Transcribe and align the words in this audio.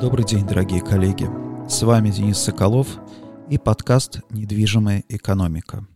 Добрый 0.00 0.26
день, 0.26 0.46
дорогие 0.46 0.82
коллеги. 0.82 1.26
С 1.70 1.82
вами 1.82 2.10
Денис 2.10 2.36
Соколов 2.36 2.86
и 3.48 3.56
подкаст 3.56 4.20
«Недвижимая 4.28 5.02
экономика». 5.08 5.86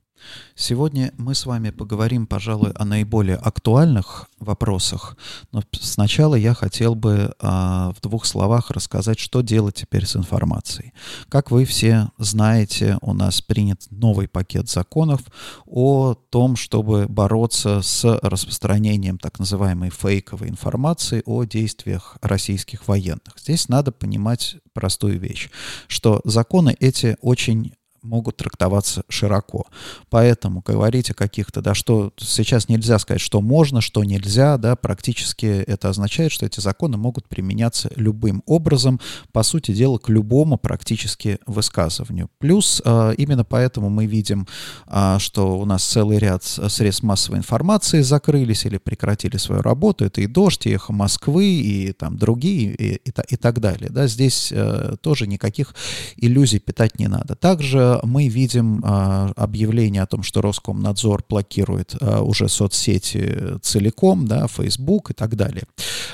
Сегодня 0.54 1.12
мы 1.16 1.34
с 1.34 1.46
вами 1.46 1.70
поговорим, 1.70 2.26
пожалуй, 2.26 2.72
о 2.72 2.84
наиболее 2.84 3.36
актуальных 3.36 4.28
вопросах, 4.38 5.16
но 5.52 5.62
сначала 5.72 6.34
я 6.34 6.54
хотел 6.54 6.94
бы 6.94 7.34
а, 7.40 7.92
в 7.92 8.00
двух 8.00 8.24
словах 8.26 8.70
рассказать, 8.70 9.18
что 9.18 9.40
делать 9.40 9.76
теперь 9.76 10.06
с 10.06 10.16
информацией. 10.16 10.92
Как 11.28 11.50
вы 11.50 11.64
все 11.64 12.08
знаете, 12.18 12.98
у 13.00 13.14
нас 13.14 13.40
принят 13.40 13.86
новый 13.90 14.28
пакет 14.28 14.68
законов 14.68 15.20
о 15.66 16.14
том, 16.14 16.56
чтобы 16.56 17.06
бороться 17.08 17.82
с 17.82 18.18
распространением 18.22 19.18
так 19.18 19.38
называемой 19.38 19.90
фейковой 19.90 20.48
информации 20.48 21.22
о 21.26 21.44
действиях 21.44 22.16
российских 22.20 22.88
военных. 22.88 23.34
Здесь 23.38 23.68
надо 23.68 23.92
понимать 23.92 24.56
простую 24.72 25.18
вещь, 25.18 25.50
что 25.88 26.20
законы 26.24 26.76
эти 26.80 27.16
очень 27.20 27.74
могут 28.02 28.36
трактоваться 28.36 29.02
широко. 29.08 29.66
Поэтому 30.08 30.62
говорить 30.64 31.10
о 31.10 31.14
каких-то, 31.14 31.60
да, 31.60 31.74
что 31.74 32.12
сейчас 32.18 32.68
нельзя 32.68 32.98
сказать, 32.98 33.20
что 33.20 33.40
можно, 33.40 33.80
что 33.80 34.04
нельзя, 34.04 34.56
да, 34.56 34.76
практически 34.76 35.46
это 35.46 35.88
означает, 35.88 36.32
что 36.32 36.46
эти 36.46 36.60
законы 36.60 36.96
могут 36.96 37.28
применяться 37.28 37.90
любым 37.96 38.42
образом, 38.46 39.00
по 39.32 39.42
сути 39.42 39.72
дела, 39.72 39.98
к 39.98 40.08
любому 40.08 40.56
практически 40.56 41.38
высказыванию. 41.46 42.30
Плюс 42.38 42.82
э, 42.84 43.14
именно 43.18 43.44
поэтому 43.44 43.90
мы 43.90 44.06
видим, 44.06 44.46
э, 44.86 45.16
что 45.18 45.58
у 45.58 45.64
нас 45.64 45.84
целый 45.84 46.18
ряд 46.18 46.44
средств 46.44 47.02
массовой 47.02 47.38
информации 47.38 48.00
закрылись 48.02 48.64
или 48.64 48.78
прекратили 48.78 49.36
свою 49.36 49.62
работу. 49.62 50.04
Это 50.04 50.20
и 50.20 50.26
«Дождь», 50.26 50.66
и 50.66 50.70
«Эхо 50.70 50.92
Москвы», 50.92 51.44
и 51.46 51.92
там 51.92 52.16
другие, 52.16 52.74
и, 52.74 52.94
и, 52.96 53.12
и 53.28 53.36
так 53.36 53.60
далее. 53.60 53.90
Да, 53.90 54.06
здесь 54.06 54.50
э, 54.52 54.96
тоже 55.00 55.26
никаких 55.26 55.74
иллюзий 56.16 56.58
питать 56.58 56.98
не 56.98 57.08
надо. 57.08 57.34
Также 57.34 57.89
мы 58.02 58.28
видим 58.28 58.82
а, 58.84 59.32
объявление 59.36 60.02
о 60.02 60.06
том, 60.06 60.22
что 60.22 60.40
Роскомнадзор 60.42 61.24
блокирует 61.28 61.96
а, 62.00 62.22
уже 62.22 62.48
соцсети 62.48 63.58
целиком, 63.62 64.26
да, 64.26 64.46
Facebook 64.46 65.10
и 65.10 65.14
так 65.14 65.36
далее. 65.36 65.64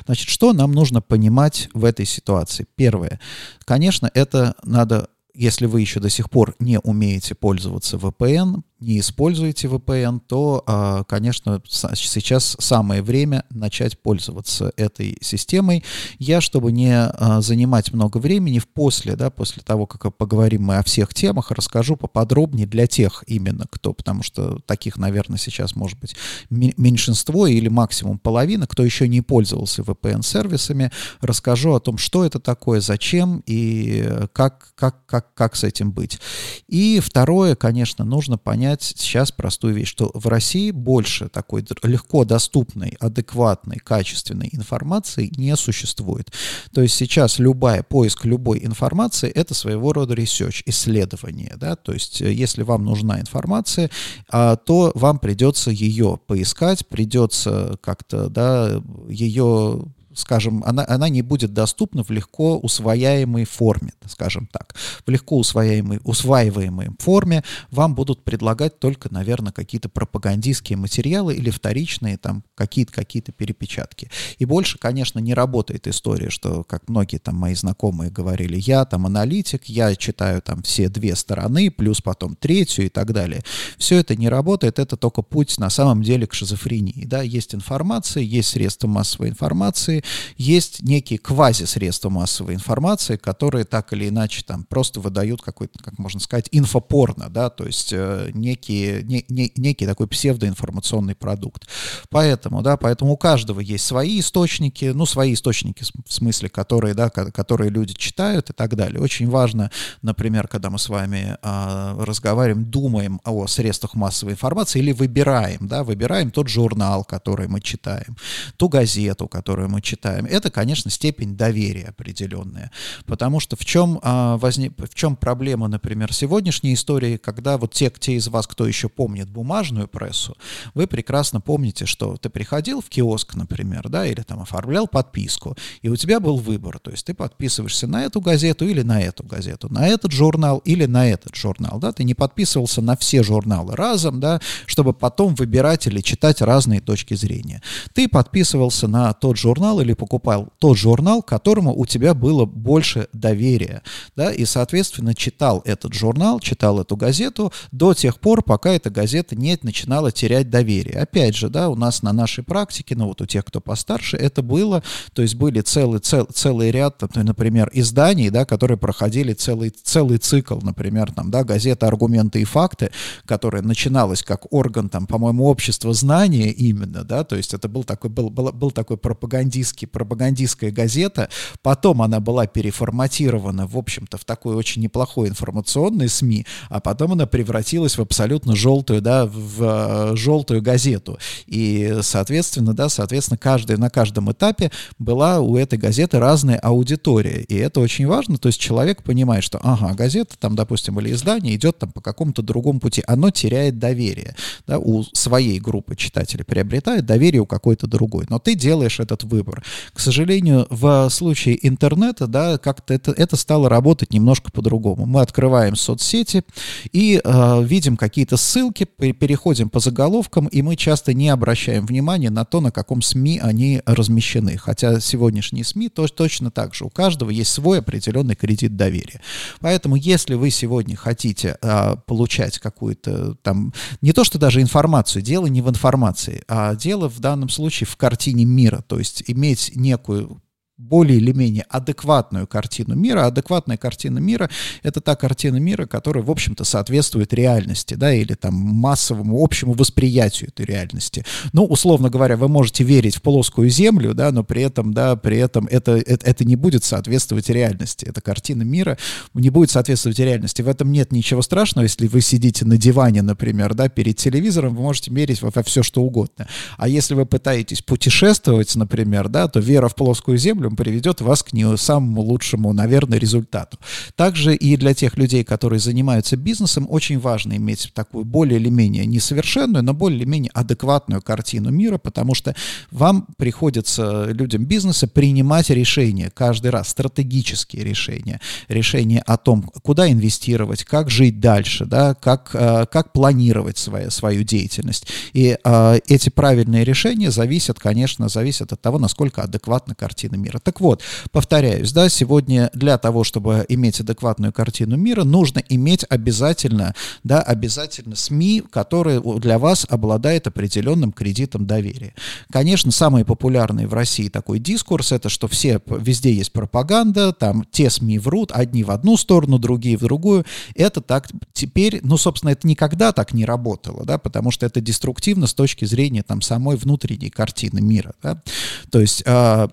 Значит, 0.06 0.28
что 0.28 0.52
нам 0.52 0.72
нужно 0.72 1.02
понимать 1.02 1.68
в 1.74 1.84
этой 1.84 2.06
ситуации? 2.06 2.66
Первое. 2.76 3.20
Конечно, 3.64 4.10
это 4.14 4.54
надо 4.64 5.08
если 5.36 5.66
вы 5.66 5.82
еще 5.82 6.00
до 6.00 6.08
сих 6.08 6.30
пор 6.30 6.54
не 6.58 6.80
умеете 6.80 7.34
пользоваться 7.34 7.98
VPN, 7.98 8.62
не 8.78 9.00
используете 9.00 9.68
VPN, 9.68 10.20
то, 10.26 10.62
а, 10.66 11.04
конечно, 11.04 11.62
сейчас 11.66 12.56
самое 12.60 13.02
время 13.02 13.44
начать 13.48 13.98
пользоваться 13.98 14.72
этой 14.76 15.16
системой. 15.22 15.82
Я, 16.18 16.42
чтобы 16.42 16.72
не 16.72 16.94
а, 16.94 17.40
занимать 17.40 17.92
много 17.92 18.18
времени, 18.18 18.60
после, 18.74 19.16
да, 19.16 19.30
после 19.30 19.62
того, 19.62 19.86
как 19.86 20.14
поговорим 20.16 20.64
мы 20.64 20.76
о 20.76 20.82
всех 20.82 21.14
темах, 21.14 21.50
расскажу 21.50 21.96
поподробнее 21.96 22.66
для 22.66 22.86
тех 22.86 23.24
именно, 23.26 23.64
кто, 23.70 23.94
потому 23.94 24.22
что 24.22 24.58
таких, 24.66 24.98
наверное, 24.98 25.38
сейчас 25.38 25.74
может 25.74 25.98
быть 25.98 26.14
меньшинство 26.50 27.46
или 27.46 27.68
максимум 27.68 28.18
половина, 28.18 28.66
кто 28.66 28.84
еще 28.84 29.08
не 29.08 29.22
пользовался 29.22 29.82
VPN-сервисами, 29.82 30.92
расскажу 31.20 31.74
о 31.74 31.80
том, 31.80 31.96
что 31.96 32.24
это 32.24 32.40
такое, 32.40 32.80
зачем 32.80 33.42
и 33.46 34.08
как, 34.32 34.72
как, 34.74 35.06
как, 35.06 35.32
как 35.34 35.56
с 35.56 35.64
этим 35.64 35.92
быть. 35.92 36.20
И 36.68 37.00
второе, 37.00 37.54
конечно, 37.56 38.04
нужно 38.04 38.36
понять, 38.36 38.65
понять 38.66 38.82
сейчас 38.82 39.30
простую 39.30 39.74
вещь, 39.74 39.88
что 39.88 40.10
в 40.12 40.26
России 40.26 40.72
больше 40.72 41.28
такой 41.28 41.64
легко 41.84 42.24
доступной, 42.24 42.96
адекватной, 42.98 43.76
качественной 43.76 44.48
информации 44.52 45.32
не 45.36 45.56
существует. 45.56 46.32
То 46.72 46.82
есть 46.82 46.94
сейчас 46.94 47.38
любая 47.38 47.82
поиск 47.82 48.24
любой 48.24 48.64
информации 48.64 49.30
это 49.30 49.54
своего 49.54 49.92
рода 49.92 50.14
research, 50.14 50.62
исследование. 50.66 51.54
Да? 51.56 51.76
То 51.76 51.92
есть 51.92 52.20
э, 52.20 52.32
если 52.32 52.62
вам 52.62 52.84
нужна 52.84 53.20
информация, 53.20 53.90
а, 54.28 54.56
то 54.56 54.90
вам 54.94 55.18
придется 55.18 55.70
ее 55.70 56.18
поискать, 56.26 56.86
придется 56.88 57.78
как-то 57.82 58.28
да, 58.28 58.82
ее 59.08 59.84
скажем, 60.16 60.64
она, 60.64 60.84
она 60.88 61.08
не 61.08 61.22
будет 61.22 61.52
доступна 61.52 62.02
в 62.02 62.10
легко 62.10 62.58
усвояемой 62.58 63.44
форме, 63.44 63.92
скажем 64.06 64.48
так. 64.50 64.74
В 65.04 65.10
легко 65.10 65.38
усвояемой, 65.38 66.00
усваиваемой 66.04 66.90
форме 66.98 67.44
вам 67.70 67.94
будут 67.94 68.24
предлагать 68.24 68.78
только, 68.78 69.12
наверное, 69.12 69.52
какие-то 69.52 69.88
пропагандистские 69.88 70.78
материалы 70.78 71.34
или 71.34 71.50
вторичные 71.50 72.16
там 72.16 72.44
какие-то 72.54 72.92
какие-то 72.92 73.32
перепечатки. 73.32 74.10
И 74.38 74.44
больше, 74.44 74.78
конечно, 74.78 75.18
не 75.18 75.34
работает 75.34 75.86
история, 75.86 76.30
что, 76.30 76.64
как 76.64 76.88
многие 76.88 77.18
там 77.18 77.36
мои 77.36 77.54
знакомые 77.54 78.10
говорили, 78.10 78.56
я 78.58 78.84
там 78.84 79.06
аналитик, 79.06 79.66
я 79.66 79.94
читаю 79.94 80.40
там 80.40 80.62
все 80.62 80.88
две 80.88 81.14
стороны, 81.14 81.70
плюс 81.70 82.00
потом 82.00 82.36
третью 82.36 82.86
и 82.86 82.88
так 82.88 83.12
далее. 83.12 83.42
Все 83.76 83.98
это 83.98 84.16
не 84.16 84.28
работает, 84.28 84.78
это 84.78 84.96
только 84.96 85.22
путь 85.22 85.58
на 85.58 85.68
самом 85.68 86.02
деле 86.02 86.26
к 86.26 86.32
шизофрении. 86.32 87.04
Да? 87.04 87.22
Есть 87.22 87.54
информация, 87.54 88.22
есть 88.22 88.48
средства 88.48 88.88
массовой 88.88 89.28
информации, 89.28 90.02
есть 90.36 90.82
некие 90.82 91.18
квази-средства 91.18 92.08
массовой 92.08 92.54
информации, 92.54 93.16
которые 93.16 93.64
так 93.64 93.92
или 93.92 94.08
иначе 94.08 94.42
там 94.42 94.64
просто 94.64 95.00
выдают 95.00 95.42
какой-то, 95.42 95.78
как 95.82 95.98
можно 95.98 96.20
сказать, 96.20 96.48
инфопорно, 96.52 97.28
да, 97.30 97.50
то 97.50 97.64
есть 97.64 97.92
э, 97.92 98.30
некие, 98.34 99.02
не, 99.02 99.24
не, 99.28 99.52
некий 99.56 99.86
такой 99.86 100.06
псевдоинформационный 100.06 101.14
продукт. 101.14 101.68
Поэтому, 102.10 102.62
да, 102.62 102.76
поэтому 102.76 103.12
у 103.12 103.16
каждого 103.16 103.60
есть 103.60 103.84
свои 103.84 104.20
источники, 104.20 104.86
ну, 104.86 105.06
свои 105.06 105.34
источники 105.34 105.84
в 106.06 106.12
смысле, 106.12 106.48
которые, 106.48 106.94
да, 106.94 107.10
которые 107.10 107.70
люди 107.70 107.94
читают 107.94 108.50
и 108.50 108.52
так 108.52 108.76
далее. 108.76 109.00
Очень 109.00 109.28
важно, 109.28 109.70
например, 110.02 110.48
когда 110.48 110.70
мы 110.70 110.78
с 110.78 110.88
вами 110.88 111.36
э, 111.40 112.04
разговариваем, 112.04 112.64
думаем 112.64 113.20
о 113.24 113.46
средствах 113.46 113.94
массовой 113.94 114.32
информации 114.32 114.78
или 114.78 114.92
выбираем, 114.92 115.66
да, 115.68 115.82
выбираем 115.84 116.30
тот 116.30 116.48
журнал, 116.48 117.04
который 117.04 117.48
мы 117.48 117.60
читаем, 117.60 118.16
ту 118.56 118.68
газету, 118.68 119.28
которую 119.28 119.68
мы 119.68 119.80
читаем, 119.80 119.95
читаем, 119.96 120.26
это, 120.26 120.50
конечно, 120.50 120.90
степень 120.90 121.36
доверия 121.36 121.86
определенная. 121.88 122.70
Потому 123.06 123.40
что 123.40 123.56
в 123.56 123.64
чем, 123.64 123.98
а, 124.02 124.36
возник, 124.36 124.74
в 124.78 124.94
чем 124.94 125.16
проблема, 125.16 125.68
например, 125.68 126.12
сегодняшней 126.12 126.74
истории, 126.74 127.16
когда 127.16 127.56
вот 127.56 127.72
те, 127.72 127.90
те 127.98 128.14
из 128.14 128.28
вас, 128.28 128.46
кто 128.46 128.66
еще 128.66 128.88
помнит 128.88 129.28
бумажную 129.30 129.88
прессу, 129.88 130.36
вы 130.74 130.86
прекрасно 130.86 131.40
помните, 131.40 131.86
что 131.86 132.16
ты 132.16 132.28
приходил 132.28 132.80
в 132.80 132.88
киоск, 132.88 133.34
например, 133.34 133.88
да, 133.88 134.06
или 134.06 134.20
там 134.20 134.40
оформлял 134.40 134.86
подписку, 134.86 135.56
и 135.82 135.88
у 135.88 135.96
тебя 135.96 136.20
был 136.20 136.36
выбор, 136.36 136.78
то 136.78 136.90
есть 136.90 137.06
ты 137.06 137.14
подписываешься 137.14 137.86
на 137.86 138.04
эту 138.04 138.20
газету 138.20 138.66
или 138.66 138.82
на 138.82 139.00
эту 139.00 139.24
газету, 139.24 139.68
на 139.72 139.88
этот 139.88 140.12
журнал 140.12 140.58
или 140.58 140.86
на 140.86 141.08
этот 141.08 141.34
журнал, 141.34 141.78
да, 141.78 141.92
ты 141.92 142.04
не 142.04 142.14
подписывался 142.14 142.82
на 142.82 142.96
все 142.96 143.22
журналы 143.22 143.74
разом, 143.74 144.20
да, 144.20 144.40
чтобы 144.66 144.92
потом 144.92 145.34
выбирать 145.34 145.86
или 145.86 146.00
читать 146.00 146.42
разные 146.42 146.80
точки 146.80 147.14
зрения. 147.14 147.62
Ты 147.94 148.08
подписывался 148.08 148.88
на 148.88 149.12
тот 149.14 149.38
журнал 149.38 149.80
или 149.86 149.94
покупал 149.94 150.52
тот 150.58 150.76
журнал, 150.76 151.22
которому 151.22 151.74
у 151.74 151.86
тебя 151.86 152.12
было 152.12 152.44
больше 152.44 153.08
доверия, 153.12 153.82
да, 154.16 154.32
и, 154.32 154.44
соответственно, 154.44 155.14
читал 155.14 155.62
этот 155.64 155.94
журнал, 155.94 156.40
читал 156.40 156.80
эту 156.80 156.96
газету 156.96 157.52
до 157.72 157.94
тех 157.94 158.18
пор, 158.18 158.42
пока 158.42 158.70
эта 158.72 158.90
газета 158.90 159.36
не 159.36 159.56
начинала 159.62 160.10
терять 160.12 160.50
доверие. 160.50 161.00
Опять 161.00 161.36
же, 161.36 161.48
да, 161.48 161.68
у 161.68 161.76
нас 161.76 162.02
на 162.02 162.12
нашей 162.12 162.42
практике, 162.42 162.96
ну 162.96 163.06
вот 163.06 163.20
у 163.20 163.26
тех, 163.26 163.44
кто 163.44 163.60
постарше, 163.60 164.16
это 164.16 164.42
было, 164.42 164.82
то 165.14 165.22
есть 165.22 165.36
были 165.36 165.60
целый, 165.60 166.00
цел, 166.00 166.26
целый 166.32 166.70
ряд, 166.70 167.00
например, 167.14 167.70
изданий, 167.72 168.30
да, 168.30 168.44
которые 168.44 168.76
проходили 168.76 169.32
целый, 169.32 169.70
целый 169.70 170.18
цикл, 170.18 170.58
например, 170.60 171.12
там, 171.12 171.30
да, 171.30 171.44
газета 171.44 171.86
«Аргументы 171.86 172.40
и 172.40 172.44
факты», 172.44 172.90
которая 173.24 173.62
начиналась 173.62 174.22
как 174.22 174.52
орган, 174.52 174.88
там, 174.88 175.06
по-моему, 175.06 175.46
общества 175.46 175.92
знания 175.94 176.50
именно, 176.50 177.04
да, 177.04 177.22
то 177.22 177.36
есть 177.36 177.54
это 177.54 177.68
был 177.68 177.84
такой, 177.84 178.10
был, 178.10 178.30
был, 178.30 178.52
был 178.52 178.70
такой 178.70 178.96
пропагандистский 178.96 179.75
по 179.84 180.06
пропагандистская 180.06 180.70
газета. 180.70 181.28
Потом 181.62 182.00
она 182.00 182.20
была 182.20 182.46
переформатирована, 182.46 183.66
в 183.66 183.76
общем-то, 183.76 184.18
в 184.18 184.24
такой 184.24 184.54
очень 184.54 184.82
неплохой 184.82 185.28
информационный 185.28 186.08
СМИ, 186.08 186.46
а 186.68 186.80
потом 186.80 187.12
она 187.12 187.26
превратилась 187.26 187.98
в 187.98 188.00
абсолютно 188.00 188.54
желтую, 188.54 189.02
да, 189.02 189.26
в 189.26 190.12
э, 190.12 190.16
желтую 190.16 190.62
газету. 190.62 191.18
И, 191.46 191.98
соответственно, 192.02 192.72
да, 192.72 192.88
соответственно, 192.88 193.36
каждый, 193.36 193.78
на 193.78 193.90
каждом 193.90 194.30
этапе 194.30 194.70
была 194.98 195.40
у 195.40 195.56
этой 195.56 195.78
газеты 195.78 196.20
разная 196.20 196.58
аудитория. 196.58 197.42
И 197.42 197.56
это 197.56 197.80
очень 197.80 198.06
важно. 198.06 198.38
То 198.38 198.46
есть 198.46 198.60
человек 198.60 199.02
понимает, 199.02 199.42
что, 199.42 199.58
ага, 199.62 199.92
газета 199.94 200.36
там, 200.38 200.54
допустим, 200.54 201.00
или 201.00 201.12
издание 201.12 201.56
идет 201.56 201.78
там 201.78 201.90
по 201.90 202.00
какому-то 202.00 202.42
другому 202.42 202.78
пути. 202.78 203.02
Оно 203.06 203.30
теряет 203.30 203.78
доверие. 203.78 204.36
Да, 204.66 204.78
у 204.78 205.02
своей 205.02 205.58
группы 205.58 205.96
читателей 205.96 206.44
приобретает 206.44 207.06
доверие 207.06 207.42
у 207.42 207.46
какой-то 207.46 207.86
другой. 207.86 208.26
Но 208.28 208.38
ты 208.38 208.54
делаешь 208.54 209.00
этот 209.00 209.24
выбор 209.24 209.55
разговор. 209.56 209.62
К 209.92 210.00
сожалению, 210.00 210.66
в 210.70 211.08
случае 211.10 211.66
интернета, 211.66 212.26
да, 212.26 212.58
как-то 212.58 212.94
это, 212.94 213.12
это 213.12 213.36
стало 213.36 213.68
работать 213.68 214.12
немножко 214.12 214.50
по-другому. 214.50 215.06
Мы 215.06 215.20
открываем 215.20 215.76
соцсети 215.76 216.44
и 216.92 217.20
э, 217.22 217.64
видим 217.64 217.96
какие-то 217.96 218.36
ссылки, 218.36 218.84
переходим 218.84 219.68
по 219.68 219.80
заголовкам, 219.80 220.46
и 220.46 220.62
мы 220.62 220.76
часто 220.76 221.14
не 221.14 221.28
обращаем 221.28 221.86
внимания 221.86 222.30
на 222.30 222.44
то, 222.44 222.60
на 222.60 222.70
каком 222.70 223.02
СМИ 223.02 223.40
они 223.42 223.82
размещены. 223.86 224.56
Хотя 224.56 225.00
сегодняшние 225.00 225.64
СМИ 225.64 225.88
то, 225.88 226.06
точно 226.06 226.50
так 226.50 226.74
же. 226.74 226.84
У 226.84 226.90
каждого 226.90 227.30
есть 227.30 227.52
свой 227.52 227.78
определенный 227.78 228.36
кредит 228.36 228.76
доверия. 228.76 229.20
Поэтому, 229.60 229.96
если 229.96 230.34
вы 230.34 230.50
сегодня 230.50 230.96
хотите 230.96 231.56
э, 231.60 231.96
получать 232.06 232.58
какую-то 232.58 233.36
там, 233.42 233.72
не 234.00 234.12
то 234.12 234.24
что 234.24 234.38
даже 234.38 234.60
информацию, 234.60 235.22
дело 235.22 235.46
не 235.46 235.62
в 235.62 235.68
информации, 235.68 236.42
а 236.48 236.74
дело 236.74 237.08
в 237.08 237.20
данном 237.20 237.48
случае 237.48 237.86
в 237.86 237.96
картине 237.96 238.44
мира, 238.44 238.84
то 238.86 238.98
есть 238.98 239.24
иметь 239.26 239.45
некую 239.74 240.42
более 240.78 241.18
или 241.18 241.32
менее 241.32 241.64
адекватную 241.68 242.46
картину 242.46 242.94
мира. 242.94 243.26
Адекватная 243.26 243.78
картина 243.78 244.18
мира— 244.18 244.50
это 244.82 245.00
та 245.00 245.16
картина 245.16 245.56
мира, 245.56 245.86
которая, 245.86 246.22
в 246.22 246.30
общем-то, 246.30 246.64
соответствует 246.64 247.32
реальности, 247.32 247.94
да, 247.94 248.12
или 248.12 248.34
там 248.34 248.54
массовому 248.54 249.42
общему 249.42 249.72
восприятию 249.72 250.50
этой 250.50 250.66
реальности. 250.66 251.24
Ну, 251.52 251.64
условно 251.64 252.10
говоря, 252.10 252.36
вы 252.36 252.48
можете 252.48 252.84
верить 252.84 253.16
в 253.16 253.22
плоскую 253.22 253.70
землю, 253.70 254.12
да, 254.12 254.30
но 254.32 254.44
при 254.44 254.62
этом, 254.62 254.92
да, 254.92 255.16
при 255.16 255.38
этом 255.38 255.66
это, 255.66 255.92
это, 255.92 256.26
это 256.26 256.44
не 256.44 256.56
будет 256.56 256.84
соответствовать 256.84 257.48
реальности. 257.48 258.04
Эта 258.04 258.20
картина 258.20 258.62
мира 258.62 258.98
не 259.32 259.48
будет 259.48 259.70
соответствовать 259.70 260.18
реальности. 260.18 260.60
В 260.60 260.68
этом 260.68 260.92
нет 260.92 261.10
ничего 261.10 261.40
страшного, 261.40 261.84
если 261.84 262.06
вы 262.06 262.20
сидите 262.20 262.66
на 262.66 262.76
диване, 262.76 263.22
например, 263.22 263.74
да, 263.74 263.88
перед 263.88 264.18
телевизором, 264.18 264.74
вы 264.74 264.82
можете 264.82 265.10
верить 265.10 265.40
во, 265.40 265.50
все, 265.62 265.82
что 265.82 266.02
угодно. 266.02 266.46
А 266.76 266.86
если 266.86 267.14
вы 267.14 267.24
пытаетесь 267.24 267.80
путешествовать, 267.80 268.74
например, 268.76 269.28
да, 269.28 269.48
то 269.48 269.58
вера 269.60 269.88
в 269.88 269.94
плоскую 269.94 270.36
землю 270.36 270.65
которым 270.66 270.76
приведет 270.76 271.20
вас 271.20 271.42
к 271.42 271.52
не 271.52 271.76
самому 271.76 272.22
лучшему, 272.22 272.72
наверное, 272.72 273.18
результату. 273.18 273.78
Также 274.16 274.54
и 274.54 274.76
для 274.76 274.94
тех 274.94 275.16
людей, 275.16 275.44
которые 275.44 275.78
занимаются 275.78 276.36
бизнесом, 276.36 276.86
очень 276.90 277.20
важно 277.20 277.56
иметь 277.56 277.92
такую 277.94 278.24
более 278.24 278.58
или 278.58 278.70
менее 278.70 279.06
несовершенную, 279.06 279.84
но 279.84 279.94
более 279.94 280.18
или 280.18 280.26
менее 280.26 280.50
адекватную 280.54 281.22
картину 281.22 281.70
мира, 281.70 281.98
потому 281.98 282.34
что 282.34 282.54
вам 282.90 283.26
приходится, 283.36 284.26
людям 284.32 284.64
бизнеса, 284.64 285.06
принимать 285.06 285.70
решения 285.70 286.30
каждый 286.34 286.70
раз, 286.70 286.88
стратегические 286.88 287.84
решения, 287.84 288.40
решения 288.68 289.22
о 289.26 289.36
том, 289.36 289.62
куда 289.82 290.10
инвестировать, 290.10 290.84
как 290.84 291.10
жить 291.10 291.40
дальше, 291.40 291.84
да, 291.84 292.14
как, 292.14 292.50
э, 292.54 292.86
как 292.90 293.12
планировать 293.12 293.78
свою, 293.78 294.10
свою 294.10 294.42
деятельность. 294.42 295.06
И 295.32 295.56
э, 295.62 295.98
эти 296.08 296.30
правильные 296.30 296.84
решения 296.84 297.30
зависят, 297.30 297.78
конечно, 297.78 298.28
зависят 298.28 298.72
от 298.72 298.80
того, 298.80 298.98
насколько 298.98 299.42
адекватна 299.42 299.94
картина 299.94 300.36
мира 300.36 300.55
мира. 300.56 300.60
Так 300.62 300.80
вот, 300.80 301.02
повторяюсь, 301.30 301.92
да, 301.92 302.08
сегодня 302.08 302.70
для 302.74 302.98
того, 302.98 303.24
чтобы 303.24 303.64
иметь 303.68 304.00
адекватную 304.00 304.52
картину 304.52 304.96
мира, 304.96 305.24
нужно 305.24 305.62
иметь 305.68 306.04
обязательно, 306.08 306.94
да, 307.24 307.40
обязательно 307.40 308.16
СМИ, 308.16 308.62
которые 308.70 309.20
для 309.40 309.58
вас 309.58 309.86
обладают 309.88 310.46
определенным 310.46 311.12
кредитом 311.12 311.66
доверия. 311.66 312.14
Конечно, 312.50 312.90
самый 312.92 313.24
популярный 313.24 313.86
в 313.86 313.94
России 313.94 314.28
такой 314.28 314.58
дискурс, 314.58 315.12
это 315.12 315.28
что 315.28 315.48
все, 315.48 315.80
везде 315.86 316.32
есть 316.32 316.52
пропаганда, 316.52 317.32
там 317.32 317.64
те 317.70 317.90
СМИ 317.90 318.18
врут, 318.18 318.52
одни 318.52 318.84
в 318.84 318.90
одну 318.90 319.16
сторону, 319.16 319.58
другие 319.58 319.96
в 319.96 320.00
другую. 320.00 320.44
Это 320.74 321.00
так 321.00 321.28
теперь, 321.52 322.00
ну, 322.02 322.16
собственно, 322.16 322.50
это 322.50 322.66
никогда 322.66 323.12
так 323.12 323.32
не 323.32 323.44
работало, 323.44 324.04
да, 324.04 324.18
потому 324.18 324.50
что 324.50 324.66
это 324.66 324.80
деструктивно 324.80 325.46
с 325.46 325.54
точки 325.54 325.84
зрения 325.84 326.22
там 326.22 326.42
самой 326.42 326.76
внутренней 326.76 327.30
картины 327.30 327.80
мира, 327.80 328.14
да. 328.22 328.42
То 328.90 329.00
есть 329.00 329.22
э, 329.26 329.68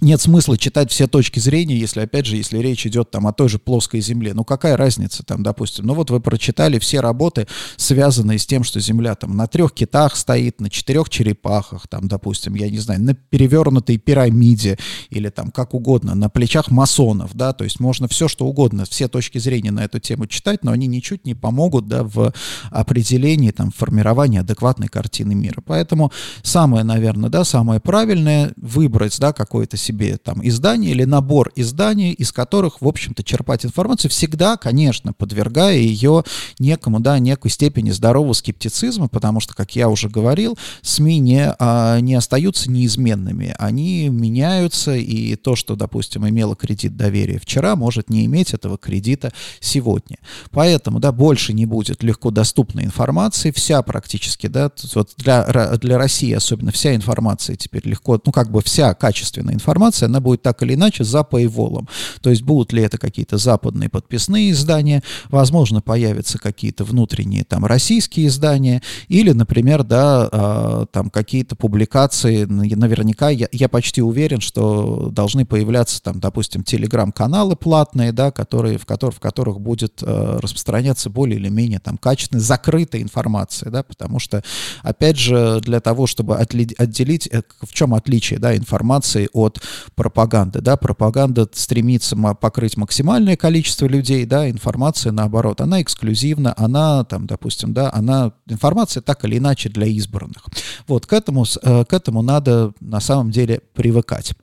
нет 0.00 0.20
смысла 0.20 0.58
читать 0.58 0.90
все 0.90 1.06
точки 1.06 1.38
зрения, 1.38 1.76
если, 1.76 2.00
опять 2.00 2.26
же, 2.26 2.36
если 2.36 2.58
речь 2.58 2.86
идет 2.86 3.10
там 3.10 3.26
о 3.26 3.32
той 3.32 3.48
же 3.48 3.58
плоской 3.58 4.00
Земле. 4.00 4.34
Ну, 4.34 4.44
какая 4.44 4.76
разница 4.76 5.22
там, 5.22 5.42
допустим? 5.42 5.86
Ну, 5.86 5.94
вот 5.94 6.10
вы 6.10 6.20
прочитали 6.20 6.78
все 6.78 7.00
работы, 7.00 7.46
связанные 7.76 8.38
с 8.38 8.46
тем, 8.46 8.64
что 8.64 8.80
Земля 8.80 9.14
там 9.14 9.36
на 9.36 9.46
трех 9.46 9.72
китах 9.72 10.16
стоит, 10.16 10.60
на 10.60 10.68
четырех 10.68 11.08
черепахах, 11.08 11.88
там, 11.88 12.08
допустим, 12.08 12.54
я 12.54 12.68
не 12.68 12.78
знаю, 12.78 13.02
на 13.02 13.14
перевернутой 13.14 13.96
пирамиде 13.96 14.78
или 15.10 15.30
там 15.30 15.50
как 15.50 15.74
угодно, 15.74 16.14
на 16.14 16.28
плечах 16.28 16.70
масонов, 16.70 17.34
да, 17.34 17.52
то 17.52 17.64
есть 17.64 17.80
можно 17.80 18.08
все, 18.08 18.28
что 18.28 18.46
угодно, 18.46 18.84
все 18.84 19.08
точки 19.08 19.38
зрения 19.38 19.70
на 19.70 19.84
эту 19.84 19.98
тему 19.98 20.26
читать, 20.26 20.62
но 20.62 20.72
они 20.72 20.86
ничуть 20.86 21.24
не 21.24 21.34
помогут, 21.34 21.88
да, 21.88 22.04
в 22.04 22.32
определении, 22.70 23.50
там, 23.50 23.70
формировании 23.70 24.40
адекватной 24.40 24.88
картины 24.88 25.34
мира. 25.34 25.62
Поэтому 25.64 26.12
самое, 26.42 26.84
наверное, 26.84 27.30
да, 27.30 27.44
самое 27.44 27.80
правильное 27.80 28.52
выбрать, 28.56 29.18
да, 29.18 29.32
какой-то 29.32 29.76
себе 29.86 30.16
там 30.16 30.46
издание 30.46 30.90
или 30.90 31.04
набор 31.04 31.52
изданий, 31.56 32.12
из 32.12 32.32
которых, 32.32 32.80
в 32.80 32.88
общем-то, 32.88 33.22
черпать 33.22 33.64
информацию, 33.64 34.10
всегда, 34.10 34.56
конечно, 34.56 35.12
подвергая 35.12 35.76
ее 35.76 36.24
некому, 36.58 37.00
да, 37.00 37.18
некой 37.18 37.50
степени 37.50 37.90
здорового 37.90 38.32
скептицизма, 38.32 39.08
потому 39.08 39.40
что, 39.40 39.54
как 39.54 39.76
я 39.76 39.88
уже 39.88 40.08
говорил, 40.08 40.58
СМИ 40.82 41.18
не, 41.18 41.54
а, 41.58 42.00
не 42.00 42.14
остаются 42.14 42.70
неизменными, 42.70 43.54
они 43.58 44.08
меняются, 44.08 44.94
и 44.94 45.36
то, 45.36 45.56
что, 45.56 45.76
допустим, 45.76 46.28
имело 46.28 46.56
кредит 46.56 46.96
доверия 46.96 47.38
вчера, 47.38 47.76
может 47.76 48.10
не 48.10 48.26
иметь 48.26 48.54
этого 48.54 48.78
кредита 48.78 49.32
сегодня. 49.60 50.18
Поэтому, 50.50 50.98
да, 50.98 51.12
больше 51.12 51.52
не 51.52 51.66
будет 51.66 52.02
легко 52.02 52.30
доступной 52.30 52.84
информации, 52.84 53.50
вся 53.50 53.82
практически, 53.82 54.48
да, 54.48 54.70
вот 54.94 55.10
для, 55.16 55.76
для 55.76 55.98
России 55.98 56.32
особенно 56.32 56.72
вся 56.72 56.94
информация 56.94 57.56
теперь 57.56 57.86
легко, 57.86 58.20
ну, 58.24 58.32
как 58.32 58.50
бы 58.50 58.62
вся 58.62 58.94
качественная 58.94 59.54
информация 59.54 59.75
информация, 59.76 60.06
она 60.06 60.20
будет 60.20 60.42
так 60.42 60.62
или 60.62 60.74
иначе 60.74 61.04
за 61.04 61.20
paywall. 61.20 61.86
То 62.22 62.30
есть 62.30 62.42
будут 62.42 62.72
ли 62.72 62.82
это 62.82 62.98
какие-то 62.98 63.36
западные 63.36 63.88
подписные 63.88 64.50
издания, 64.50 65.02
возможно, 65.28 65.82
появятся 65.82 66.38
какие-то 66.38 66.84
внутренние 66.84 67.44
там 67.44 67.66
российские 67.66 68.28
издания, 68.28 68.82
или, 69.08 69.32
например, 69.32 69.84
да, 69.84 70.28
э, 70.32 70.86
там 70.90 71.10
какие-то 71.10 71.56
публикации, 71.56 72.44
наверняка, 72.44 73.28
я, 73.28 73.48
я 73.52 73.68
почти 73.68 74.00
уверен, 74.00 74.40
что 74.40 75.10
должны 75.12 75.44
появляться 75.44 76.02
там, 76.02 76.20
допустим, 76.20 76.62
телеграм-каналы 76.62 77.56
платные, 77.56 78.12
да, 78.12 78.30
которые, 78.30 78.78
в, 78.78 78.86
которых, 78.86 79.16
в 79.16 79.20
которых 79.20 79.60
будет 79.60 80.02
э, 80.02 80.38
распространяться 80.40 81.10
более 81.10 81.38
или 81.38 81.50
менее 81.50 81.80
там 81.80 81.98
качественная, 81.98 82.42
закрытая 82.42 83.02
информация, 83.02 83.70
да, 83.70 83.82
потому 83.82 84.18
что, 84.18 84.42
опять 84.82 85.18
же, 85.18 85.60
для 85.60 85.80
того, 85.80 86.06
чтобы 86.06 86.36
отделить, 86.36 87.28
э, 87.30 87.42
в 87.60 87.72
чем 87.74 87.92
отличие, 87.92 88.38
да, 88.38 88.56
информации 88.56 89.28
от 89.32 89.60
пропаганды, 89.94 90.60
да, 90.60 90.76
пропаганда 90.76 91.48
стремится 91.52 92.16
покрыть 92.40 92.76
максимальное 92.76 93.36
количество 93.36 93.86
людей, 93.86 94.24
да, 94.24 94.48
информация 94.50 95.12
наоборот, 95.12 95.60
она 95.60 95.82
эксклюзивна, 95.82 96.54
она 96.56 97.04
там, 97.04 97.26
допустим, 97.26 97.72
да, 97.72 97.90
она, 97.92 98.32
информация 98.46 99.02
так 99.02 99.24
или 99.24 99.38
иначе 99.38 99.68
для 99.68 99.86
избранных. 99.86 100.44
Вот, 100.86 101.06
к 101.06 101.12
этому, 101.12 101.44
э, 101.62 101.84
к 101.84 101.92
этому 101.92 102.22
надо 102.22 102.72
на 102.80 103.00
самом 103.00 103.30
деле 103.30 103.60
привыкать. 103.74 104.34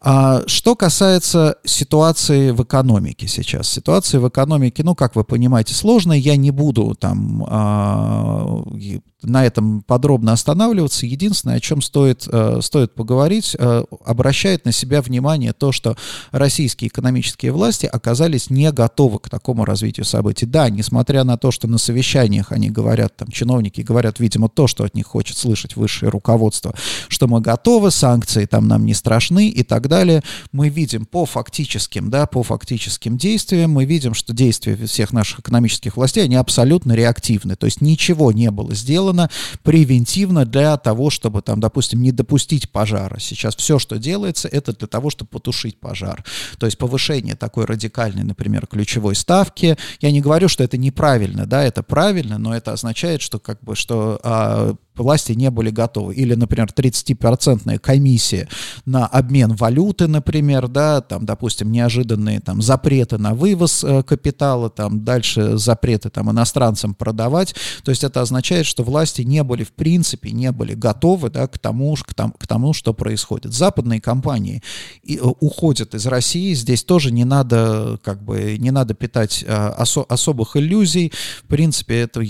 А 0.00 0.42
что 0.46 0.76
касается 0.76 1.56
ситуации 1.64 2.52
в 2.52 2.62
экономике 2.62 3.26
сейчас. 3.26 3.68
Ситуация 3.68 4.20
в 4.20 4.28
экономике, 4.28 4.84
ну, 4.84 4.94
как 4.94 5.16
вы 5.16 5.24
понимаете, 5.24 5.74
сложная. 5.74 6.18
Я 6.18 6.36
не 6.36 6.52
буду 6.52 6.94
там 6.94 7.44
а, 7.48 8.62
на 9.22 9.44
этом 9.44 9.82
подробно 9.82 10.32
останавливаться. 10.32 11.06
Единственное, 11.06 11.56
о 11.56 11.60
чем 11.60 11.82
стоит, 11.82 12.28
э, 12.30 12.60
стоит 12.62 12.94
поговорить, 12.94 13.56
э, 13.58 13.84
обращает 14.04 14.64
на 14.64 14.72
себя 14.72 15.02
внимание 15.02 15.52
то, 15.52 15.72
что 15.72 15.96
российские 16.30 16.88
экономические 16.88 17.52
власти 17.52 17.86
оказались 17.86 18.48
не 18.50 18.70
готовы 18.70 19.18
к 19.18 19.28
такому 19.28 19.64
развитию 19.64 20.04
событий. 20.04 20.46
Да, 20.46 20.70
несмотря 20.70 21.24
на 21.24 21.36
то, 21.36 21.50
что 21.50 21.66
на 21.66 21.78
совещаниях 21.78 22.52
они 22.52 22.70
говорят, 22.70 23.16
там, 23.16 23.28
чиновники 23.28 23.80
говорят, 23.80 24.20
видимо, 24.20 24.48
то, 24.48 24.66
что 24.68 24.84
от 24.84 24.94
них 24.94 25.06
хочет 25.06 25.36
слышать 25.36 25.74
высшее 25.74 26.10
руководство, 26.10 26.74
что 27.08 27.26
мы 27.26 27.40
готовы, 27.40 27.90
санкции 27.90 28.44
там 28.44 28.68
нам 28.68 28.86
не 28.86 28.94
страшны 28.94 29.48
и 29.48 29.64
так 29.64 29.88
далее, 29.88 30.22
мы 30.52 30.68
видим 30.68 31.06
по 31.06 31.26
фактическим, 31.26 32.10
да, 32.10 32.26
по 32.26 32.44
фактическим 32.44 33.18
действиям, 33.18 33.72
мы 33.72 33.84
видим, 33.84 34.14
что 34.14 34.32
действия 34.32 34.76
всех 34.86 35.12
наших 35.12 35.40
экономических 35.40 35.96
властей, 35.96 36.24
они 36.24 36.36
абсолютно 36.36 36.92
реактивны, 36.92 37.56
то 37.56 37.66
есть 37.66 37.80
ничего 37.80 38.30
не 38.30 38.50
было 38.50 38.74
сделано, 38.74 39.07
сделано 39.08 39.30
превентивно 39.62 40.44
для 40.44 40.76
того, 40.76 41.10
чтобы, 41.10 41.42
там, 41.42 41.60
допустим, 41.60 42.02
не 42.02 42.12
допустить 42.12 42.70
пожара. 42.70 43.18
Сейчас 43.20 43.56
все, 43.56 43.78
что 43.78 43.98
делается, 43.98 44.48
это 44.48 44.72
для 44.72 44.86
того, 44.86 45.10
чтобы 45.10 45.30
потушить 45.30 45.80
пожар. 45.80 46.24
То 46.58 46.66
есть 46.66 46.78
повышение 46.78 47.34
такой 47.34 47.64
радикальной, 47.64 48.24
например, 48.24 48.66
ключевой 48.66 49.14
ставки. 49.14 49.76
Я 50.00 50.12
не 50.12 50.20
говорю, 50.20 50.48
что 50.48 50.64
это 50.64 50.76
неправильно, 50.76 51.46
да, 51.46 51.62
это 51.62 51.82
правильно, 51.82 52.38
но 52.38 52.54
это 52.54 52.72
означает, 52.72 53.22
что 53.22 53.38
как 53.38 53.62
бы, 53.62 53.74
что 53.76 54.20
а, 54.22 54.74
власти 55.04 55.32
не 55.32 55.50
были 55.50 55.70
готовы. 55.70 56.14
Или, 56.14 56.34
например, 56.34 56.68
30% 56.74 57.78
комиссия 57.78 58.48
на 58.84 59.06
обмен 59.06 59.54
валюты, 59.54 60.06
например, 60.06 60.68
да, 60.68 61.00
там, 61.00 61.24
допустим, 61.24 61.70
неожиданные 61.70 62.40
там 62.40 62.62
запреты 62.62 63.18
на 63.18 63.34
вывоз 63.34 63.84
э, 63.84 64.02
капитала, 64.02 64.70
там, 64.70 65.04
дальше 65.04 65.56
запреты 65.58 66.10
там 66.10 66.30
иностранцам 66.30 66.94
продавать. 66.94 67.54
То 67.84 67.90
есть 67.90 68.04
это 68.04 68.20
означает, 68.20 68.66
что 68.66 68.82
власти 68.82 69.22
не 69.22 69.42
были, 69.42 69.64
в 69.64 69.72
принципе, 69.72 70.30
не 70.30 70.52
были 70.52 70.74
готовы, 70.74 71.30
да, 71.30 71.46
к 71.46 71.58
тому, 71.58 71.94
к 71.96 72.14
тому, 72.14 72.32
к 72.32 72.46
тому 72.46 72.72
что 72.72 72.94
происходит. 72.94 73.52
Западные 73.52 74.00
компании 74.00 74.62
и, 75.02 75.16
э, 75.16 75.20
уходят 75.40 75.94
из 75.94 76.06
России, 76.06 76.54
здесь 76.54 76.84
тоже 76.84 77.12
не 77.12 77.24
надо, 77.24 77.98
как 78.02 78.22
бы, 78.22 78.56
не 78.58 78.70
надо 78.70 78.94
питать 78.94 79.44
а, 79.46 79.74
осо 79.78 80.02
особых 80.02 80.56
иллюзий. 80.56 81.12
В 81.44 81.46
принципе, 81.46 82.00
это 82.00 82.22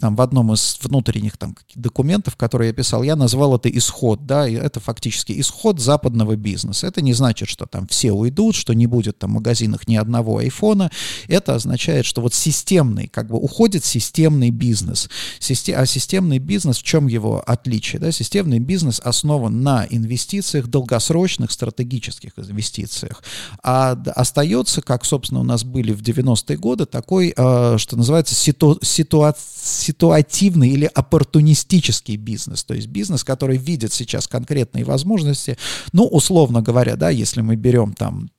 там 0.00 0.16
в 0.16 0.20
одном 0.20 0.52
из 0.52 0.78
внутренних 0.82 1.36
там 1.36 1.56
документов, 1.74 2.01
которые 2.36 2.68
я 2.68 2.74
писал, 2.74 3.02
я 3.02 3.16
назвал 3.16 3.56
это 3.56 3.68
исход, 3.70 4.26
да, 4.26 4.48
и 4.48 4.54
это 4.54 4.80
фактически 4.80 5.38
исход 5.40 5.80
западного 5.80 6.36
бизнеса. 6.36 6.86
Это 6.86 7.02
не 7.02 7.12
значит, 7.12 7.48
что 7.48 7.66
там 7.66 7.86
все 7.86 8.12
уйдут, 8.12 8.54
что 8.54 8.72
не 8.72 8.86
будет 8.86 9.18
там 9.18 9.30
в 9.30 9.34
магазинах 9.34 9.88
ни 9.88 9.96
одного 9.96 10.38
айфона. 10.38 10.90
Это 11.28 11.54
означает, 11.54 12.06
что 12.06 12.20
вот 12.20 12.34
системный, 12.34 13.08
как 13.08 13.28
бы 13.28 13.38
уходит 13.38 13.84
системный 13.84 14.50
бизнес. 14.50 15.08
Систем, 15.38 15.78
а 15.78 15.86
системный 15.86 16.38
бизнес, 16.38 16.78
в 16.78 16.82
чем 16.82 17.06
его 17.06 17.42
отличие? 17.46 18.00
Да? 18.00 18.12
Системный 18.12 18.58
бизнес 18.58 19.00
основан 19.00 19.62
на 19.62 19.86
инвестициях, 19.88 20.68
долгосрочных 20.68 21.50
стратегических 21.50 22.32
инвестициях. 22.36 23.22
А 23.62 23.92
остается, 24.14 24.82
как, 24.82 25.04
собственно, 25.04 25.40
у 25.40 25.44
нас 25.44 25.64
были 25.64 25.92
в 25.92 26.02
90-е 26.02 26.56
годы, 26.56 26.86
такой, 26.86 27.34
э, 27.36 27.76
что 27.78 27.96
называется, 27.96 28.34
ситу, 28.34 28.78
ситуа, 28.82 29.34
ситуативный 29.62 30.70
или 30.70 30.90
оппортунистический 30.92 31.91
бизнес. 32.00 32.64
То 32.64 32.74
есть 32.74 32.88
бизнес, 32.88 33.24
который 33.24 33.56
видит 33.56 33.92
сейчас 33.92 34.26
конкретные 34.26 34.84
возможности. 34.84 35.56
Ну, 35.92 36.06
условно 36.06 36.62
говоря, 36.62 36.96
да, 36.96 37.10
если 37.10 37.40
мы 37.40 37.56
берем 37.56 37.92
там 37.92 38.30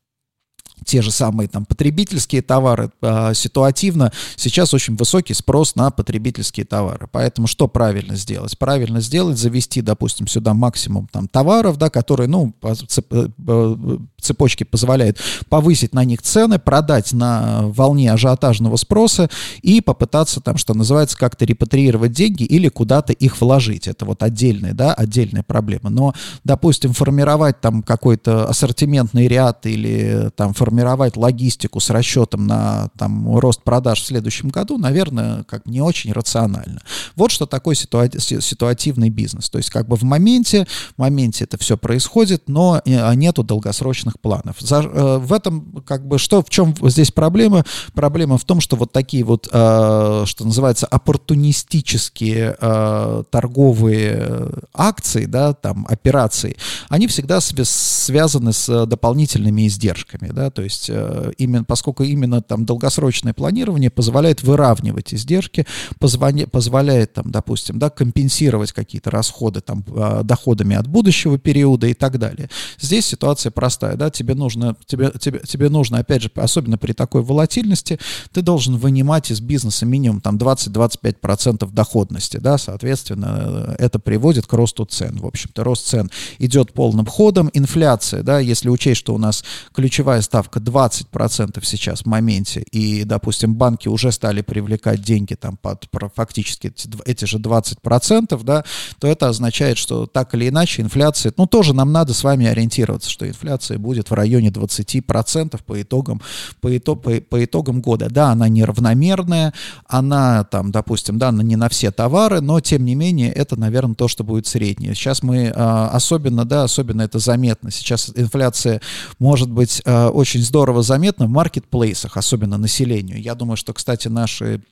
те 0.86 1.02
же 1.02 1.12
самые 1.12 1.48
там 1.48 1.66
потребительские 1.66 2.42
товары, 2.42 2.92
э, 3.02 3.34
ситуативно 3.34 4.12
сейчас 4.36 4.74
очень 4.74 4.96
высокий 4.96 5.34
спрос 5.34 5.76
на 5.76 5.92
потребительские 5.92 6.66
товары. 6.66 7.08
Поэтому 7.12 7.48
что 7.48 7.68
правильно 7.68 8.16
сделать? 8.16 8.58
Правильно 8.58 9.02
сделать, 9.02 9.38
завести, 9.38 9.82
допустим, 9.82 10.28
сюда 10.28 10.54
максимум 10.54 11.08
там 11.12 11.28
товаров, 11.28 11.78
да, 11.78 11.90
которые, 11.90 12.28
ну, 12.28 12.54
цеп, 12.88 13.06
э, 13.12 13.98
цепочки 14.20 14.64
позволяют 14.64 15.20
повысить 15.50 15.94
на 15.94 16.04
них 16.06 16.22
цены, 16.22 16.60
продать 16.60 17.14
на 17.14 17.64
волне 17.64 18.12
ажиотажного 18.12 18.78
спроса 18.78 19.30
и 19.62 19.82
попытаться 19.82 20.42
там, 20.42 20.58
что 20.58 20.74
называется, 20.74 21.18
как-то 21.18 21.46
репатриировать 21.46 22.12
деньги 22.12 22.44
или 22.44 22.70
куда-то 22.70 23.14
их 23.14 23.40
вложить. 23.42 23.88
Это 23.88 24.06
вот 24.06 24.24
отдельная, 24.24 24.74
да, 24.74 24.94
отдельная 24.94 25.44
проблема. 25.44 25.90
Но, 25.90 26.14
допустим, 26.44 26.94
формировать 26.94 27.62
там 27.62 27.84
какой-то 27.84 28.48
ассортиментный 28.48 29.28
ряд 29.28 29.66
или 29.66 30.32
там 30.36 30.54
формировать 30.54 30.73
формировать 30.74 31.16
логистику 31.18 31.80
с 31.80 31.92
расчетом 31.92 32.48
на 32.48 32.90
там, 32.98 33.38
рост 33.38 33.62
продаж 33.62 34.02
в 34.02 34.06
следующем 34.08 34.50
году, 34.50 34.80
наверное, 34.80 35.44
как 35.44 35.68
не 35.68 35.82
очень 35.82 36.12
рационально. 36.12 36.82
Вот 37.16 37.30
что 37.30 37.46
такое 37.46 37.76
ситуа- 37.76 38.10
ситуативный 38.42 39.10
бизнес. 39.10 39.52
То 39.52 39.60
есть 39.60 39.70
как 39.70 39.88
бы 39.88 39.96
в 39.96 40.02
моменте, 40.02 40.66
в 40.96 41.00
моменте 41.00 41.44
это 41.44 41.60
все 41.60 41.78
происходит, 41.78 42.50
но 42.50 42.82
а, 42.84 43.14
нету 43.14 43.44
долгосрочных 43.44 44.20
планов. 44.20 44.56
За, 44.62 44.78
э, 44.78 45.18
в 45.20 45.32
этом 45.32 45.84
как 45.86 46.08
бы 46.08 46.18
что, 46.18 46.42
в 46.42 46.50
чем 46.50 46.74
здесь 46.90 47.12
проблема? 47.12 47.64
Проблема 47.94 48.40
в 48.40 48.44
том, 48.44 48.60
что 48.60 48.76
вот 48.76 48.92
такие 48.92 49.24
вот, 49.24 49.48
э, 49.52 50.24
что 50.26 50.46
называется, 50.46 50.88
оппортунистические 50.88 52.58
э, 52.60 53.24
торговые 53.30 54.50
акции, 54.74 55.26
да, 55.26 55.54
там, 55.54 55.86
операции, 55.88 56.58
они 56.90 57.06
всегда 57.06 57.40
связаны 57.42 58.54
с 58.54 58.86
дополнительными 58.88 59.68
издержками, 59.68 60.30
да, 60.32 60.50
то 60.54 60.62
есть 60.62 60.90
э, 60.90 61.32
именно, 61.38 61.64
поскольку 61.64 62.04
именно 62.04 62.42
там 62.42 62.66
долгосрочное 62.66 63.34
планирование 63.34 63.90
позволяет 63.90 64.44
выравнивать 64.44 65.14
издержки, 65.14 65.66
позвоня, 66.00 66.48
позволяет 66.48 67.14
там, 67.14 67.32
допустим, 67.32 67.80
да, 67.80 67.90
компенсировать 67.90 68.72
какие-то 68.72 69.12
расходы 69.12 69.62
там 69.62 69.84
э, 69.88 70.22
доходами 70.24 70.76
от 70.76 70.88
будущего 70.88 71.38
периода 71.38 71.88
и 71.88 71.94
так 71.94 72.20
далее. 72.20 72.50
Здесь 72.80 73.06
ситуация 73.06 73.52
простая, 73.52 73.96
да, 73.96 74.10
тебе 74.10 74.36
нужно, 74.36 74.76
тебе, 74.86 75.12
тебе, 75.20 75.40
тебе 75.40 75.70
нужно, 75.70 76.00
опять 76.00 76.24
же, 76.24 76.32
особенно 76.36 76.78
при 76.78 76.94
такой 76.94 77.24
волатильности, 77.24 78.00
ты 78.32 78.42
должен 78.42 78.78
вынимать 78.78 79.32
из 79.32 79.42
бизнеса 79.42 79.86
минимум 79.86 80.22
там 80.22 80.38
20-25% 80.38 81.72
доходности, 81.72 82.38
да, 82.38 82.58
соответственно, 82.58 83.76
это 83.80 84.00
приводит 84.00 84.48
к 84.48 84.54
росту 84.54 84.86
цен. 84.86 85.18
В 85.18 85.26
общем-то, 85.26 85.64
рост 85.64 85.88
цен 85.88 86.10
идет 86.40 86.74
полным 86.74 87.06
ходом, 87.06 87.50
инфляция, 87.54 88.24
да, 88.24 88.40
если 88.40 88.70
учесть, 88.70 89.00
что 89.00 89.14
у 89.14 89.18
нас 89.18 89.44
ключевая 89.74 90.22
ставка 90.22 90.43
ставка 90.44 90.60
20% 90.60 91.60
сейчас 91.64 92.02
в 92.02 92.06
моменте, 92.06 92.62
и, 92.72 93.04
допустим, 93.04 93.56
банки 93.56 93.88
уже 93.88 94.12
стали 94.12 94.42
привлекать 94.42 95.02
деньги 95.02 95.36
там 95.36 95.58
под 95.58 95.88
фактически 96.16 96.68
эти, 96.68 96.90
эти 97.06 97.26
же 97.26 97.38
20%, 97.38 98.44
да, 98.44 98.64
то 99.00 99.08
это 99.08 99.30
означает, 99.30 99.78
что 99.78 100.06
так 100.06 100.34
или 100.34 100.50
иначе 100.50 100.82
инфляция, 100.82 101.34
ну, 101.38 101.48
тоже 101.48 101.74
нам 101.74 101.92
надо 101.92 102.14
с 102.14 102.24
вами 102.24 102.46
ориентироваться, 102.46 103.10
что 103.10 103.28
инфляция 103.28 103.78
будет 103.78 104.10
в 104.10 104.14
районе 104.14 104.50
20% 104.50 105.62
по 105.64 105.82
итогам, 105.82 106.22
по, 106.60 106.76
итог, 106.76 107.02
по, 107.02 107.12
по 107.22 107.44
итогам 107.44 107.82
года. 107.82 108.10
Да, 108.10 108.32
она 108.32 108.50
неравномерная, 108.50 109.54
она 109.88 110.44
там, 110.44 110.72
допустим, 110.72 111.18
да, 111.18 111.32
не 111.32 111.56
на 111.56 111.70
все 111.70 111.92
товары, 111.92 112.42
но 112.42 112.60
тем 112.60 112.86
не 112.86 112.96
менее 112.96 113.32
это, 113.32 113.56
наверное, 113.56 113.96
то, 113.96 114.08
что 114.08 114.24
будет 114.24 114.48
среднее. 114.48 114.94
Сейчас 114.96 115.24
мы 115.24 115.52
а, 115.56 115.90
особенно, 115.90 116.46
да, 116.46 116.64
особенно 116.64 117.04
это 117.04 117.20
заметно. 117.20 117.72
Сейчас 117.72 118.12
инфляция 118.16 118.82
может 119.20 119.50
быть 119.50 119.82
а, 119.86 120.10
очень 120.10 120.33
очень 120.34 120.44
здорово 120.44 120.82
заметно 120.82 121.28
в 121.28 121.30
маркетплейсах, 121.30 122.18
особенно 122.18 122.58
населению. 122.58 123.22
Я 123.22 123.36
думаю, 123.36 123.56
что, 123.56 123.72
кстати, 123.72 124.08
наши 124.08 124.64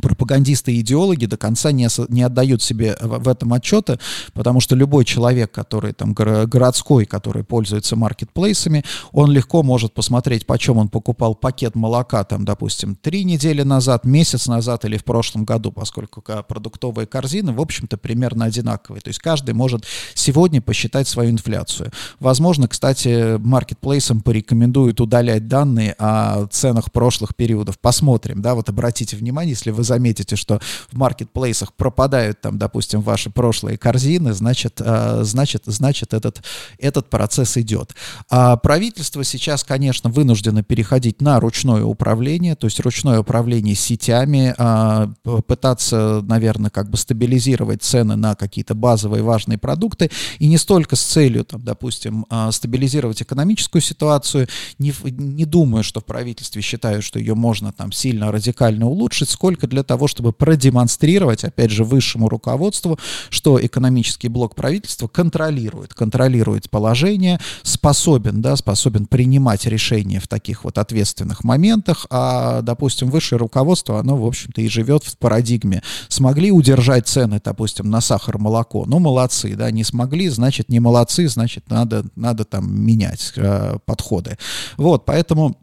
пропагандисты 0.00 0.72
и 0.72 0.80
идеологи 0.80 1.26
до 1.26 1.36
конца 1.36 1.72
не, 1.72 1.88
не 2.08 2.22
отдают 2.22 2.62
себе 2.62 2.96
в, 3.00 3.18
в 3.24 3.28
этом 3.28 3.52
отчета, 3.52 3.98
потому 4.32 4.60
что 4.60 4.76
любой 4.76 5.04
человек, 5.04 5.50
который 5.50 5.92
там 5.92 6.12
городской, 6.14 7.04
который 7.04 7.44
пользуется 7.44 7.96
маркетплейсами, 7.96 8.84
он 9.12 9.30
легко 9.30 9.62
может 9.62 9.94
посмотреть, 9.94 10.46
почем 10.46 10.78
он 10.78 10.88
покупал 10.88 11.34
пакет 11.34 11.74
молока, 11.74 12.24
там, 12.24 12.44
допустим, 12.44 12.94
три 12.94 13.24
недели 13.24 13.62
назад, 13.62 14.04
месяц 14.04 14.46
назад 14.46 14.84
или 14.84 14.96
в 14.96 15.04
прошлом 15.04 15.44
году, 15.44 15.72
поскольку 15.72 16.22
продуктовые 16.22 17.06
корзины, 17.06 17.52
в 17.52 17.60
общем-то, 17.60 17.96
примерно 17.96 18.44
одинаковые. 18.44 19.00
То 19.00 19.08
есть 19.08 19.20
каждый 19.20 19.54
может 19.54 19.84
сегодня 20.14 20.60
посчитать 20.60 21.08
свою 21.08 21.30
инфляцию. 21.30 21.90
Возможно, 22.20 22.68
кстати, 22.68 23.36
маркетплейсам 23.38 24.20
порекомендуют 24.20 25.00
удалять 25.00 25.48
данные 25.48 25.94
о 25.98 26.46
ценах 26.46 26.92
прошлых 26.92 27.34
периодов. 27.34 27.78
Посмотрим, 27.78 28.42
да, 28.42 28.54
вот 28.54 28.68
обратите 28.68 29.16
внимание, 29.16 29.52
если 29.52 29.70
вы 29.70 29.84
заметите, 29.88 30.36
что 30.36 30.60
в 30.92 30.96
маркетплейсах 30.96 31.72
пропадают 31.72 32.40
там, 32.40 32.58
допустим, 32.58 33.00
ваши 33.00 33.30
прошлые 33.30 33.76
корзины, 33.76 34.32
значит, 34.32 34.80
э, 34.80 35.20
значит, 35.24 35.62
значит 35.66 36.14
этот, 36.14 36.42
этот 36.78 37.10
процесс 37.10 37.56
идет. 37.56 37.94
А 38.30 38.56
правительство 38.56 39.24
сейчас, 39.24 39.64
конечно, 39.64 40.10
вынуждено 40.10 40.62
переходить 40.62 41.20
на 41.20 41.40
ручное 41.40 41.82
управление, 41.82 42.54
то 42.54 42.66
есть 42.66 42.80
ручное 42.80 43.20
управление 43.20 43.74
сетями, 43.74 44.54
а, 44.58 45.10
пытаться, 45.46 46.20
наверное, 46.22 46.70
как 46.70 46.90
бы 46.90 46.96
стабилизировать 46.96 47.82
цены 47.82 48.16
на 48.16 48.34
какие-то 48.34 48.74
базовые 48.74 49.22
важные 49.22 49.58
продукты, 49.58 50.10
и 50.38 50.46
не 50.46 50.58
столько 50.58 50.96
с 50.96 51.02
целью, 51.02 51.44
там, 51.44 51.62
допустим, 51.62 52.26
а, 52.28 52.52
стабилизировать 52.52 53.22
экономическую 53.22 53.80
ситуацию, 53.80 54.48
не, 54.78 54.92
не 55.04 55.44
думаю, 55.44 55.82
что 55.82 56.00
в 56.00 56.04
правительстве 56.04 56.60
считают, 56.62 57.04
что 57.04 57.18
ее 57.18 57.34
можно 57.34 57.72
там 57.72 57.92
сильно 57.92 58.30
радикально 58.30 58.86
улучшить, 58.86 59.30
сколько 59.30 59.66
для 59.68 59.82
того, 59.82 60.08
чтобы 60.08 60.32
продемонстрировать, 60.32 61.44
опять 61.44 61.70
же, 61.70 61.84
высшему 61.84 62.28
руководству, 62.28 62.98
что 63.30 63.64
экономический 63.64 64.28
блок 64.28 64.54
правительства 64.54 65.08
контролирует, 65.08 65.94
контролирует 65.94 66.70
положение, 66.70 67.40
способен, 67.62 68.40
да, 68.42 68.56
способен 68.56 69.06
принимать 69.06 69.66
решения 69.66 70.20
в 70.20 70.28
таких 70.28 70.64
вот 70.64 70.78
ответственных 70.78 71.44
моментах, 71.44 72.06
а, 72.10 72.62
допустим, 72.62 73.10
высшее 73.10 73.38
руководство, 73.38 74.00
оно, 74.00 74.16
в 74.16 74.26
общем-то, 74.26 74.60
и 74.60 74.68
живет 74.68 75.04
в 75.04 75.16
парадигме. 75.18 75.82
Смогли 76.08 76.50
удержать 76.50 77.06
цены, 77.08 77.40
допустим, 77.42 77.90
на 77.90 78.00
сахар, 78.00 78.38
молоко, 78.38 78.84
ну, 78.86 78.98
молодцы, 78.98 79.54
да, 79.54 79.70
не 79.70 79.84
смогли, 79.84 80.28
значит, 80.28 80.68
не 80.68 80.80
молодцы, 80.80 81.28
значит, 81.28 81.70
надо, 81.70 82.04
надо 82.16 82.44
там 82.44 82.74
менять 82.74 83.32
э, 83.36 83.78
подходы. 83.84 84.38
Вот, 84.76 85.04
поэтому 85.04 85.56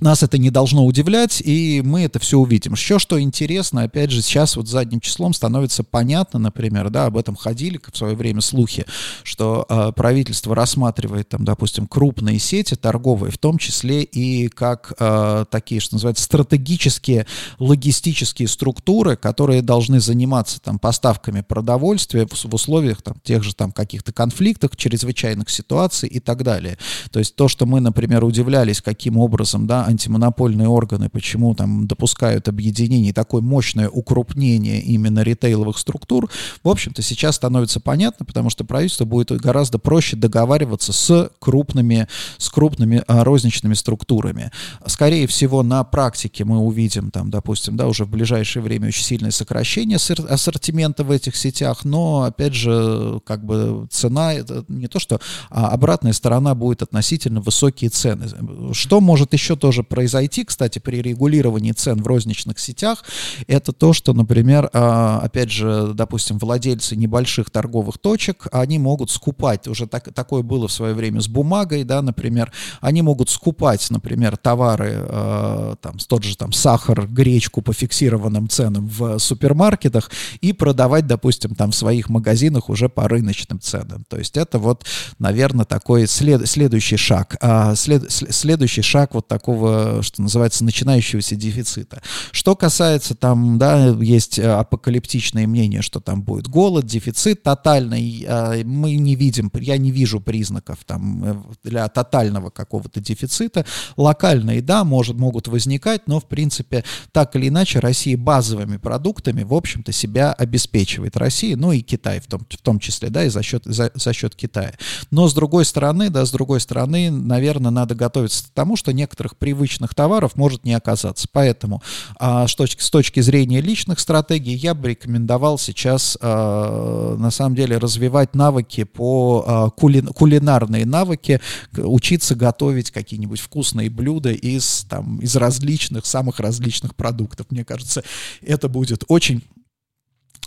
нас 0.00 0.22
это 0.22 0.38
не 0.38 0.50
должно 0.50 0.84
удивлять, 0.84 1.40
и 1.44 1.82
мы 1.84 2.02
это 2.02 2.18
все 2.18 2.38
увидим. 2.38 2.72
Еще 2.72 2.98
что 2.98 3.20
интересно, 3.20 3.82
опять 3.82 4.10
же, 4.10 4.22
сейчас 4.22 4.56
вот 4.56 4.68
задним 4.68 5.00
числом 5.00 5.34
становится 5.34 5.84
понятно, 5.84 6.38
например, 6.38 6.90
да, 6.90 7.06
об 7.06 7.16
этом 7.16 7.36
ходили 7.36 7.80
в 7.92 7.96
свое 7.96 8.16
время 8.16 8.40
слухи, 8.40 8.86
что 9.22 9.66
э, 9.68 9.92
правительство 9.94 10.54
рассматривает 10.54 11.28
там, 11.28 11.44
допустим, 11.44 11.86
крупные 11.86 12.38
сети 12.38 12.74
торговые, 12.74 13.30
в 13.30 13.38
том 13.38 13.58
числе 13.58 14.02
и 14.02 14.48
как 14.48 14.94
э, 14.98 15.44
такие, 15.50 15.80
что 15.80 15.96
называется, 15.96 16.24
стратегические 16.24 17.26
логистические 17.58 18.48
структуры, 18.48 19.16
которые 19.16 19.62
должны 19.62 20.00
заниматься 20.00 20.60
там 20.60 20.78
поставками 20.78 21.42
продовольствия 21.42 22.26
в, 22.26 22.32
в 22.32 22.54
условиях 22.54 23.02
там 23.02 23.16
тех 23.22 23.42
же 23.42 23.54
там 23.54 23.72
каких-то 23.72 24.12
конфликтов, 24.12 24.76
чрезвычайных 24.76 25.50
ситуаций 25.50 26.08
и 26.08 26.20
так 26.20 26.42
далее. 26.42 26.78
То 27.10 27.18
есть 27.18 27.34
то, 27.36 27.48
что 27.48 27.66
мы, 27.66 27.80
например, 27.80 28.24
удивлялись, 28.24 28.80
каким 28.80 29.18
образом, 29.18 29.66
да, 29.66 29.89
антимонопольные 29.90 30.68
органы, 30.68 31.08
почему 31.08 31.54
там 31.54 31.86
допускают 31.86 32.48
объединение, 32.48 33.12
такое 33.12 33.42
мощное 33.42 33.88
укрупнение 33.88 34.80
именно 34.80 35.20
ритейловых 35.22 35.78
структур, 35.78 36.30
в 36.62 36.68
общем-то, 36.68 37.02
сейчас 37.02 37.36
становится 37.36 37.80
понятно, 37.80 38.24
потому 38.24 38.50
что 38.50 38.64
правительство 38.64 39.04
будет 39.04 39.30
гораздо 39.32 39.78
проще 39.78 40.16
договариваться 40.16 40.92
с 40.92 41.30
крупными, 41.38 42.08
с 42.38 42.48
крупными 42.48 43.02
а, 43.06 43.24
розничными 43.24 43.74
структурами. 43.74 44.50
Скорее 44.86 45.26
всего, 45.26 45.62
на 45.62 45.84
практике 45.84 46.44
мы 46.44 46.58
увидим 46.58 47.10
там, 47.10 47.30
допустим, 47.30 47.76
да, 47.76 47.86
уже 47.86 48.04
в 48.04 48.10
ближайшее 48.10 48.62
время 48.62 48.88
очень 48.88 49.04
сильное 49.04 49.30
сокращение 49.30 49.96
ассортимента 49.96 51.04
в 51.04 51.10
этих 51.10 51.36
сетях, 51.36 51.84
но, 51.84 52.22
опять 52.22 52.54
же, 52.54 53.20
как 53.26 53.44
бы 53.44 53.86
цена, 53.90 54.34
это 54.34 54.64
не 54.68 54.88
то, 54.88 54.98
что 54.98 55.20
а 55.50 55.68
обратная 55.68 56.12
сторона 56.12 56.54
будет 56.54 56.82
относительно 56.82 57.40
высокие 57.40 57.90
цены. 57.90 58.26
Что 58.72 59.00
может 59.00 59.32
еще 59.32 59.56
тоже 59.56 59.79
тоже 59.80 59.84
произойти, 59.84 60.44
кстати, 60.44 60.78
при 60.78 61.02
регулировании 61.02 61.72
цен 61.72 62.02
в 62.02 62.06
розничных 62.06 62.58
сетях, 62.58 63.04
это 63.46 63.72
то, 63.72 63.92
что, 63.92 64.12
например, 64.12 64.70
а, 64.72 65.20
опять 65.22 65.50
же, 65.50 65.92
допустим, 65.94 66.38
владельцы 66.38 66.96
небольших 66.96 67.50
торговых 67.50 67.98
точек, 67.98 68.46
они 68.52 68.78
могут 68.78 69.10
скупать, 69.10 69.68
уже 69.68 69.86
так, 69.86 70.12
такое 70.12 70.42
было 70.42 70.68
в 70.68 70.72
свое 70.72 70.94
время 70.94 71.20
с 71.20 71.28
бумагой, 71.28 71.84
да, 71.84 72.02
например, 72.02 72.52
они 72.80 73.02
могут 73.02 73.30
скупать, 73.30 73.90
например, 73.90 74.36
товары, 74.36 74.94
а, 74.96 75.76
там, 75.80 75.98
тот 76.08 76.24
же 76.24 76.36
там 76.36 76.52
сахар, 76.52 77.06
гречку 77.06 77.62
по 77.62 77.72
фиксированным 77.72 78.48
ценам 78.48 78.86
в 78.86 79.18
супермаркетах 79.18 80.10
и 80.40 80.52
продавать, 80.52 81.06
допустим, 81.06 81.54
там 81.54 81.70
в 81.70 81.74
своих 81.74 82.08
магазинах 82.08 82.68
уже 82.68 82.88
по 82.88 83.08
рыночным 83.08 83.60
ценам. 83.60 84.04
То 84.08 84.18
есть 84.18 84.36
это 84.36 84.58
вот, 84.58 84.84
наверное, 85.18 85.64
такой 85.64 86.06
след, 86.06 86.48
следующий 86.48 86.96
шаг. 86.96 87.36
А 87.40 87.74
след, 87.74 88.10
следующий 88.10 88.82
шаг 88.82 89.14
вот 89.14 89.28
такого 89.28 89.69
такого, 89.70 90.02
что 90.02 90.22
называется, 90.22 90.64
начинающегося 90.64 91.36
дефицита. 91.36 92.02
Что 92.32 92.56
касается 92.56 93.14
там, 93.14 93.58
да, 93.58 93.88
есть 94.00 94.38
э, 94.38 94.46
апокалиптичное 94.46 95.46
мнение, 95.46 95.82
что 95.82 96.00
там 96.00 96.22
будет 96.22 96.48
голод, 96.48 96.86
дефицит 96.86 97.42
тотальный, 97.42 98.24
а, 98.28 98.62
мы 98.64 98.96
не 98.96 99.14
видим, 99.14 99.50
я 99.54 99.78
не 99.78 99.90
вижу 99.90 100.20
признаков 100.20 100.78
там 100.84 101.24
э, 101.24 101.34
для 101.64 101.88
тотального 101.88 102.50
какого-то 102.50 103.00
дефицита. 103.00 103.64
Локальные, 103.96 104.62
да, 104.62 104.84
может, 104.84 105.16
могут 105.16 105.48
возникать, 105.48 106.02
но, 106.06 106.20
в 106.20 106.26
принципе, 106.26 106.84
так 107.12 107.36
или 107.36 107.48
иначе, 107.48 107.78
Россия 107.78 108.16
базовыми 108.16 108.76
продуктами, 108.76 109.42
в 109.42 109.54
общем-то, 109.54 109.92
себя 109.92 110.32
обеспечивает. 110.32 111.16
Россия, 111.16 111.56
ну 111.56 111.72
и 111.72 111.80
Китай 111.80 112.20
в 112.20 112.26
том, 112.26 112.46
в 112.48 112.58
том 112.58 112.78
числе, 112.78 113.10
да, 113.10 113.24
и 113.24 113.28
за 113.28 113.42
счет, 113.42 113.64
за, 113.64 113.90
за 113.94 114.12
счет 114.12 114.34
Китая. 114.34 114.74
Но, 115.10 115.28
с 115.28 115.34
другой 115.34 115.64
стороны, 115.64 116.10
да, 116.10 116.24
с 116.24 116.30
другой 116.30 116.60
стороны, 116.60 117.10
наверное, 117.10 117.70
надо 117.70 117.94
готовиться 117.94 118.44
к 118.44 118.48
тому, 118.48 118.76
что 118.76 118.92
некоторых 118.92 119.36
привычных 119.60 119.94
товаров 119.94 120.36
может 120.36 120.64
не 120.64 120.72
оказаться. 120.72 121.28
Поэтому 121.30 121.82
а, 122.18 122.48
с, 122.48 122.54
точки, 122.54 122.82
с 122.82 122.90
точки 122.90 123.20
зрения 123.20 123.60
личных 123.60 124.00
стратегий 124.00 124.54
я 124.54 124.74
бы 124.74 124.90
рекомендовал 124.90 125.58
сейчас 125.58 126.16
а, 126.20 127.14
на 127.16 127.30
самом 127.30 127.54
деле 127.54 127.76
развивать 127.76 128.34
навыки 128.34 128.84
по 128.84 129.44
а, 129.46 129.70
кули, 129.70 130.00
кулинарные 130.00 130.86
навыки, 130.86 131.40
учиться 131.76 132.34
готовить 132.34 132.90
какие-нибудь 132.90 133.40
вкусные 133.40 133.90
блюда 133.90 134.32
из, 134.32 134.86
там, 134.88 135.18
из 135.18 135.36
различных, 135.36 136.06
самых 136.06 136.40
различных 136.40 136.96
продуктов. 136.96 137.46
Мне 137.50 137.64
кажется, 137.64 138.02
это 138.40 138.68
будет 138.68 139.04
очень 139.08 139.42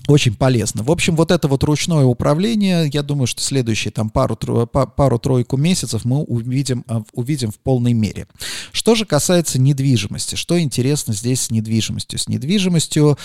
очень 0.07 0.35
полезно. 0.35 0.83
В 0.83 0.91
общем, 0.91 1.15
вот 1.15 1.31
это 1.31 1.47
вот 1.47 1.63
ручное 1.63 2.03
управление, 2.05 2.89
я 2.91 3.03
думаю, 3.03 3.27
что 3.27 3.41
следующие 3.41 3.91
там 3.91 4.09
пару-тройку 4.09 5.57
месяцев 5.57 6.05
мы 6.05 6.23
увидим, 6.23 6.83
а, 6.87 7.03
увидим 7.13 7.51
в 7.51 7.59
полной 7.59 7.93
мере. 7.93 8.27
Что 8.71 8.95
же 8.95 9.05
касается 9.05 9.59
недвижимости, 9.59 10.35
что 10.35 10.59
интересно 10.59 11.13
здесь 11.13 11.43
с 11.43 11.51
недвижимостью? 11.51 12.19
С 12.19 12.27
недвижимостью 12.27 13.17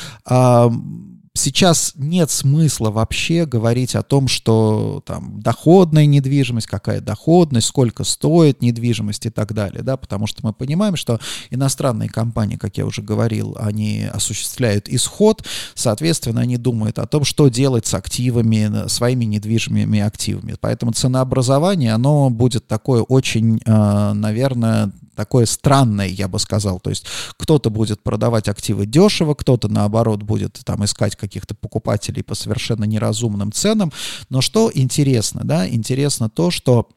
сейчас 1.38 1.92
нет 1.97 2.30
смысла 2.30 2.90
вообще 2.90 3.47
говорить 3.47 3.95
о 3.95 4.02
том, 4.02 4.28
что 4.28 5.02
там 5.07 5.40
доходная 5.40 6.07
недвижимость, 6.07 6.66
какая 6.66 7.00
доходность, 7.00 7.68
сколько 7.68 8.04
стоит 8.04 8.62
недвижимость 8.62 9.26
и 9.26 9.30
так 9.30 9.52
далее, 9.54 9.83
да, 9.83 9.97
потому 9.97 10.26
что 10.26 10.40
мы 10.45 10.52
понимаем, 10.52 10.97
что 10.97 11.21
иностранные 11.50 12.09
компании, 12.09 12.57
как 12.57 12.76
я 12.76 12.87
уже 12.87 13.02
говорил, 13.02 13.57
они 13.59 14.09
осуществляют 14.12 14.88
исход, 14.88 15.45
соответственно, 15.75 16.40
они 16.40 16.57
думают 16.57 16.99
о 16.99 17.07
том, 17.07 17.25
что 17.25 17.49
делать 17.49 17.87
с 17.87 17.95
активами, 17.95 18.88
своими 18.88 19.25
недвижимыми 19.25 20.00
активами. 20.00 20.57
Поэтому 20.61 20.92
ценообразование, 20.92 21.92
оно 21.92 22.31
будет 22.31 22.66
такое 22.66 23.03
очень, 23.03 23.61
э, 23.64 24.12
наверное, 24.12 24.92
такое 25.18 25.46
странное, 25.46 26.07
я 26.07 26.28
бы 26.28 26.38
сказал. 26.38 26.78
То 26.78 26.90
есть 26.90 27.04
кто-то 27.37 27.70
будет 27.70 28.04
продавать 28.04 28.48
активы 28.48 28.87
дешево, 28.87 29.35
кто-то, 29.35 29.66
наоборот, 29.66 30.22
будет 30.22 30.61
там 30.64 30.85
искать 30.85 31.16
каких-то 31.16 31.57
покупателей 31.57 32.22
по 32.22 32.37
совершенно 32.37 32.85
неразумным 32.85 33.50
ценам. 33.50 33.92
Но 34.28 34.40
что 34.40 34.70
интересно, 34.72 35.40
да, 35.42 35.68
интересно 35.68 36.31
то, 36.31 36.52
что 36.52 36.88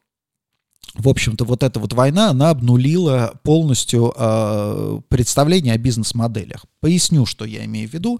в 0.95 1.07
общем-то, 1.09 1.45
вот 1.45 1.63
эта 1.63 1.79
вот 1.79 1.93
война, 1.93 2.29
она 2.29 2.49
обнулила 2.49 3.33
полностью 3.43 4.13
э, 4.15 4.99
представление 5.07 5.73
о 5.73 5.77
бизнес-моделях. 5.77 6.65
Поясню, 6.79 7.25
что 7.25 7.45
я 7.45 7.63
имею 7.65 7.87
в 7.89 7.93
виду. 7.93 8.19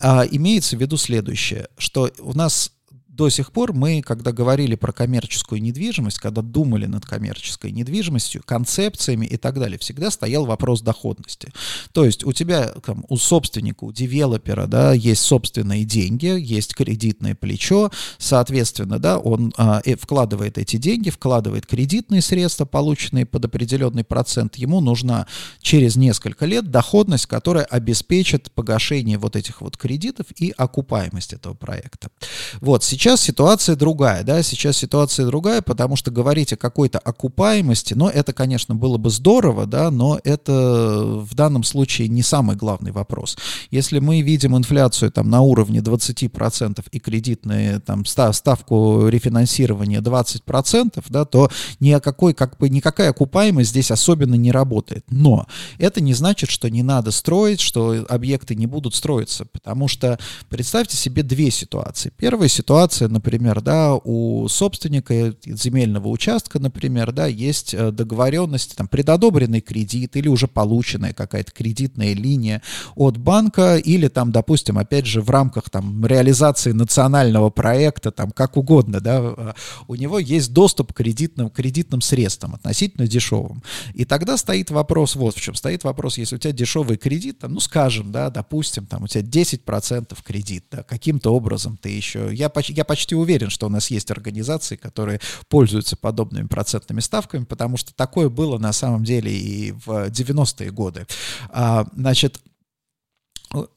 Э, 0.00 0.22
имеется 0.30 0.76
в 0.76 0.80
виду 0.80 0.96
следующее, 0.96 1.68
что 1.76 2.10
у 2.20 2.32
нас 2.32 2.70
до 3.12 3.28
сих 3.28 3.52
пор 3.52 3.74
мы, 3.74 4.00
когда 4.00 4.32
говорили 4.32 4.74
про 4.74 4.90
коммерческую 4.90 5.60
недвижимость, 5.60 6.18
когда 6.18 6.40
думали 6.40 6.86
над 6.86 7.04
коммерческой 7.04 7.70
недвижимостью, 7.70 8.42
концепциями 8.42 9.26
и 9.26 9.36
так 9.36 9.58
далее, 9.58 9.78
всегда 9.78 10.10
стоял 10.10 10.46
вопрос 10.46 10.80
доходности. 10.80 11.52
То 11.92 12.06
есть 12.06 12.24
у 12.24 12.32
тебя, 12.32 12.68
там, 12.84 13.04
у 13.10 13.18
собственника, 13.18 13.84
у 13.84 13.92
девелопера, 13.92 14.66
да, 14.66 14.94
есть 14.94 15.20
собственные 15.22 15.84
деньги, 15.84 16.40
есть 16.40 16.74
кредитное 16.74 17.34
плечо, 17.34 17.90
соответственно, 18.16 18.98
да, 18.98 19.18
он 19.18 19.52
а, 19.58 19.82
э, 19.84 19.94
вкладывает 19.96 20.56
эти 20.56 20.78
деньги, 20.78 21.10
вкладывает 21.10 21.66
кредитные 21.66 22.22
средства, 22.22 22.64
полученные 22.64 23.26
под 23.26 23.44
определенный 23.44 24.04
процент, 24.04 24.56
ему 24.56 24.80
нужна 24.80 25.26
через 25.60 25.96
несколько 25.96 26.46
лет 26.46 26.70
доходность, 26.70 27.26
которая 27.26 27.64
обеспечит 27.64 28.50
погашение 28.52 29.18
вот 29.18 29.36
этих 29.36 29.60
вот 29.60 29.76
кредитов 29.76 30.28
и 30.36 30.54
окупаемость 30.56 31.34
этого 31.34 31.52
проекта. 31.52 32.08
Вот, 32.62 32.82
сейчас 32.82 33.01
Сейчас 33.02 33.20
ситуация 33.20 33.74
другая, 33.74 34.22
да, 34.22 34.44
сейчас 34.44 34.76
ситуация 34.76 35.26
другая, 35.26 35.60
потому 35.60 35.96
что 35.96 36.12
говорить 36.12 36.52
о 36.52 36.56
какой-то 36.56 37.00
окупаемости, 37.00 37.94
но 37.94 38.08
это, 38.08 38.32
конечно, 38.32 38.76
было 38.76 38.96
бы 38.96 39.10
здорово, 39.10 39.66
да, 39.66 39.90
но 39.90 40.20
это 40.22 41.02
в 41.04 41.34
данном 41.34 41.64
случае 41.64 42.06
не 42.06 42.22
самый 42.22 42.54
главный 42.54 42.92
вопрос. 42.92 43.36
Если 43.72 43.98
мы 43.98 44.20
видим 44.20 44.56
инфляцию 44.56 45.10
там 45.10 45.28
на 45.30 45.40
уровне 45.40 45.80
20% 45.80 46.84
и 46.92 47.00
кредитные 47.00 47.80
там 47.80 48.04
ставку 48.06 49.08
рефинансирования 49.08 50.00
20%, 50.00 51.02
да, 51.08 51.24
то 51.24 51.50
ни 51.80 51.90
о 51.90 51.98
какой, 51.98 52.34
как 52.34 52.56
бы, 52.58 52.68
никакая 52.68 53.10
окупаемость 53.10 53.70
здесь 53.70 53.90
особенно 53.90 54.36
не 54.36 54.52
работает. 54.52 55.04
Но 55.10 55.48
это 55.78 56.00
не 56.00 56.14
значит, 56.14 56.50
что 56.50 56.70
не 56.70 56.84
надо 56.84 57.10
строить, 57.10 57.58
что 57.58 58.06
объекты 58.08 58.54
не 58.54 58.68
будут 58.68 58.94
строиться, 58.94 59.44
потому 59.44 59.88
что 59.88 60.20
представьте 60.48 60.96
себе 60.96 61.24
две 61.24 61.50
ситуации. 61.50 62.12
Первая 62.16 62.48
ситуация 62.48 62.91
ситуация, 62.92 63.08
например, 63.08 63.60
да, 63.60 63.94
у 63.94 64.46
собственника 64.48 65.34
земельного 65.44 66.08
участка, 66.08 66.58
например, 66.58 67.12
да, 67.12 67.26
есть 67.26 67.74
э, 67.74 67.90
договоренность, 67.90 68.76
там, 68.76 68.88
предодобренный 68.88 69.60
кредит 69.60 70.16
или 70.16 70.28
уже 70.28 70.46
полученная 70.46 71.12
какая-то 71.12 71.52
кредитная 71.52 72.14
линия 72.14 72.62
от 72.94 73.16
банка, 73.16 73.76
или 73.76 74.08
там, 74.08 74.30
допустим, 74.30 74.78
опять 74.78 75.06
же, 75.06 75.20
в 75.22 75.30
рамках 75.30 75.70
там 75.70 76.04
реализации 76.06 76.72
национального 76.72 77.50
проекта, 77.50 78.10
там, 78.10 78.30
как 78.30 78.56
угодно, 78.56 79.00
да, 79.00 79.20
э, 79.22 79.52
у 79.88 79.94
него 79.94 80.18
есть 80.18 80.52
доступ 80.52 80.92
к 80.92 80.96
кредитным, 80.96 81.48
кредитным 81.48 82.00
средствам, 82.00 82.54
относительно 82.54 83.06
дешевым. 83.06 83.62
И 83.94 84.04
тогда 84.04 84.36
стоит 84.36 84.70
вопрос, 84.70 85.16
вот 85.16 85.36
в 85.36 85.40
чем 85.40 85.54
стоит 85.54 85.84
вопрос, 85.84 86.18
если 86.18 86.36
у 86.36 86.38
тебя 86.38 86.52
дешевый 86.52 86.96
кредит, 86.96 87.38
там, 87.38 87.54
ну, 87.54 87.60
скажем, 87.60 88.12
да, 88.12 88.30
допустим, 88.30 88.86
там, 88.86 89.04
у 89.04 89.08
тебя 89.08 89.22
10% 89.22 90.16
кредит, 90.22 90.64
да, 90.70 90.82
каким-то 90.82 91.34
образом 91.34 91.78
ты 91.80 91.88
еще, 91.88 92.28
я, 92.32 92.50
я 92.68 92.81
я 92.82 92.84
почти 92.84 93.14
уверен, 93.14 93.48
что 93.48 93.66
у 93.66 93.70
нас 93.70 93.90
есть 93.90 94.10
организации, 94.10 94.76
которые 94.76 95.20
пользуются 95.48 95.96
подобными 95.96 96.48
процентными 96.48 97.00
ставками, 97.00 97.44
потому 97.44 97.76
что 97.76 97.94
такое 97.94 98.28
было 98.28 98.58
на 98.58 98.72
самом 98.72 99.04
деле 99.04 99.32
и 99.32 99.72
в 99.72 100.08
90-е 100.08 100.70
годы. 100.72 101.06
А, 101.50 101.86
значит, 101.94 102.40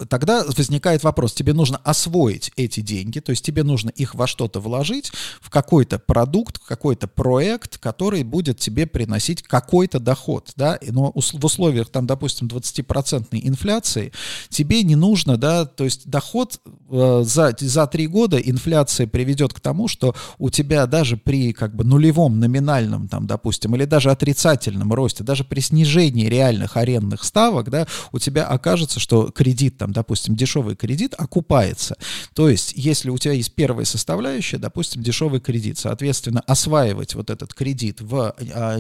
тогда 0.08 0.44
возникает 0.44 1.04
вопрос, 1.04 1.34
тебе 1.34 1.54
нужно 1.54 1.78
освоить 1.84 2.52
эти 2.56 2.80
деньги, 2.80 3.20
то 3.20 3.32
есть 3.32 3.46
тебе 3.46 3.64
нужно 3.64 3.90
их 3.90 4.16
во 4.16 4.28
что-то 4.28 4.60
вложить, 4.60 5.12
в 5.42 5.50
какой-то 5.50 6.00
продукт, 6.00 6.60
какой-то 6.60 7.08
проект, 7.08 7.78
который 7.78 8.24
будет 8.24 8.60
тебе 8.60 8.88
приносить 8.88 9.44
какой-то 9.44 10.00
доход, 10.00 10.52
да, 10.56 10.80
но 10.88 11.12
в 11.14 11.46
условиях, 11.46 11.90
там, 11.90 12.08
допустим, 12.08 12.48
20% 12.48 13.28
инфляции 13.32 14.12
тебе 14.50 14.84
не 14.84 14.96
нужно, 14.96 15.38
да, 15.38 15.66
то 15.66 15.84
есть 15.84 16.10
доход 16.10 16.60
э, 16.90 17.24
за, 17.26 17.56
за 17.60 17.88
три 17.88 18.08
года 18.08 18.38
инфляция 18.38 19.08
приведет 19.08 19.54
к 19.54 19.60
тому, 19.60 19.88
что 19.88 20.16
у 20.38 20.50
тебя 20.50 20.86
даже 20.88 21.18
при 21.18 21.54
как 21.54 21.76
бы 21.76 21.84
нулевом 21.84 22.40
номинальном, 22.40 23.08
там, 23.08 23.28
допустим, 23.28 23.76
или 23.76 23.86
даже 23.86 24.12
отрицательном 24.12 24.94
росте, 24.94 25.24
даже 25.24 25.44
при 25.44 25.60
снижении 25.60 26.28
реальных 26.28 26.78
арендных 26.78 27.24
ставок, 27.24 27.70
да, 27.70 27.88
у 28.12 28.20
тебя 28.20 28.48
окажется, 28.48 29.00
что 29.00 29.32
кредит 29.32 29.65
кредит, 29.66 29.78
там, 29.78 29.92
допустим, 29.92 30.36
дешевый 30.36 30.76
кредит 30.76 31.16
окупается. 31.18 31.96
То 32.34 32.50
есть, 32.50 32.74
если 32.76 33.10
у 33.10 33.18
тебя 33.18 33.34
есть 33.34 33.54
первая 33.56 33.86
составляющая, 33.86 34.58
допустим, 34.58 35.02
дешевый 35.02 35.40
кредит, 35.40 35.78
соответственно, 35.78 36.42
осваивать 36.48 37.16
вот 37.16 37.30
этот 37.30 37.54
кредит 37.54 38.02
в 38.02 38.36
а, 38.54 38.80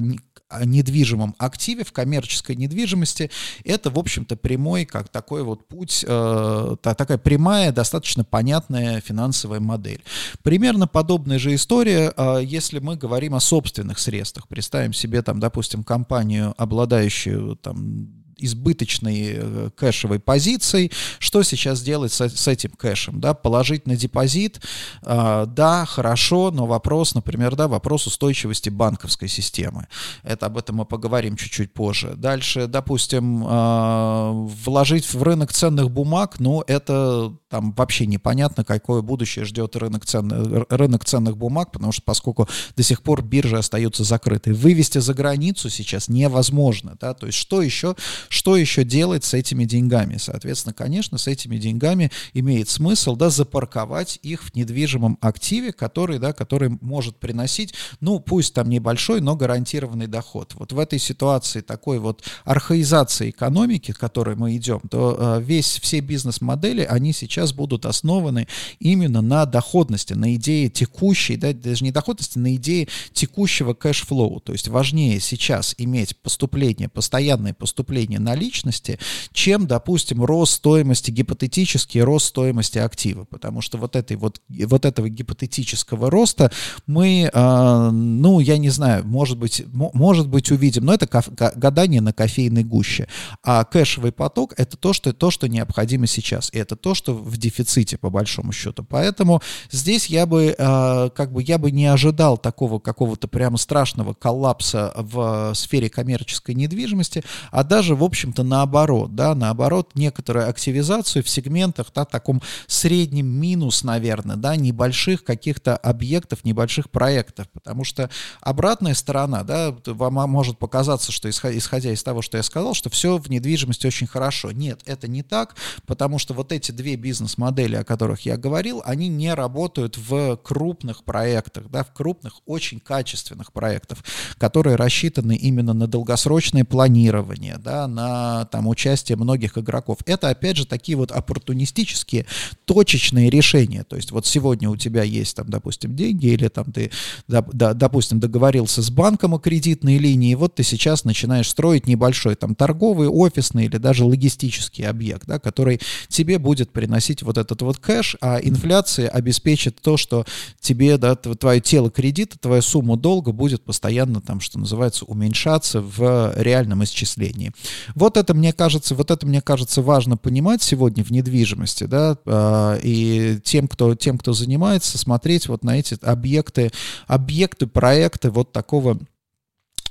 недвижимом 0.63 1.35
активе, 1.39 1.83
в 1.83 1.91
коммерческой 1.91 2.55
недвижимости, 2.55 3.31
это, 3.63 3.89
в 3.89 3.97
общем-то, 3.97 4.35
прямой, 4.35 4.85
как 4.85 5.09
такой 5.09 5.43
вот 5.43 5.67
путь, 5.67 6.05
э, 6.07 6.75
такая 6.81 7.17
прямая, 7.17 7.71
достаточно 7.71 8.23
понятная 8.23 9.01
финансовая 9.01 9.59
модель. 9.59 10.03
Примерно 10.43 10.87
подобная 10.87 11.39
же 11.39 11.55
история, 11.55 12.13
э, 12.15 12.41
если 12.43 12.79
мы 12.79 12.95
говорим 12.95 13.33
о 13.33 13.39
собственных 13.39 13.97
средствах. 13.99 14.47
Представим 14.47 14.93
себе, 14.93 15.21
там, 15.23 15.39
допустим, 15.39 15.83
компанию, 15.83 16.53
обладающую 16.57 17.55
там 17.55 18.14
избыточной 18.37 19.33
э, 19.35 19.69
кэшевой 19.75 20.19
позицией. 20.19 20.91
Что 21.19 21.43
сейчас 21.43 21.81
делать 21.81 22.11
с, 22.11 22.29
с 22.29 22.47
этим 22.47 22.71
кэшем? 22.71 23.19
Да? 23.19 23.33
Положить 23.33 23.87
на 23.87 23.95
депозит? 23.95 24.61
Э, 25.03 25.45
да, 25.47 25.85
хорошо, 25.85 26.51
но 26.51 26.65
вопрос, 26.65 27.15
например, 27.15 27.55
да, 27.55 27.67
вопрос 27.67 28.07
устойчивости 28.07 28.69
банковской 28.69 29.27
системы. 29.27 29.87
Это 30.23 30.47
об 30.47 30.57
этом 30.57 30.77
мы 30.77 30.85
поговорим 30.85 31.35
чуть-чуть 31.35 31.73
позже. 31.73 32.13
Дальше, 32.15 32.67
допустим, 32.67 33.43
э, 33.45 34.31
вложить 34.65 35.13
в 35.13 35.21
рынок 35.23 35.51
ценных 35.53 35.91
бумаг, 35.91 36.39
ну, 36.39 36.63
это 36.67 37.33
там 37.49 37.73
вообще 37.73 38.05
непонятно, 38.05 38.63
какое 38.63 39.01
будущее 39.01 39.45
ждет 39.45 39.75
рынок, 39.75 40.05
цен, 40.05 40.65
рынок 40.69 41.05
ценных 41.05 41.37
бумаг, 41.37 41.71
потому 41.71 41.91
что 41.91 42.01
поскольку 42.03 42.47
до 42.75 42.83
сих 42.83 43.01
пор 43.01 43.21
биржи 43.21 43.57
остаются 43.57 44.03
закрыты. 44.03 44.53
Вывести 44.53 44.97
за 44.97 45.13
границу 45.13 45.69
сейчас 45.69 46.09
невозможно. 46.09 46.97
Да? 46.99 47.13
То 47.13 47.27
есть 47.27 47.37
что 47.37 47.61
еще 47.61 47.95
что 48.29 48.57
еще 48.57 48.83
делать 48.83 49.23
с 49.23 49.33
этими 49.33 49.65
деньгами? 49.65 50.17
Соответственно, 50.17 50.73
конечно, 50.73 51.17
с 51.17 51.27
этими 51.27 51.57
деньгами 51.57 52.11
имеет 52.33 52.69
смысл 52.69 53.15
да, 53.15 53.29
запарковать 53.29 54.19
их 54.21 54.43
в 54.43 54.55
недвижимом 54.55 55.17
активе, 55.21 55.71
который, 55.73 56.19
да, 56.19 56.33
который 56.33 56.77
может 56.81 57.17
приносить, 57.17 57.73
ну, 57.99 58.19
пусть 58.19 58.53
там 58.53 58.69
небольшой, 58.69 59.21
но 59.21 59.35
гарантированный 59.35 60.07
доход. 60.07 60.53
Вот 60.55 60.71
в 60.71 60.79
этой 60.79 60.99
ситуации 60.99 61.61
такой 61.61 61.99
вот 61.99 62.23
архаизации 62.43 63.29
экономики, 63.29 63.91
к 63.91 63.99
которой 63.99 64.35
мы 64.35 64.55
идем, 64.55 64.81
то 64.89 65.17
э, 65.17 65.41
весь, 65.41 65.79
все 65.79 65.99
бизнес-модели, 65.99 66.81
они 66.81 67.13
сейчас 67.13 67.53
будут 67.53 67.85
основаны 67.85 68.47
именно 68.79 69.21
на 69.21 69.45
доходности, 69.45 70.13
на 70.13 70.35
идее 70.35 70.69
текущей, 70.69 71.37
да, 71.37 71.53
даже 71.53 71.83
не 71.83 71.91
доходности, 71.91 72.37
на 72.37 72.55
идее 72.55 72.87
текущего 73.13 73.73
cash 73.73 74.03
flow. 74.03 74.39
То 74.39 74.53
есть 74.53 74.67
важнее 74.67 75.19
сейчас 75.19 75.75
иметь 75.77 76.17
поступление, 76.17 76.89
постоянное 76.89 77.53
поступление 77.53 78.14
снижение 78.15 78.19
наличности, 78.19 78.99
чем, 79.31 79.67
допустим, 79.67 80.23
рост 80.23 80.53
стоимости, 80.53 81.11
гипотетический 81.11 82.01
рост 82.01 82.27
стоимости 82.27 82.79
актива. 82.79 83.25
Потому 83.25 83.61
что 83.61 83.77
вот, 83.77 83.95
этой 83.95 84.17
вот, 84.17 84.41
вот 84.49 84.85
этого 84.85 85.09
гипотетического 85.09 86.09
роста 86.09 86.51
мы, 86.87 87.29
э, 87.31 87.89
ну, 87.91 88.39
я 88.39 88.57
не 88.57 88.69
знаю, 88.69 89.05
может 89.05 89.37
быть, 89.37 89.63
может 89.71 90.27
быть 90.27 90.51
увидим, 90.51 90.85
но 90.85 90.93
это 90.93 91.07
гадание 91.55 92.01
на 92.01 92.13
кофейной 92.13 92.63
гуще. 92.63 93.07
А 93.43 93.63
кэшевый 93.63 94.11
поток— 94.11 94.53
это 94.57 94.77
то 94.77 94.93
что, 94.93 95.13
то, 95.13 95.31
что 95.31 95.47
необходимо 95.47 96.07
сейчас. 96.07 96.49
И 96.53 96.57
это 96.57 96.75
то, 96.75 96.95
что 96.95 97.13
в 97.13 97.37
дефиците, 97.37 97.97
по 97.97 98.09
большому 98.09 98.51
счету. 98.51 98.83
Поэтому 98.83 99.41
здесь 99.71 100.07
я 100.07 100.25
бы, 100.25 100.55
э, 100.57 101.09
как 101.15 101.31
бы, 101.31 101.43
я 101.43 101.57
бы 101.57 101.71
не 101.71 101.85
ожидал 101.85 102.37
такого 102.37 102.79
какого-то 102.79 103.27
прямо 103.27 103.57
страшного 103.57 104.13
коллапса 104.13 104.93
в 104.95 105.53
сфере 105.55 105.89
коммерческой 105.89 106.55
недвижимости, 106.55 107.23
а 107.51 107.63
даже 107.63 107.95
в 107.95 108.03
общем-то, 108.05 108.43
наоборот, 108.43 109.15
да, 109.15 109.35
наоборот, 109.35 109.91
некоторую 109.95 110.49
активизацию 110.49 111.23
в 111.23 111.29
сегментах, 111.29 111.87
да, 111.93 112.05
таком 112.05 112.41
среднем 112.67 113.27
минус, 113.27 113.83
наверное, 113.83 114.35
да, 114.35 114.55
небольших 114.55 115.23
каких-то 115.23 115.75
объектов, 115.75 116.45
небольших 116.45 116.89
проектов, 116.89 117.47
потому 117.53 117.83
что 117.83 118.09
обратная 118.41 118.93
сторона, 118.93 119.43
да, 119.43 119.75
вам 119.85 120.29
может 120.29 120.57
показаться, 120.57 121.11
что 121.11 121.29
исходя 121.29 121.91
из 121.91 122.03
того, 122.03 122.21
что 122.21 122.37
я 122.37 122.43
сказал, 122.43 122.73
что 122.73 122.89
все 122.89 123.17
в 123.17 123.29
недвижимости 123.29 123.87
очень 123.87 124.07
хорошо. 124.07 124.51
Нет, 124.51 124.81
это 124.85 125.07
не 125.07 125.23
так, 125.23 125.55
потому 125.85 126.19
что 126.19 126.33
вот 126.33 126.51
эти 126.51 126.71
две 126.71 126.95
бизнес-модели, 126.95 127.75
о 127.75 127.83
которых 127.83 128.21
я 128.21 128.37
говорил, 128.37 128.81
они 128.85 129.07
не 129.07 129.33
работают 129.33 129.97
в 129.97 130.37
крупных 130.37 131.03
проектах, 131.03 131.69
да, 131.69 131.83
в 131.83 131.91
крупных, 131.93 132.41
очень 132.45 132.79
качественных 132.79 133.51
проектах, 133.51 133.99
которые 134.37 134.75
рассчитаны 134.75 135.35
именно 135.35 135.73
на 135.73 135.87
долгосрочное 135.87 136.63
планирование, 136.65 137.57
да, 137.57 137.87
на 137.95 138.45
там, 138.45 138.67
участие 138.67 139.15
многих 139.15 139.57
игроков. 139.57 139.99
Это, 140.05 140.29
опять 140.29 140.57
же, 140.57 140.67
такие 140.67 140.97
вот 140.97 141.11
оппортунистические, 141.11 142.25
точечные 142.65 143.29
решения. 143.29 143.83
То 143.83 143.95
есть 143.95 144.11
вот 144.11 144.27
сегодня 144.27 144.69
у 144.69 144.75
тебя 144.75 145.03
есть, 145.03 145.35
там, 145.35 145.49
допустим, 145.49 145.95
деньги, 145.95 146.27
или 146.27 146.47
там 146.49 146.71
ты, 146.71 146.91
допустим, 147.27 148.19
договорился 148.19 148.81
с 148.81 148.91
банком 148.91 149.33
о 149.33 149.39
кредитной 149.39 149.97
линии, 149.97 150.31
и 150.31 150.35
вот 150.35 150.55
ты 150.55 150.63
сейчас 150.63 151.05
начинаешь 151.05 151.49
строить 151.49 151.87
небольшой 151.87 152.35
там 152.35 152.53
торговый, 152.53 153.07
офисный 153.07 153.65
или 153.65 153.77
даже 153.77 154.03
логистический 154.03 154.85
объект, 154.85 155.25
да, 155.25 155.39
который 155.39 155.79
тебе 156.09 156.37
будет 156.37 156.71
приносить 156.71 157.23
вот 157.23 157.37
этот 157.37 157.61
вот 157.61 157.77
кэш, 157.77 158.17
а 158.21 158.39
инфляция 158.41 159.07
обеспечит 159.07 159.81
то, 159.81 159.95
что 159.95 160.25
тебе, 160.59 160.97
да, 160.97 161.15
твое 161.15 161.61
тело 161.61 161.89
кредита, 161.89 162.37
твоя 162.37 162.61
сумма 162.61 162.97
долга 162.97 163.31
будет 163.31 163.63
постоянно 163.63 164.19
там, 164.19 164.41
что 164.41 164.59
называется, 164.59 165.05
уменьшаться 165.05 165.81
в 165.81 166.33
реальном 166.35 166.83
исчислении. 166.83 167.53
Вот 167.93 168.17
это, 168.17 168.33
мне 168.33 168.53
кажется, 168.53 168.95
вот 168.95 169.11
это, 169.11 169.25
мне 169.27 169.41
кажется, 169.41 169.81
важно 169.81 170.17
понимать 170.17 170.63
сегодня 170.63 171.03
в 171.03 171.11
недвижимости, 171.11 171.83
да, 171.83 172.17
а, 172.25 172.77
и 172.81 173.39
тем, 173.43 173.67
кто, 173.67 173.95
тем, 173.95 174.17
кто 174.17 174.33
занимается, 174.33 174.97
смотреть 174.97 175.47
вот 175.47 175.63
на 175.63 175.77
эти 175.77 175.97
объекты, 176.01 176.71
объекты, 177.07 177.67
проекты 177.67 178.31
вот 178.31 178.51
такого 178.51 178.97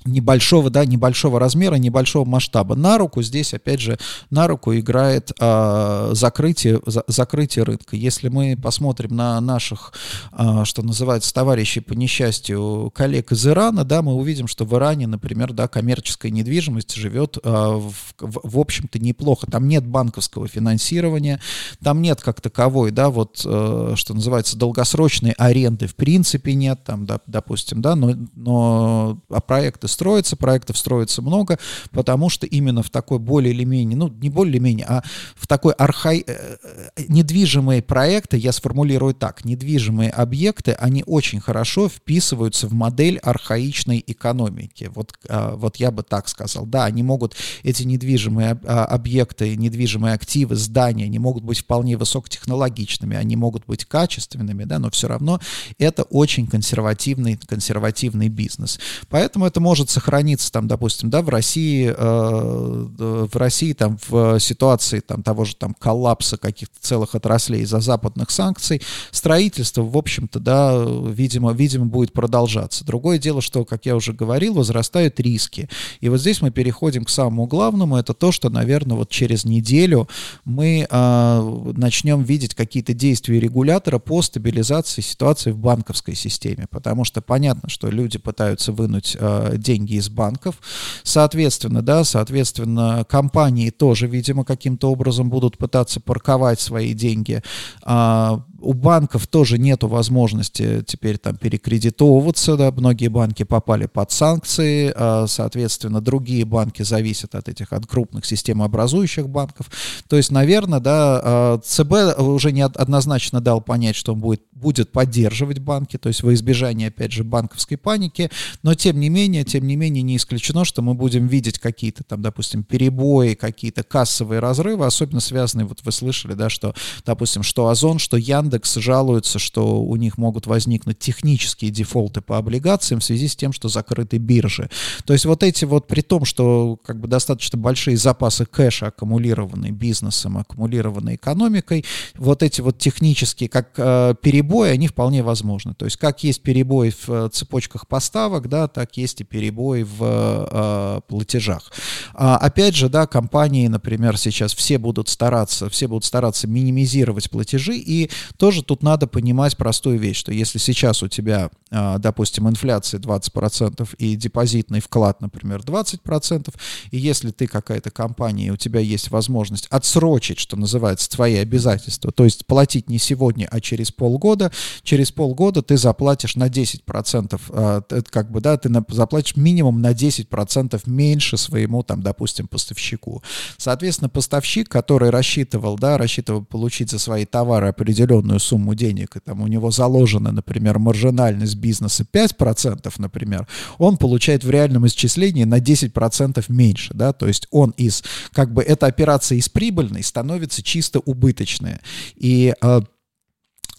небольшого, 0.04 0.70
да, 0.70 0.84
небольшого 0.84 1.40
размера, 1.40 1.76
небольшого 1.76 2.24
масштаба. 2.24 2.74
На 2.74 2.98
руку 2.98 3.22
здесь, 3.22 3.54
опять 3.54 3.80
же, 3.80 3.98
на 4.30 4.46
руку 4.46 4.74
играет 4.74 5.32
а, 5.40 6.10
закрытие, 6.12 6.80
за, 6.86 7.04
закрытие 7.06 7.64
рынка. 7.64 7.96
Если 7.96 8.28
мы 8.28 8.58
посмотрим 8.60 9.16
на 9.16 9.40
наших, 9.40 9.92
а, 10.32 10.64
что 10.64 10.82
называется, 10.82 11.32
товарищей 11.32 11.80
по 11.80 11.94
несчастью, 11.94 12.92
коллег 12.94 13.32
из 13.32 13.46
Ирана, 13.46 13.84
да, 13.84 14.02
мы 14.02 14.14
увидим, 14.14 14.46
что 14.46 14.64
в 14.64 14.74
Иране, 14.76 15.06
например, 15.06 15.52
да, 15.52 15.68
коммерческая 15.68 16.30
недвижимость 16.30 16.94
живет, 16.94 17.38
а, 17.42 17.76
в, 17.76 17.94
в, 18.18 18.40
в 18.42 18.58
общем-то, 18.58 18.98
неплохо. 18.98 19.46
Там 19.46 19.68
нет 19.68 19.86
банковского 19.86 20.48
финансирования, 20.48 21.40
там 21.82 22.02
нет 22.02 22.20
как 22.20 22.40
таковой, 22.40 22.90
да, 22.90 23.08
вот, 23.08 23.42
а, 23.46 23.94
что 23.96 24.14
называется, 24.14 24.58
долгосрочной 24.58 25.32
аренды 25.32 25.86
в 25.86 25.94
принципе 25.94 26.54
нет, 26.54 26.84
там, 26.84 27.06
да, 27.06 27.20
допустим, 27.26 27.80
да, 27.80 27.96
но, 27.96 28.14
но 28.34 29.18
а 29.30 29.40
проекты 29.40 29.88
строится, 29.94 30.37
проектов 30.37 30.76
строится 30.76 31.22
много, 31.22 31.59
потому 31.90 32.28
что 32.28 32.46
именно 32.46 32.83
в 32.83 32.90
такой 32.90 33.18
более 33.18 33.54
или 33.54 33.64
менее, 33.64 33.96
ну, 33.96 34.09
не 34.09 34.28
более 34.28 34.52
или 34.52 34.59
менее, 34.59 34.87
а 34.87 35.02
в 35.35 35.46
такой 35.46 35.72
архай... 35.72 36.24
Э, 36.26 36.57
э, 36.62 37.04
недвижимые 37.09 37.83
проекты, 37.83 38.37
я 38.37 38.52
сформулирую 38.52 39.14
так, 39.14 39.44
недвижимые 39.44 40.11
объекты, 40.11 40.72
они 40.72 41.02
очень 41.07 41.40
хорошо 41.40 41.88
вписываются 41.88 42.66
в 42.66 42.72
модель 42.72 43.18
архаичной 43.18 44.02
экономики. 44.07 44.90
Вот, 44.94 45.14
а, 45.28 45.54
вот 45.57 45.76
я 45.76 45.90
бы 45.90 46.02
так 46.02 46.28
сказал. 46.28 46.66
Да, 46.66 46.85
они 46.85 47.02
могут, 47.02 47.35
эти 47.62 47.85
недвижимые 47.85 48.59
а, 48.64 48.85
объекты, 48.85 49.57
недвижимые 49.57 50.14
активы, 50.14 50.57
здания, 50.57 51.04
они 51.04 51.18
могут 51.18 51.44
быть 51.44 51.61
вполне 51.61 51.96
высокотехнологичными, 51.96 53.16
они 53.16 53.37
могут 53.37 53.64
быть 53.66 53.85
качественными, 53.85 54.64
да, 54.64 54.78
но 54.78 54.90
все 54.90 55.09
равно 55.09 55.40
это 55.78 56.02
очень 56.04 56.46
консервативный, 56.46 57.37
консервативный 57.37 58.28
бизнес. 58.28 58.78
Поэтому 59.09 59.46
это 59.46 59.61
может 59.61 59.84
может 59.85 59.90
сохраниться 59.90 60.51
там, 60.51 60.66
допустим, 60.66 61.11
да, 61.11 61.20
в 61.20 61.29
России, 61.29 61.94
в 61.97 63.37
России 63.37 63.73
там 63.75 63.99
в 64.09 64.38
ситуации 64.38 65.01
там 65.01 65.23
того 65.23 65.44
же 65.44 65.57
там 65.57 65.75
коллапса 65.79 66.37
каких-то 66.37 66.77
целых 66.81 67.14
отраслей 67.14 67.62
из-за 67.62 67.81
западных 67.81 68.31
санкций, 68.31 68.81
строительство, 69.11 69.83
в 69.83 69.97
общем-то, 69.97 70.40
да, 70.40 70.85
видимо, 71.09 71.53
видимо, 71.53 71.87
будет 71.87 72.12
продолжаться. 72.12 72.85
Другое 72.85 73.18
дело, 73.18 73.42
что, 73.42 73.64
как 73.64 73.85
я 73.87 73.94
уже 73.94 74.12
говорил, 74.12 74.55
возрастают 74.55 75.20
риски. 75.20 75.68
И 76.01 76.09
вот 76.09 76.20
здесь 76.20 76.40
мы 76.40 76.51
переходим 76.51 77.05
к 77.05 77.11
самому 77.11 77.47
главному, 77.47 77.97
это 77.97 78.14
то, 78.14 78.33
что, 78.33 78.49
наверное, 78.49 78.97
вот 78.97 79.11
через 79.11 79.44
неделю 79.44 80.09
мы 80.44 80.87
э, 80.88 81.73
начнем 81.77 82.23
видеть 82.23 82.55
какие-то 82.55 82.94
действия 82.94 83.38
регулятора 83.38 83.99
по 83.99 84.23
стабилизации 84.23 85.03
ситуации 85.03 85.51
в 85.51 85.59
банковской 85.59 86.14
системе, 86.14 86.66
потому 86.70 87.05
что 87.05 87.20
понятно, 87.20 87.68
что 87.68 87.88
люди 87.88 88.18
пытаются 88.18 88.73
вынуть 88.73 89.16
э, 89.18 89.55
деньги 89.57 89.73
из 89.74 90.08
банков, 90.08 90.56
соответственно, 91.02 91.82
да, 91.82 92.04
соответственно, 92.04 93.04
компании 93.08 93.70
тоже, 93.70 94.06
видимо, 94.06 94.44
каким-то 94.44 94.90
образом 94.90 95.30
будут 95.30 95.58
пытаться 95.58 96.00
парковать 96.00 96.60
свои 96.60 96.94
деньги, 96.94 97.42
э, 97.84 98.38
у 98.64 98.72
банков 98.72 99.27
тоже 99.27 99.59
нет 99.59 99.83
возможности 99.83 100.83
теперь 100.87 101.18
там 101.18 101.37
перекредитовываться, 101.37 102.57
да, 102.57 102.70
многие 102.72 103.09
банки 103.09 103.42
попали 103.42 103.87
под 103.87 104.11
санкции, 104.11 104.92
а, 104.96 105.27
соответственно, 105.27 106.00
другие 106.00 106.44
банки 106.44 106.83
зависят 106.83 107.35
от 107.35 107.48
этих, 107.48 107.72
от 107.72 107.87
крупных 107.87 108.24
системообразующих 108.24 109.29
банков. 109.29 109.70
То 110.09 110.16
есть, 110.16 110.31
наверное, 110.31 110.81
да, 110.81 111.20
а, 111.22 111.59
ЦБ 111.59 112.18
уже 112.18 112.53
не 112.53 112.62
однозначно 112.62 113.40
дал 113.40 113.61
понять, 113.61 113.96
что 113.96 114.14
он 114.14 114.20
будет, 114.20 114.42
будет 114.53 114.90
поддерживать 114.92 115.59
банки, 115.59 115.98
то 115.98 116.09
есть 116.09 116.22
во 116.22 116.33
избежание, 116.35 116.88
опять 116.88 117.12
же, 117.12 117.24
банковской 117.24 117.77
паники, 117.77 118.31
но 118.62 118.74
тем 118.74 118.98
не 118.98 119.09
менее, 119.09 119.44
тем 119.44 119.66
не 119.66 119.77
менее, 119.77 120.03
не 120.03 120.16
исключено, 120.16 120.64
что 120.64 120.83
мы 120.83 120.94
будем 120.94 121.27
видеть 121.27 121.59
какие-то 121.59 122.03
там, 122.05 122.22
допустим, 122.22 122.64
перебои, 122.64 123.35
какие-то 123.35 123.83
кассовые 123.83 124.40
разрывы, 124.40 124.87
особенно 124.87 125.20
связанные, 125.20 125.66
вот 125.66 125.81
вы 125.85 125.92
слышали, 125.92 126.35
да, 126.35 126.48
что, 126.48 126.74
допустим, 127.05 127.42
что 127.42 127.68
Озон, 127.68 127.98
что 127.98 128.16
Яндекс, 128.16 128.53
Яндекс 128.54 128.74
жалуются, 128.76 129.38
что 129.38 129.82
у 129.82 129.96
них 129.96 130.16
могут 130.16 130.46
возникнуть 130.46 130.98
технические 130.98 131.70
дефолты 131.72 132.20
по 132.20 132.38
облигациям 132.38 133.00
в 133.00 133.04
связи 133.04 133.26
с 133.26 133.34
тем, 133.34 133.52
что 133.52 133.68
закрыты 133.68 134.18
биржи. 134.18 134.70
То 135.04 135.12
есть 135.12 135.24
вот 135.24 135.42
эти 135.42 135.64
вот, 135.64 135.88
при 135.88 136.02
том, 136.02 136.24
что 136.24 136.78
как 136.84 137.00
бы 137.00 137.08
достаточно 137.08 137.58
большие 137.58 137.96
запасы 137.96 138.46
кэша 138.46 138.86
аккумулированные 138.86 139.72
бизнесом, 139.72 140.38
аккумулированные 140.38 141.16
экономикой, 141.16 141.84
вот 142.14 142.42
эти 142.42 142.60
вот 142.60 142.78
технические, 142.78 143.48
как 143.48 143.70
э, 143.76 144.14
перебои, 144.22 144.70
они 144.70 144.86
вполне 144.86 145.22
возможны. 145.22 145.74
То 145.74 145.84
есть 145.84 145.96
как 145.96 146.22
есть 146.22 146.42
перебои 146.42 146.90
в 146.90 147.08
э, 147.08 147.28
цепочках 147.32 147.88
поставок, 147.88 148.48
да, 148.48 148.68
так 148.68 148.96
есть 148.96 149.20
и 149.20 149.24
перебои 149.24 149.82
в 149.82 149.98
э, 150.00 151.00
платежах. 151.08 151.72
А, 152.12 152.36
опять 152.36 152.76
же, 152.76 152.88
да, 152.88 153.06
компании, 153.06 153.66
например, 153.66 154.16
сейчас 154.16 154.54
все 154.54 154.78
будут 154.78 155.08
стараться, 155.08 155.68
все 155.68 155.88
будут 155.88 156.04
стараться 156.04 156.46
минимизировать 156.46 157.30
платежи, 157.30 157.76
и 157.76 158.10
тоже 158.44 158.62
тут 158.62 158.83
надо 158.83 159.07
понимать 159.07 159.57
простую 159.57 159.98
вещь, 159.98 160.18
что 160.18 160.30
если 160.30 160.59
сейчас 160.59 161.02
у 161.02 161.09
тебя, 161.09 161.48
а, 161.70 161.96
допустим, 161.96 162.46
инфляция 162.46 163.00
20% 163.00 163.88
и 163.96 164.16
депозитный 164.16 164.80
вклад, 164.80 165.22
например, 165.22 165.62
20%, 165.62 166.54
и 166.90 166.98
если 166.98 167.30
ты 167.30 167.46
какая-то 167.46 167.90
компания, 167.90 168.48
и 168.48 168.50
у 168.50 168.59
тебя 168.59 168.80
есть 168.80 169.11
возможность 169.11 169.66
отсрочить, 169.68 170.38
что 170.38 170.59
называется, 170.59 171.09
твои 171.09 171.37
обязательства, 171.37 172.12
то 172.12 172.24
есть 172.24 172.44
платить 172.44 172.90
не 172.90 172.98
сегодня, 172.98 173.48
а 173.50 173.62
через 173.62 173.90
полгода, 173.90 174.52
через 174.83 175.11
полгода 175.11 175.62
ты 175.62 175.78
заплатишь 175.78 176.37
на 176.37 176.50
10%, 176.50 177.40
а, 177.48 177.80
как 178.11 178.30
бы, 178.30 178.42
да, 178.42 178.59
ты 178.59 178.70
заплатишь 178.90 179.37
минимум 179.37 179.80
на 179.80 179.94
10% 179.94 180.83
меньше 180.85 181.38
своему, 181.38 181.83
там, 181.83 182.02
допустим, 182.02 182.46
поставщику. 182.46 183.22
Соответственно, 183.57 184.11
поставщик, 184.11 184.68
который 184.68 185.09
рассчитывал, 185.09 185.78
да, 185.78 185.96
рассчитывал 185.96 186.44
получить 186.44 186.90
за 186.90 186.98
свои 186.98 187.24
товары 187.24 187.68
определенную 187.68 188.23
определенную 188.24 188.40
сумму 188.40 188.74
денег, 188.74 189.16
и 189.16 189.20
там 189.20 189.42
у 189.42 189.46
него 189.46 189.70
заложена, 189.70 190.32
например, 190.32 190.78
маржинальность 190.78 191.56
бизнеса 191.56 192.04
5%, 192.10 192.92
например, 192.98 193.46
он 193.78 193.96
получает 193.96 194.44
в 194.44 194.50
реальном 194.50 194.87
исчислении 194.87 195.44
на 195.44 195.58
10% 195.58 196.44
меньше, 196.48 196.94
да, 196.94 197.12
то 197.12 197.26
есть 197.26 197.46
он 197.50 197.74
из, 197.78 198.02
как 198.32 198.52
бы 198.52 198.62
эта 198.62 198.87
операция 198.87 199.38
из 199.38 199.48
прибыльной 199.48 200.02
становится 200.02 200.62
чисто 200.62 201.00
убыточная. 201.00 201.80
И 202.16 202.54
э, 202.60 202.80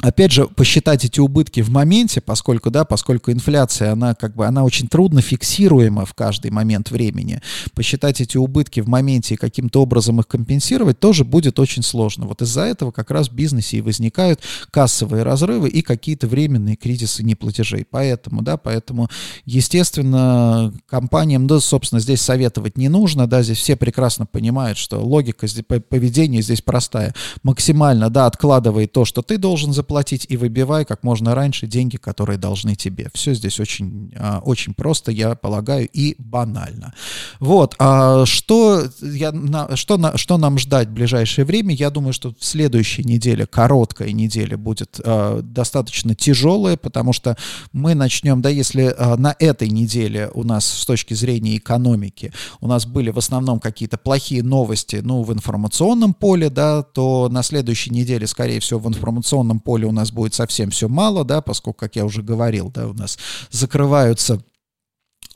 опять 0.01 0.31
же, 0.31 0.47
посчитать 0.47 1.05
эти 1.05 1.19
убытки 1.19 1.61
в 1.61 1.69
моменте, 1.69 2.21
поскольку, 2.21 2.69
да, 2.69 2.85
поскольку 2.85 3.31
инфляция, 3.31 3.91
она 3.91 4.13
как 4.13 4.35
бы, 4.35 4.45
она 4.45 4.63
очень 4.63 4.87
трудно 4.87 5.21
фиксируема 5.21 6.05
в 6.05 6.13
каждый 6.13 6.51
момент 6.51 6.91
времени, 6.91 7.41
посчитать 7.73 8.21
эти 8.21 8.37
убытки 8.37 8.81
в 8.81 8.87
моменте 8.87 9.33
и 9.33 9.37
каким-то 9.37 9.81
образом 9.81 10.19
их 10.19 10.27
компенсировать 10.27 10.99
тоже 10.99 11.23
будет 11.23 11.59
очень 11.59 11.83
сложно. 11.83 12.27
Вот 12.27 12.41
из-за 12.41 12.61
этого 12.61 12.91
как 12.91 13.11
раз 13.11 13.29
в 13.29 13.33
бизнесе 13.33 13.77
и 13.77 13.81
возникают 13.81 14.41
кассовые 14.71 15.23
разрывы 15.23 15.69
и 15.69 15.81
какие-то 15.81 16.27
временные 16.27 16.75
кризисы 16.75 17.23
неплатежей. 17.23 17.85
Поэтому, 17.89 18.41
да, 18.41 18.57
поэтому, 18.57 19.09
естественно, 19.45 20.73
компаниям, 20.87 21.47
да, 21.47 21.59
собственно, 21.59 21.99
здесь 21.99 22.21
советовать 22.21 22.77
не 22.77 22.89
нужно, 22.89 23.27
да, 23.27 23.41
здесь 23.41 23.57
все 23.57 23.75
прекрасно 23.75 24.25
понимают, 24.25 24.77
что 24.77 24.99
логика 24.99 25.47
поведения 25.89 26.41
здесь 26.41 26.61
простая. 26.61 27.13
Максимально, 27.43 28.09
да, 28.09 28.27
откладывай 28.27 28.87
то, 28.87 29.05
что 29.05 29.21
ты 29.21 29.37
должен 29.37 29.73
заплатить, 29.73 29.94
заплатить 29.95 30.25
и 30.27 30.35
выбивай 30.35 30.83
как 30.83 31.03
можно 31.03 31.35
раньше 31.35 31.67
деньги, 31.67 31.95
которые 31.95 32.37
должны 32.37 32.75
тебе. 32.75 33.09
Все 33.13 33.33
здесь 33.33 33.61
очень, 33.61 34.11
а, 34.17 34.41
очень 34.43 34.73
просто, 34.73 35.09
я 35.11 35.35
полагаю, 35.35 35.87
и 35.87 36.15
банально. 36.17 36.93
Вот, 37.39 37.75
а 37.79 38.25
что, 38.25 38.89
я, 39.01 39.31
на, 39.31 39.77
что, 39.77 39.95
на, 39.95 40.17
что 40.17 40.37
нам 40.37 40.57
ждать 40.57 40.89
в 40.89 40.91
ближайшее 40.91 41.45
время? 41.45 41.73
Я 41.73 41.89
думаю, 41.89 42.11
что 42.11 42.33
в 42.37 42.43
следующей 42.43 43.05
неделе, 43.05 43.45
короткая 43.45 44.11
неделя 44.11 44.57
будет 44.57 44.99
а, 45.01 45.41
достаточно 45.41 46.13
тяжелая, 46.13 46.75
потому 46.75 47.13
что 47.13 47.37
мы 47.71 47.95
начнем, 47.95 48.41
да, 48.41 48.49
если 48.49 48.93
а, 48.97 49.15
на 49.15 49.33
этой 49.39 49.69
неделе 49.69 50.29
у 50.33 50.43
нас 50.43 50.65
с 50.65 50.85
точки 50.85 51.13
зрения 51.13 51.55
экономики 51.55 52.33
у 52.59 52.67
нас 52.67 52.85
были 52.85 53.11
в 53.11 53.17
основном 53.17 53.61
какие-то 53.61 53.97
плохие 53.97 54.43
новости, 54.43 54.97
ну, 55.01 55.23
в 55.23 55.31
информационном 55.31 56.13
поле, 56.13 56.49
да, 56.49 56.83
то 56.83 57.29
на 57.29 57.43
следующей 57.43 57.91
неделе, 57.91 58.27
скорее 58.27 58.59
всего, 58.59 58.81
в 58.81 58.87
информационном 58.89 59.59
поле 59.61 59.74
поле 59.75 59.87
у 59.87 59.91
нас 59.91 60.09
будет 60.11 60.33
совсем 60.33 60.69
все 60.69 60.87
мало, 60.87 61.25
да, 61.25 61.41
поскольку, 61.41 61.79
как 61.79 61.97
я 61.97 62.05
уже 62.05 62.21
говорил, 62.23 62.71
да, 62.71 62.87
у 62.87 62.93
нас 62.93 63.17
закрываются 63.51 64.41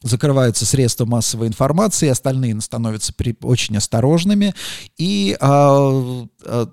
закрываются 0.01 0.65
средства 0.65 1.03
массовой 1.03 1.47
информации, 1.47 2.07
остальные 2.07 2.61
становятся 2.61 3.11
при, 3.13 3.35
очень 3.41 3.75
осторожными, 3.75 4.53
и 4.97 5.35
а, 5.41 6.25
а, 6.45 6.67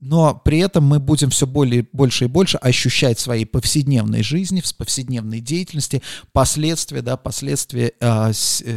но 0.00 0.34
при 0.44 0.58
этом 0.58 0.84
мы 0.84 0.98
будем 0.98 1.30
все 1.30 1.46
более, 1.46 1.86
больше 1.92 2.24
и 2.24 2.28
больше 2.28 2.56
ощущать 2.58 3.18
в 3.18 3.22
своей 3.22 3.44
повседневной 3.44 4.22
жизни, 4.22 4.60
в 4.60 4.74
повседневной 4.76 5.40
деятельности 5.40 6.02
последствия, 6.32 7.02
да, 7.02 7.16
последствия 7.16 7.92
а, 8.00 8.30
э, 8.30 8.32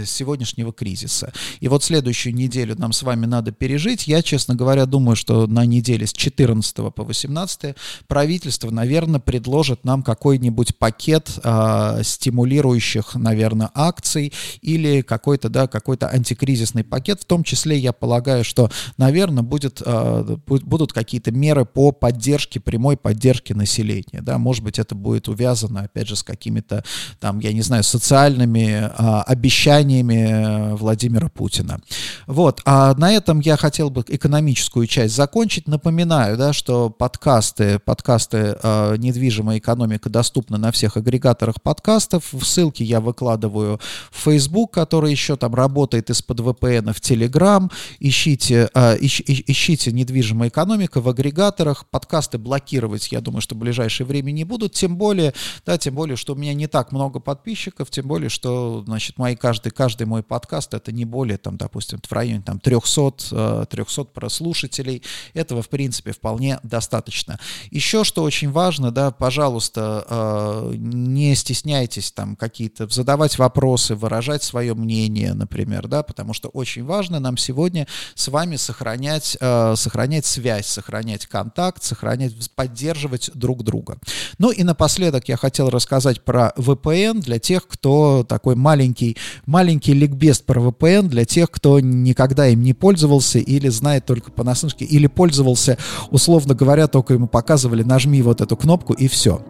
сегодняшнего 0.06 0.74
кризиса. 0.74 1.34
И 1.60 1.68
вот 1.68 1.84
следующую 1.84 2.34
неделю 2.36 2.76
нам 2.78 2.94
с 2.94 3.04
вами 3.04 3.26
надо 3.26 3.52
пережить. 3.52 4.08
Я, 4.08 4.22
честно 4.22 4.56
говоря, 4.56 4.86
думаю, 4.86 5.16
что 5.16 5.48
на 5.48 5.66
неделе 5.66 6.08
с 6.08 6.14
14 6.14 6.76
по 6.94 7.04
18 7.04 7.76
правительство, 8.08 8.70
наверное, 8.70 9.20
предложит 9.20 9.84
нам 9.84 10.04
какой-нибудь 10.04 10.78
пакет 10.78 11.40
а, 11.44 12.02
стимулирующих, 12.04 13.16
наверное, 13.16 13.70
акций 13.74 14.34
или 14.62 15.02
какой-то, 15.02 15.50
да, 15.50 15.68
какой-то 15.68 16.10
антикризисный 16.10 16.84
пакет. 16.84 17.22
В 17.22 17.26
том 17.26 17.44
числе, 17.44 17.78
я 17.78 17.94
полагаю, 17.94 18.44
что, 18.44 18.70
наверное, 18.98 19.44
будет, 19.44 19.82
а, 19.86 20.24
будет 20.46 20.77
будут 20.78 20.94
какие-то 20.94 21.32
меры 21.32 21.66
по 21.66 21.92
поддержке, 21.92 22.60
прямой 22.60 22.98
поддержке 22.98 23.56
населения, 23.56 24.22
да, 24.22 24.38
может 24.38 24.64
быть, 24.64 24.78
это 24.78 24.94
будет 24.94 25.28
увязано, 25.28 25.82
опять 25.82 26.08
же, 26.08 26.16
с 26.16 26.22
какими-то, 26.22 26.84
там, 27.20 27.40
я 27.40 27.52
не 27.52 27.62
знаю, 27.62 27.84
социальными 27.84 28.92
а, 28.96 29.24
обещаниями 29.24 30.76
Владимира 30.76 31.30
Путина. 31.30 31.80
Вот, 32.28 32.62
а 32.66 32.94
на 32.94 33.12
этом 33.12 33.40
я 33.40 33.58
хотел 33.58 33.90
бы 33.90 34.06
экономическую 34.08 34.86
часть 34.86 35.16
закончить. 35.16 35.68
Напоминаю, 35.68 36.38
да, 36.38 36.54
что 36.54 36.92
подкасты, 36.92 37.80
подкасты 37.80 38.56
а, 38.62 38.96
«Недвижимая 38.98 39.58
экономика» 39.58 40.12
доступны 40.12 40.60
на 40.60 40.72
всех 40.72 40.96
агрегаторах 40.96 41.60
подкастов. 41.64 42.34
В 42.34 42.46
ссылке 42.46 42.84
я 42.84 43.02
выкладываю 43.02 43.80
в 44.12 44.30
Facebook, 44.30 44.76
который 44.76 45.10
еще 45.10 45.38
там 45.38 45.56
работает 45.56 46.12
из-под 46.12 46.40
VPN, 46.42 46.94
в 46.94 47.02
Telegram. 47.02 47.72
Ищите, 48.00 48.70
а, 48.76 48.94
ищ, 48.94 49.24
ищите 49.26 49.92
«Недвижимая 49.92 50.50
экономика» 50.50 50.67
экономика 50.68 51.00
в 51.00 51.08
агрегаторах, 51.08 51.86
подкасты 51.86 52.38
блокировать, 52.38 53.10
я 53.14 53.22
думаю, 53.22 53.40
что 53.40 53.56
в 53.56 53.58
ближайшее 53.58 54.06
время 54.06 54.32
не 54.32 54.44
будут, 54.44 54.74
тем 54.74 54.98
более, 54.98 55.34
да, 55.66 55.78
тем 55.78 55.96
более, 55.96 56.18
что 56.18 56.34
у 56.34 56.36
меня 56.36 56.54
не 56.54 56.68
так 56.68 56.92
много 56.92 57.22
подписчиков, 57.22 57.90
тем 57.90 58.06
более, 58.06 58.28
что, 58.28 58.84
значит, 58.86 59.18
мои 59.18 59.38
каждый, 59.38 59.72
каждый 59.72 60.08
мой 60.08 60.24
подкаст, 60.24 60.74
это 60.74 60.92
не 60.92 61.06
более, 61.06 61.38
там, 61.38 61.56
допустим, 61.56 62.02
в 62.06 62.12
районе, 62.12 62.42
там, 62.42 62.60
300, 62.60 63.68
300 63.70 64.02
э, 64.02 64.06
прослушателей, 64.14 65.04
этого, 65.34 65.62
в 65.62 65.70
принципе, 65.70 66.12
вполне 66.12 66.60
достаточно. 66.64 67.40
Еще, 67.72 68.04
что 68.04 68.24
очень 68.24 68.52
важно, 68.52 68.92
да, 68.92 69.12
пожалуйста, 69.12 70.06
э, 70.10 70.74
не 70.76 71.34
стесняйтесь 71.36 72.12
там 72.12 72.36
какие-то 72.36 72.90
задавать 72.90 73.38
вопросы, 73.38 73.96
выражать 73.96 74.44
свое 74.44 74.74
мнение, 74.74 75.34
например, 75.34 75.88
да, 75.88 76.04
потому 76.04 76.34
что 76.34 76.50
очень 76.50 76.84
важно 76.84 77.22
нам 77.22 77.38
сегодня 77.38 77.88
с 78.16 78.28
вами 78.28 78.58
сохранять, 78.58 79.38
э, 79.40 79.76
сохранять 79.78 80.26
связь, 80.26 80.57
сохранять 80.66 81.26
контакт, 81.28 81.84
сохранять, 81.84 82.34
поддерживать 82.56 83.30
друг 83.34 83.64
друга. 83.64 83.98
Ну 84.38 84.52
и 84.52 84.64
напоследок 84.64 85.30
я 85.30 85.38
хотел 85.38 85.70
рассказать 85.70 86.24
про 86.24 86.54
VPN 86.58 87.22
для 87.22 87.38
тех, 87.40 87.68
кто 87.68 88.26
такой 88.28 88.56
маленький, 88.56 89.18
маленький 89.46 89.94
ликбест 89.94 90.46
про 90.46 90.60
VPN 90.62 91.04
для 91.04 91.26
тех, 91.26 91.52
кто 91.52 91.80
никогда 91.80 92.48
им 92.48 92.64
не 92.64 92.74
пользовался 92.74 93.40
или 93.40 93.68
знает 93.70 94.06
только 94.06 94.32
понаслышке, 94.32 94.86
или 94.86 95.08
пользовался, 95.08 95.78
условно 96.10 96.56
говоря, 96.56 96.88
только 96.88 97.14
ему 97.14 97.28
показывали, 97.28 97.84
нажми 97.84 98.22
вот 98.22 98.42
эту 98.42 98.58
кнопку 98.58 98.94
и 98.94 99.08
все. 99.08 99.44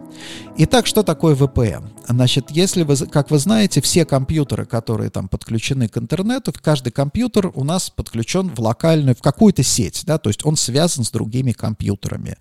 Итак, 0.56 0.86
что 0.86 1.02
такое 1.02 1.36
VPN? 1.36 1.90
Значит, 2.08 2.50
если 2.50 2.82
вы, 2.82 2.96
как 2.96 3.30
вы 3.30 3.38
знаете, 3.38 3.80
все 3.80 4.04
компьютеры, 4.04 4.66
которые 4.66 5.10
там 5.10 5.28
подключены 5.28 5.88
к 5.88 5.96
интернету, 5.98 6.52
каждый 6.60 6.90
компьютер 6.90 7.52
у 7.54 7.64
нас 7.64 7.90
подключен 7.90 8.48
в 8.48 8.58
локальную, 8.60 9.14
в 9.14 9.22
какую-то 9.22 9.62
сеть, 9.62 10.02
да, 10.04 10.18
то 10.18 10.30
есть 10.30 10.44
он 10.44 10.56
связан 10.56 10.97
с 11.04 11.10
другими 11.10 11.52
компьютерами. 11.52 12.36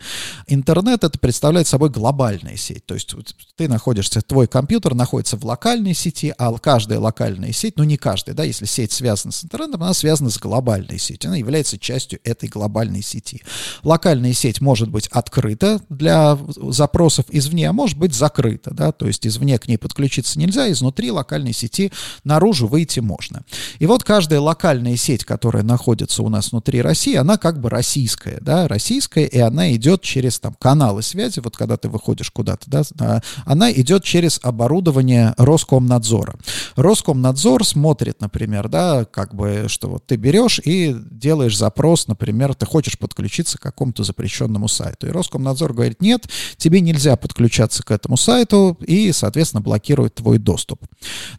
Интернет 0.47 1.03
это 1.03 1.17
представляет 1.19 1.67
собой 1.67 1.89
глобальная 1.89 2.57
сеть, 2.57 2.85
то 2.85 2.93
есть 2.93 3.15
ты 3.55 3.67
находишься, 3.67 4.21
твой 4.21 4.47
компьютер 4.47 4.93
находится 4.93 5.37
в 5.37 5.45
локальной 5.45 5.93
сети, 5.93 6.33
а 6.37 6.53
каждая 6.57 6.99
локальная 6.99 7.51
сеть, 7.51 7.77
ну 7.77 7.83
не 7.83 7.97
каждая, 7.97 8.35
да, 8.35 8.43
если 8.43 8.65
сеть 8.65 8.91
связана 8.91 9.31
с 9.31 9.43
интернетом, 9.43 9.83
она 9.83 9.93
связана 9.93 10.29
с 10.29 10.37
глобальной 10.37 10.99
сетью, 10.99 11.29
она 11.29 11.37
является 11.37 11.77
частью 11.77 12.19
этой 12.23 12.49
глобальной 12.49 13.01
сети. 13.01 13.43
Локальная 13.83 14.33
сеть 14.33 14.61
может 14.61 14.89
быть 14.89 15.07
открыта 15.07 15.81
для 15.89 16.37
запросов 16.55 17.25
извне, 17.29 17.69
а 17.69 17.73
может 17.73 17.97
быть 17.97 18.13
закрыта, 18.13 18.73
да, 18.73 18.91
то 18.91 19.07
есть 19.07 19.25
извне 19.25 19.57
к 19.59 19.67
ней 19.67 19.77
подключиться 19.77 20.39
нельзя, 20.39 20.71
изнутри 20.71 21.11
локальной 21.11 21.53
сети 21.53 21.91
наружу 22.23 22.67
выйти 22.67 22.99
можно. 22.99 23.43
И 23.79 23.85
вот 23.85 24.03
каждая 24.03 24.39
локальная 24.39 24.95
сеть, 24.95 25.25
которая 25.25 25.63
находится 25.63 26.23
у 26.23 26.29
нас 26.29 26.51
внутри 26.51 26.81
России, 26.81 27.15
она 27.15 27.37
как 27.37 27.59
бы 27.59 27.69
российская, 27.69 28.39
да, 28.47 28.65
российская, 28.69 29.25
и 29.25 29.39
она 29.39 29.75
идет 29.75 30.01
через 30.01 30.39
там 30.39 30.55
каналы 30.57 31.01
связи, 31.01 31.41
вот 31.41 31.57
когда 31.57 31.75
ты 31.75 31.89
выходишь 31.89 32.31
куда-то, 32.31 32.85
да, 32.95 33.21
она 33.43 33.69
идет 33.73 34.05
через 34.05 34.39
оборудование 34.41 35.33
Роскомнадзора. 35.37 36.35
Роскомнадзор 36.77 37.65
смотрит, 37.65 38.21
например, 38.21 38.69
да, 38.69 39.03
как 39.03 39.35
бы, 39.35 39.65
что 39.67 39.89
вот 39.89 40.05
ты 40.05 40.15
берешь 40.15 40.61
и 40.63 40.95
делаешь 41.11 41.57
запрос, 41.57 42.07
например, 42.07 42.55
ты 42.55 42.65
хочешь 42.65 42.97
подключиться 42.97 43.57
к 43.57 43.61
какому-то 43.61 44.05
запрещенному 44.05 44.69
сайту. 44.69 45.07
И 45.07 45.11
Роскомнадзор 45.11 45.73
говорит, 45.73 46.01
нет, 46.01 46.29
тебе 46.55 46.79
нельзя 46.79 47.17
подключаться 47.17 47.83
к 47.83 47.91
этому 47.91 48.15
сайту, 48.15 48.77
и, 48.79 49.11
соответственно, 49.11 49.59
блокирует 49.59 50.15
твой 50.15 50.37
доступ. 50.37 50.79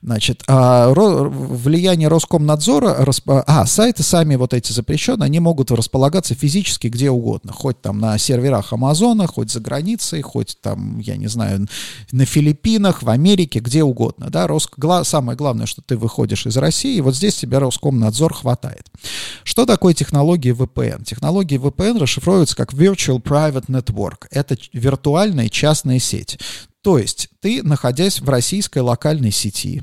Значит, 0.03 0.45
а, 0.47 0.93
влияние 0.93 2.09
Роскомнадзора, 2.09 3.07
а, 3.47 3.65
сайты 3.65 4.03
сами 4.03 4.37
вот 4.37 4.53
эти 4.53 4.73
запрещенные, 4.73 5.25
они 5.25 5.41
могут 5.41 5.71
располагаться 5.71 6.35
физически 6.35 6.88
где 6.89 7.11
угодно, 7.11 7.53
хоть 7.53 7.81
там 7.81 7.99
на 7.99 8.19
серверах 8.19 8.73
Амазона, 8.73 9.27
хоть 9.27 9.51
за 9.51 9.61
границей, 9.61 10.23
хоть 10.23 10.59
там, 10.61 10.99
я 10.99 11.17
не 11.17 11.27
знаю, 11.27 11.67
на 12.13 12.25
Филиппинах, 12.25 13.03
в 13.03 13.11
Америке, 13.11 13.61
где 13.61 13.83
угодно, 13.83 14.31
да, 14.31 14.47
Рос... 14.47 14.69
самое 15.05 15.37
главное, 15.37 15.67
что 15.67 15.83
ты 15.83 15.97
выходишь 15.97 16.47
из 16.47 16.57
России, 16.57 16.97
и 16.97 17.01
вот 17.01 17.17
здесь 17.17 17.37
тебя 17.37 17.61
Роскомнадзор 17.61 18.35
хватает. 18.35 18.91
Что 19.45 19.67
такое 19.67 19.95
технология 19.95 20.51
VPN? 20.51 21.05
Технология 21.05 21.57
VPN 21.57 21.99
расшифровывается 21.99 22.57
как 22.57 22.73
Virtual 22.73 23.23
Private 23.23 23.67
Network. 23.67 24.27
Это 24.31 24.57
виртуальная 24.73 25.49
частная 25.49 25.99
сеть. 25.99 26.39
То 26.83 26.99
есть 26.99 27.29
ты, 27.41 27.63
находясь 27.63 28.21
в 28.21 28.29
российской 28.29 28.79
локальной 28.79 29.31
сети, 29.31 29.83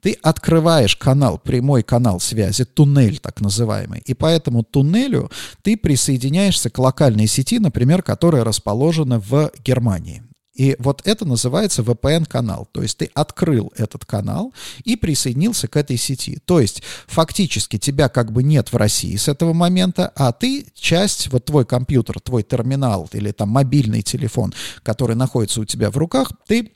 ты 0.00 0.16
открываешь 0.22 0.96
канал, 0.96 1.38
прямой 1.38 1.82
канал 1.82 2.20
связи, 2.20 2.64
туннель 2.64 3.18
так 3.18 3.40
называемый, 3.40 4.00
и 4.04 4.14
по 4.14 4.26
этому 4.26 4.62
туннелю 4.62 5.30
ты 5.62 5.76
присоединяешься 5.76 6.70
к 6.70 6.78
локальной 6.78 7.26
сети, 7.26 7.58
например, 7.58 8.02
которая 8.02 8.44
расположена 8.44 9.20
в 9.20 9.50
Германии. 9.64 10.22
И 10.56 10.74
вот 10.78 11.02
это 11.04 11.24
называется 11.26 11.82
VPN-канал. 11.82 12.66
То 12.72 12.82
есть 12.82 12.98
ты 12.98 13.10
открыл 13.14 13.72
этот 13.76 14.06
канал 14.06 14.54
и 14.84 14.96
присоединился 14.96 15.68
к 15.68 15.76
этой 15.76 15.98
сети. 15.98 16.38
То 16.46 16.60
есть 16.60 16.82
фактически 17.06 17.78
тебя 17.78 18.08
как 18.08 18.32
бы 18.32 18.42
нет 18.42 18.72
в 18.72 18.76
России 18.76 19.16
с 19.16 19.28
этого 19.28 19.52
момента, 19.52 20.10
а 20.16 20.32
ты 20.32 20.66
часть, 20.74 21.30
вот 21.30 21.44
твой 21.44 21.66
компьютер, 21.66 22.20
твой 22.20 22.42
терминал 22.42 23.08
или 23.12 23.32
там 23.32 23.50
мобильный 23.50 24.02
телефон, 24.02 24.54
который 24.82 25.14
находится 25.14 25.60
у 25.60 25.66
тебя 25.66 25.90
в 25.90 25.98
руках, 25.98 26.32
ты 26.46 26.72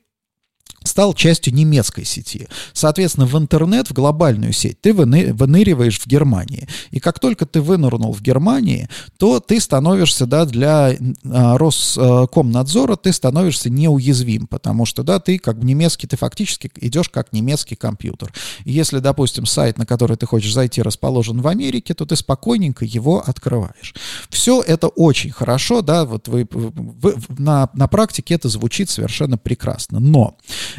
стал 0.84 1.14
частью 1.14 1.54
немецкой 1.54 2.04
сети. 2.04 2.48
Соответственно, 2.72 3.26
в 3.26 3.36
интернет, 3.36 3.88
в 3.88 3.92
глобальную 3.92 4.52
сеть 4.52 4.80
ты 4.80 4.92
выны, 4.92 5.32
выныриваешь 5.32 5.98
в 5.98 6.06
Германии. 6.06 6.68
И 6.90 7.00
как 7.00 7.18
только 7.18 7.46
ты 7.46 7.60
вынырнул 7.60 8.12
в 8.12 8.22
Германии, 8.22 8.88
то 9.18 9.40
ты 9.40 9.60
становишься, 9.60 10.26
да, 10.26 10.44
для 10.44 10.96
а, 11.24 11.58
Роскомнадзора 11.58 12.96
ты 12.96 13.12
становишься 13.12 13.70
неуязвим, 13.70 14.46
потому 14.46 14.86
что, 14.86 15.02
да, 15.02 15.20
ты 15.20 15.38
как 15.38 15.62
немецкий, 15.62 16.06
ты 16.06 16.16
фактически 16.16 16.70
идешь 16.76 17.08
как 17.08 17.32
немецкий 17.32 17.76
компьютер. 17.76 18.32
И 18.64 18.72
если, 18.72 18.98
допустим, 18.98 19.46
сайт, 19.46 19.78
на 19.78 19.86
который 19.86 20.16
ты 20.16 20.26
хочешь 20.26 20.52
зайти, 20.52 20.82
расположен 20.82 21.40
в 21.40 21.48
Америке, 21.48 21.94
то 21.94 22.06
ты 22.06 22.16
спокойненько 22.16 22.84
его 22.84 23.22
открываешь. 23.24 23.94
Все 24.28 24.62
это 24.62 24.88
очень 24.88 25.30
хорошо, 25.30 25.82
да, 25.82 26.04
вот 26.04 26.28
вы, 26.28 26.48
вы 26.50 27.14
на, 27.28 27.68
на 27.74 27.86
практике 27.88 28.34
это 28.34 28.48
звучит 28.48 28.90
совершенно 28.90 29.36
прекрасно. 29.36 30.00
Но 30.00 30.36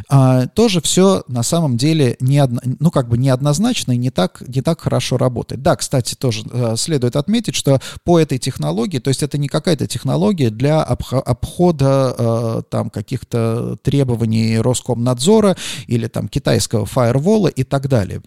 а, 0.10 0.48
тоже 0.48 0.82
все 0.82 1.24
на 1.28 1.44
самом 1.44 1.78
деле 1.78 2.18
не 2.20 2.38
одно, 2.38 2.62
ну 2.80 2.92
как 2.92 3.08
бы 3.08 3.18
неоднозначно 3.18 3.94
и 3.94 3.98
не 3.98 4.10
так, 4.10 4.44
не 4.48 4.62
так 4.62 4.82
хорошо 4.82 5.18
работает. 5.18 5.62
Да, 5.62 5.76
кстати, 5.76 6.16
тоже 6.16 6.44
а, 6.52 6.76
следует 6.76 7.16
отметить, 7.16 7.56
что 7.56 7.80
по 8.04 8.20
этой 8.20 8.38
технологии, 8.38 9.00
то 9.00 9.10
есть 9.10 9.24
это 9.24 9.38
не 9.38 9.48
какая-то 9.48 9.88
технология 9.88 10.50
для 10.50 10.82
обхода 10.84 12.16
а, 12.18 12.62
там 12.64 12.90
каких-то 12.90 13.78
требований 13.82 14.58
Роскомнадзора 14.60 15.56
или 15.88 16.08
там 16.08 16.28
китайского 16.28 16.86
фаервола 16.86 17.48
и 17.48 17.64
так 17.64 17.88
далее. 17.88 18.22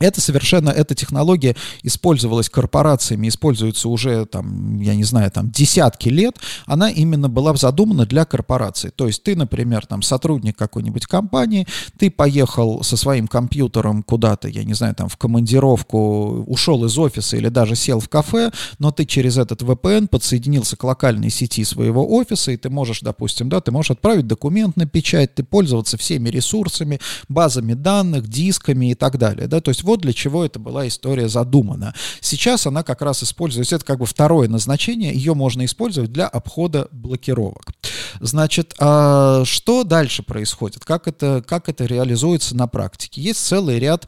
Это 0.00 0.20
совершенно, 0.22 0.70
эта 0.70 0.94
технология 0.94 1.54
использовалась 1.82 2.48
корпорациями, 2.48 3.28
используется 3.28 3.88
уже, 3.90 4.24
там, 4.24 4.80
я 4.80 4.94
не 4.94 5.04
знаю, 5.04 5.30
там, 5.30 5.50
десятки 5.50 6.08
лет. 6.08 6.38
Она 6.64 6.90
именно 6.90 7.28
была 7.28 7.54
задумана 7.54 8.06
для 8.06 8.24
корпораций. 8.24 8.90
То 8.90 9.06
есть 9.06 9.22
ты, 9.22 9.36
например, 9.36 9.84
там, 9.84 10.00
сотрудник 10.00 10.56
какой-нибудь 10.56 11.06
компании, 11.06 11.66
ты 11.98 12.10
поехал 12.10 12.82
со 12.82 12.96
своим 12.96 13.28
компьютером 13.28 14.02
куда-то, 14.02 14.48
я 14.48 14.64
не 14.64 14.72
знаю, 14.72 14.94
там, 14.94 15.10
в 15.10 15.18
командировку, 15.18 16.44
ушел 16.46 16.82
из 16.86 16.96
офиса 16.98 17.36
или 17.36 17.48
даже 17.48 17.76
сел 17.76 18.00
в 18.00 18.08
кафе, 18.08 18.52
но 18.78 18.92
ты 18.92 19.04
через 19.04 19.36
этот 19.36 19.60
VPN 19.60 20.08
подсоединился 20.08 20.76
к 20.76 20.84
локальной 20.84 21.28
сети 21.28 21.62
своего 21.62 22.10
офиса, 22.10 22.52
и 22.52 22.56
ты 22.56 22.70
можешь, 22.70 23.00
допустим, 23.00 23.50
да, 23.50 23.60
ты 23.60 23.70
можешь 23.70 23.90
отправить 23.90 24.26
документ 24.26 24.76
на 24.76 24.86
печать, 24.86 25.34
ты 25.34 25.44
пользоваться 25.44 25.98
всеми 25.98 26.30
ресурсами, 26.30 27.00
базами 27.28 27.74
данных, 27.74 28.28
дисками 28.28 28.92
и 28.92 28.94
так 28.94 29.18
далее, 29.18 29.46
да, 29.46 29.60
то 29.60 29.70
есть 29.70 29.82
вот 29.90 30.02
для 30.02 30.12
чего 30.12 30.44
эта 30.44 30.60
была 30.60 30.86
история 30.86 31.28
задумана. 31.28 31.94
Сейчас 32.20 32.64
она 32.64 32.84
как 32.84 33.02
раз 33.02 33.24
используется, 33.24 33.74
это 33.74 33.84
как 33.84 33.98
бы 33.98 34.06
второе 34.06 34.48
назначение, 34.48 35.12
ее 35.12 35.34
можно 35.34 35.64
использовать 35.64 36.12
для 36.12 36.28
обхода 36.28 36.86
блокировок. 36.92 37.72
Значит, 38.20 38.74
а 38.78 39.44
что 39.44 39.82
дальше 39.82 40.22
происходит? 40.22 40.84
Как 40.84 41.08
это, 41.08 41.42
как 41.44 41.68
это 41.68 41.86
реализуется 41.86 42.54
на 42.56 42.68
практике? 42.68 43.20
Есть 43.20 43.44
целый 43.44 43.80
ряд 43.80 44.06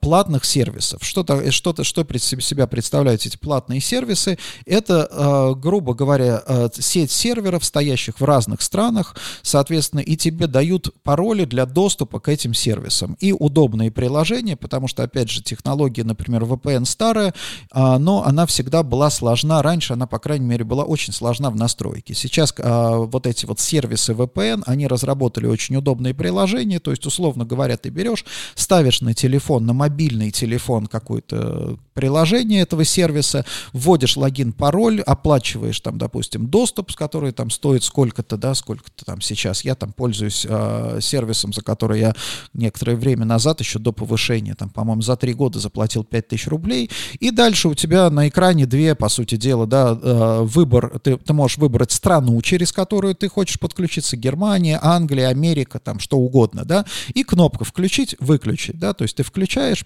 платных 0.00 0.44
сервисов. 0.44 1.02
Что-то, 1.04 1.50
что-то, 1.50 1.84
что 1.84 2.06
себя 2.18 2.66
представляют 2.66 3.26
эти 3.26 3.36
платные 3.36 3.80
сервисы? 3.80 4.38
Это, 4.66 5.08
а, 5.10 5.54
грубо 5.54 5.94
говоря, 5.94 6.42
а, 6.46 6.68
сеть 6.72 7.10
серверов, 7.10 7.64
стоящих 7.64 8.20
в 8.20 8.24
разных 8.24 8.62
странах, 8.62 9.16
соответственно, 9.42 10.00
и 10.00 10.16
тебе 10.16 10.46
дают 10.46 10.94
пароли 11.02 11.44
для 11.44 11.66
доступа 11.66 12.20
к 12.20 12.28
этим 12.28 12.54
сервисам. 12.54 13.16
И 13.20 13.32
удобные 13.32 13.90
приложения, 13.90 14.56
потому 14.56 14.86
что, 14.88 15.02
опять 15.02 15.24
опять 15.24 15.30
же, 15.30 15.42
технология, 15.42 16.04
например, 16.04 16.42
VPN 16.44 16.84
старая, 16.84 17.34
а, 17.70 17.98
но 17.98 18.24
она 18.24 18.46
всегда 18.46 18.82
была 18.82 19.10
сложна. 19.10 19.62
Раньше 19.62 19.94
она, 19.94 20.06
по 20.06 20.18
крайней 20.18 20.46
мере, 20.46 20.64
была 20.64 20.84
очень 20.84 21.12
сложна 21.12 21.50
в 21.50 21.56
настройке. 21.56 22.14
Сейчас 22.14 22.54
а, 22.58 22.98
вот 22.98 23.26
эти 23.26 23.46
вот 23.46 23.60
сервисы 23.60 24.12
VPN, 24.12 24.62
они 24.66 24.86
разработали 24.86 25.46
очень 25.46 25.76
удобные 25.76 26.14
приложения, 26.14 26.78
то 26.78 26.90
есть, 26.90 27.06
условно 27.06 27.44
говоря, 27.44 27.76
ты 27.76 27.88
берешь, 27.88 28.24
ставишь 28.54 29.00
на 29.00 29.14
телефон, 29.14 29.66
на 29.66 29.72
на 29.74 29.78
мобильный 29.78 30.30
телефон 30.30 30.86
какое-то 30.86 31.76
приложение 31.94 32.62
этого 32.62 32.84
сервиса, 32.84 33.44
вводишь 33.72 34.16
логин, 34.16 34.52
пароль, 34.52 35.00
оплачиваешь 35.00 35.80
там, 35.80 35.96
допустим, 35.96 36.48
доступ, 36.48 36.90
с 36.90 36.96
который 36.96 37.32
там 37.32 37.50
стоит 37.50 37.84
сколько-то, 37.84 38.36
да, 38.36 38.54
сколько-то 38.54 39.04
там 39.04 39.20
сейчас. 39.20 39.64
Я 39.64 39.74
там 39.74 39.92
пользуюсь 39.92 40.44
э, 40.48 40.98
сервисом, 41.00 41.52
за 41.52 41.62
который 41.62 42.00
я 42.00 42.14
некоторое 42.52 42.96
время 42.96 43.24
назад, 43.24 43.60
еще 43.60 43.78
до 43.78 43.92
повышения, 43.92 44.54
там, 44.54 44.70
по-моему, 44.70 45.02
за 45.02 45.16
три 45.16 45.32
года 45.34 45.60
заплатил 45.60 46.04
5000 46.04 46.48
рублей, 46.48 46.90
и 47.20 47.30
дальше 47.30 47.68
у 47.68 47.74
тебя 47.74 48.10
на 48.10 48.28
экране 48.28 48.66
две, 48.66 48.94
по 48.94 49.08
сути 49.08 49.36
дела, 49.36 49.66
да, 49.66 49.98
э, 50.00 50.40
выбор, 50.42 50.98
ты, 50.98 51.16
ты 51.16 51.32
можешь 51.32 51.58
выбрать 51.58 51.92
страну, 51.92 52.40
через 52.42 52.72
которую 52.72 53.14
ты 53.14 53.28
хочешь 53.28 53.58
подключиться, 53.60 54.16
Германия, 54.16 54.78
Англия, 54.82 55.28
Америка, 55.28 55.78
там, 55.78 56.00
что 56.00 56.18
угодно, 56.18 56.64
да, 56.64 56.84
и 57.14 57.22
кнопка 57.22 57.64
«включить», 57.64 58.16
«выключить», 58.18 58.78
да, 58.78 58.94
то 58.94 59.02
есть 59.02 59.16
ты 59.16 59.22
включаешь, 59.22 59.63
wiesz, 59.68 59.84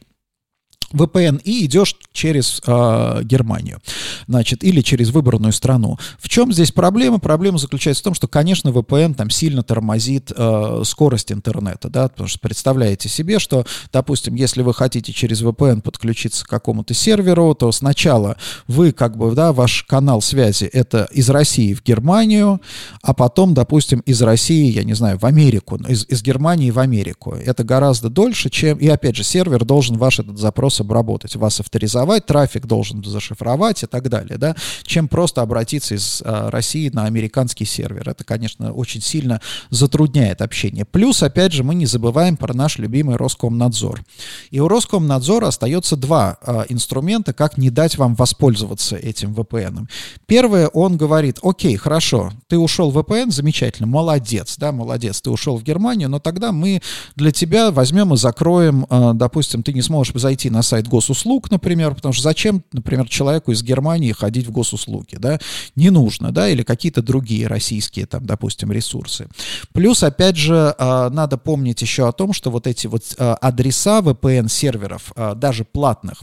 VPN 0.93 1.41
и 1.43 1.65
идешь 1.67 1.97
через 2.13 2.61
э, 2.67 3.21
Германию, 3.25 3.81
значит, 4.27 4.65
или 4.65 4.81
через 4.81 5.11
выбранную 5.11 5.53
страну. 5.53 5.99
В 6.19 6.29
чем 6.29 6.53
здесь 6.53 6.73
проблема? 6.73 7.19
Проблема 7.19 7.59
заключается 7.59 8.03
в 8.03 8.05
том, 8.05 8.15
что, 8.15 8.29
конечно, 8.29 8.71
VPN 8.71 9.15
там 9.15 9.31
сильно 9.31 9.63
тормозит 9.63 10.33
э, 10.35 10.83
скорость 10.85 11.33
интернета, 11.33 11.89
да, 11.89 12.09
потому 12.09 12.29
что 12.29 12.39
представляете 12.41 13.09
себе, 13.09 13.39
что, 13.39 13.67
допустим, 13.93 14.35
если 14.35 14.63
вы 14.63 14.75
хотите 14.75 15.13
через 15.13 15.43
VPN 15.43 15.83
подключиться 15.83 16.45
к 16.45 16.49
какому-то 16.49 16.95
серверу, 16.95 17.55
то 17.55 17.71
сначала 17.73 18.37
вы, 18.67 18.93
как 18.93 19.17
бы, 19.17 19.35
да, 19.35 19.53
ваш 19.53 19.85
канал 19.85 20.21
связи 20.23 20.65
это 20.65 21.09
из 21.13 21.29
России 21.31 21.75
в 21.75 21.83
Германию, 21.83 22.61
а 23.03 23.15
потом, 23.15 23.55
допустим, 23.55 24.01
из 24.01 24.23
России, 24.23 24.73
я 24.73 24.85
не 24.85 24.95
знаю, 24.95 25.19
в 25.19 25.25
Америку, 25.25 25.77
из, 25.89 26.07
из 26.09 26.23
Германии 26.23 26.71
в 26.71 26.79
Америку. 26.79 27.35
Это 27.35 27.65
гораздо 27.65 28.09
дольше, 28.09 28.51
чем, 28.51 28.79
и 28.79 28.89
опять 28.89 29.17
же, 29.17 29.25
сервер 29.25 29.65
должен 29.65 29.99
ваш 29.99 30.19
этот 30.21 30.39
запрос 30.39 30.78
обработать, 30.81 31.37
вас 31.37 31.61
авторизовать, 31.61 32.27
трафик 32.27 32.67
должен 32.67 33.03
зашифровать 33.05 33.83
и 33.83 33.87
так 33.87 34.09
далее, 34.09 34.39
да, 34.39 34.57
чем 34.85 35.09
просто 35.09 35.43
обратиться 35.43 35.95
из 35.95 36.23
а, 36.25 36.51
России 36.51 36.91
на 36.93 37.05
американский 37.05 37.65
сервер. 37.65 38.09
Это, 38.09 38.25
конечно, 38.25 38.73
очень 38.73 39.01
сильно 39.01 39.41
затрудняет 39.71 40.43
общение. 40.43 40.85
Плюс, 40.85 41.23
опять 41.23 41.53
же, 41.53 41.65
мы 41.65 41.75
не 41.75 41.87
забываем 41.87 42.37
про 42.37 42.55
наш 42.55 42.79
любимый 42.79 43.17
Роскомнадзор. 43.17 44.05
И 44.51 44.61
у 44.61 44.69
Роскомнадзора 44.69 45.49
остается 45.49 45.97
два 45.97 46.39
а, 46.43 46.65
инструмента, 46.69 47.33
как 47.33 47.59
не 47.59 47.71
дать 47.71 47.99
вам 47.99 48.15
воспользоваться 48.15 48.97
этим 48.97 49.33
VPN. 49.33 49.87
Первое, 50.27 50.69
он 50.69 50.97
говорит, 50.97 51.39
окей, 51.43 51.77
хорошо, 51.77 52.33
ты 52.49 52.59
ушел 52.59 52.91
в 52.91 52.99
VPN, 52.99 53.31
замечательно, 53.31 53.87
молодец, 53.87 54.57
да, 54.59 54.73
молодец, 54.73 55.21
ты 55.21 55.31
ушел 55.31 55.57
в 55.57 55.63
Германию, 55.63 56.09
но 56.09 56.19
тогда 56.19 56.53
мы 56.53 56.83
для 57.17 57.33
тебя 57.33 57.71
возьмем 57.71 58.15
и 58.15 58.17
закроем, 58.17 58.87
а, 58.89 59.13
допустим, 59.13 59.63
ты 59.63 59.73
не 59.73 59.83
сможешь 59.83 60.15
зайти 60.15 60.51
на 60.51 60.63
сайт 60.69 60.87
госуслуг, 60.87 61.51
например, 61.51 61.95
потому 61.95 62.13
что 62.13 62.23
зачем, 62.23 62.63
например, 62.73 63.09
человеку 63.09 63.53
из 63.53 63.63
Германии 63.63 64.13
ходить 64.13 64.47
в 64.47 64.51
госуслуги, 64.51 65.17
да, 65.17 65.39
не 65.75 65.91
нужно, 65.91 66.31
да, 66.31 66.49
или 66.49 66.63
какие-то 66.63 67.03
другие 67.03 67.47
российские, 67.47 68.07
там, 68.07 68.27
допустим, 68.27 68.71
ресурсы. 68.71 69.29
Плюс, 69.73 70.03
опять 70.03 70.37
же, 70.37 70.75
а, 70.79 71.11
надо 71.11 71.39
помнить 71.39 71.83
еще 71.83 72.09
о 72.09 72.13
том, 72.13 72.33
что 72.33 72.51
вот 72.51 72.67
эти 72.67 72.87
вот 72.87 73.03
а, 73.19 73.35
адреса 73.35 74.01
VPN-серверов, 74.01 75.13
а, 75.17 75.35
даже 75.35 75.65
платных, 75.65 76.23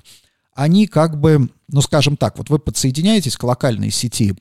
они 0.54 0.88
как 0.88 1.20
бы, 1.20 1.50
ну, 1.68 1.82
скажем 1.82 2.16
так, 2.16 2.38
вот 2.38 2.50
вы 2.50 2.60
подсоединяетесь 2.60 3.36
к 3.36 3.44
локальной 3.44 3.92
сети 3.92 4.36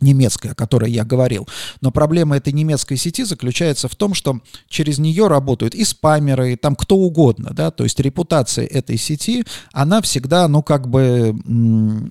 немецкая, 0.00 0.50
о 0.50 0.54
которой 0.54 0.90
я 0.90 1.04
говорил. 1.04 1.48
Но 1.80 1.90
проблема 1.90 2.36
этой 2.36 2.52
немецкой 2.52 2.96
сети 2.96 3.24
заключается 3.24 3.88
в 3.88 3.96
том, 3.96 4.14
что 4.14 4.40
через 4.68 4.98
нее 4.98 5.28
работают 5.28 5.74
и 5.74 5.84
спамеры, 5.84 6.52
и 6.52 6.56
там 6.56 6.76
кто 6.76 6.96
угодно, 6.96 7.50
да, 7.52 7.70
то 7.70 7.84
есть 7.84 8.00
репутация 8.00 8.66
этой 8.66 8.96
сети, 8.96 9.44
она 9.72 10.02
всегда, 10.02 10.48
ну, 10.48 10.62
как 10.62 10.88
бы, 10.88 11.36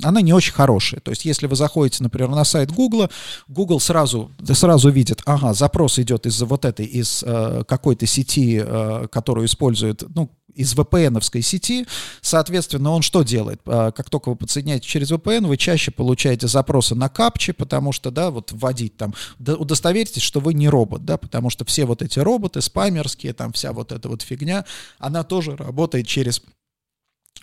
она 0.04 0.22
не 0.22 0.34
очень 0.34 0.54
хорошая. 0.54 1.02
То 1.02 1.12
есть 1.12 1.26
если 1.26 1.48
вы 1.48 1.56
заходите, 1.56 2.04
например, 2.04 2.30
на 2.30 2.44
сайт 2.44 2.72
Google, 2.72 3.10
Google 3.48 3.80
сразу, 3.80 4.32
сразу 4.54 4.90
видит, 4.90 5.22
ага, 5.26 5.54
запрос 5.54 6.00
идет 6.00 6.26
из 6.26 6.42
вот 6.42 6.66
этой, 6.66 6.86
из 6.86 7.24
э, 7.26 7.64
какой-то 7.68 8.06
сети, 8.06 8.62
э, 8.64 9.08
которую 9.12 9.46
использует, 9.46 10.04
ну, 10.16 10.30
из 10.56 10.74
VPN-овской 10.74 11.42
сети. 11.42 11.86
Соответственно, 12.22 12.92
он 12.92 13.02
что 13.02 13.24
делает? 13.24 13.62
А, 13.66 13.92
как 13.92 14.10
только 14.10 14.30
вы 14.30 14.36
подсоединяете 14.36 14.88
через 14.88 15.12
VPN, 15.12 15.48
вы 15.48 15.58
чаще 15.58 15.92
получаете 15.92 16.48
запросы 16.48 16.96
на 16.96 17.10
капчи, 17.10 17.54
потому 17.54 17.92
что, 17.92 18.12
да, 18.12 18.32
вот 18.32 18.52
вводить 18.52 18.98
там, 18.98 19.14
удостоверьтесь, 19.40 20.22
что 20.22 20.40
вы 20.40 20.54
не 20.54 20.70
робот, 20.70 21.06
да, 21.06 21.18
потому 21.18 21.50
что 21.50 21.66
все 21.66 21.86
вот 21.86 22.02
эти 22.02 22.20
роботы, 22.20 22.62
спамерские, 22.62 23.34
там 23.34 23.54
вся 23.54 23.74
вот 23.74 23.92
эта 23.92 24.10
вот 24.10 24.22
фигня, 24.22 24.66
она 25.00 25.24
тоже 25.24 25.56
работает 25.56 26.08
через 26.08 26.42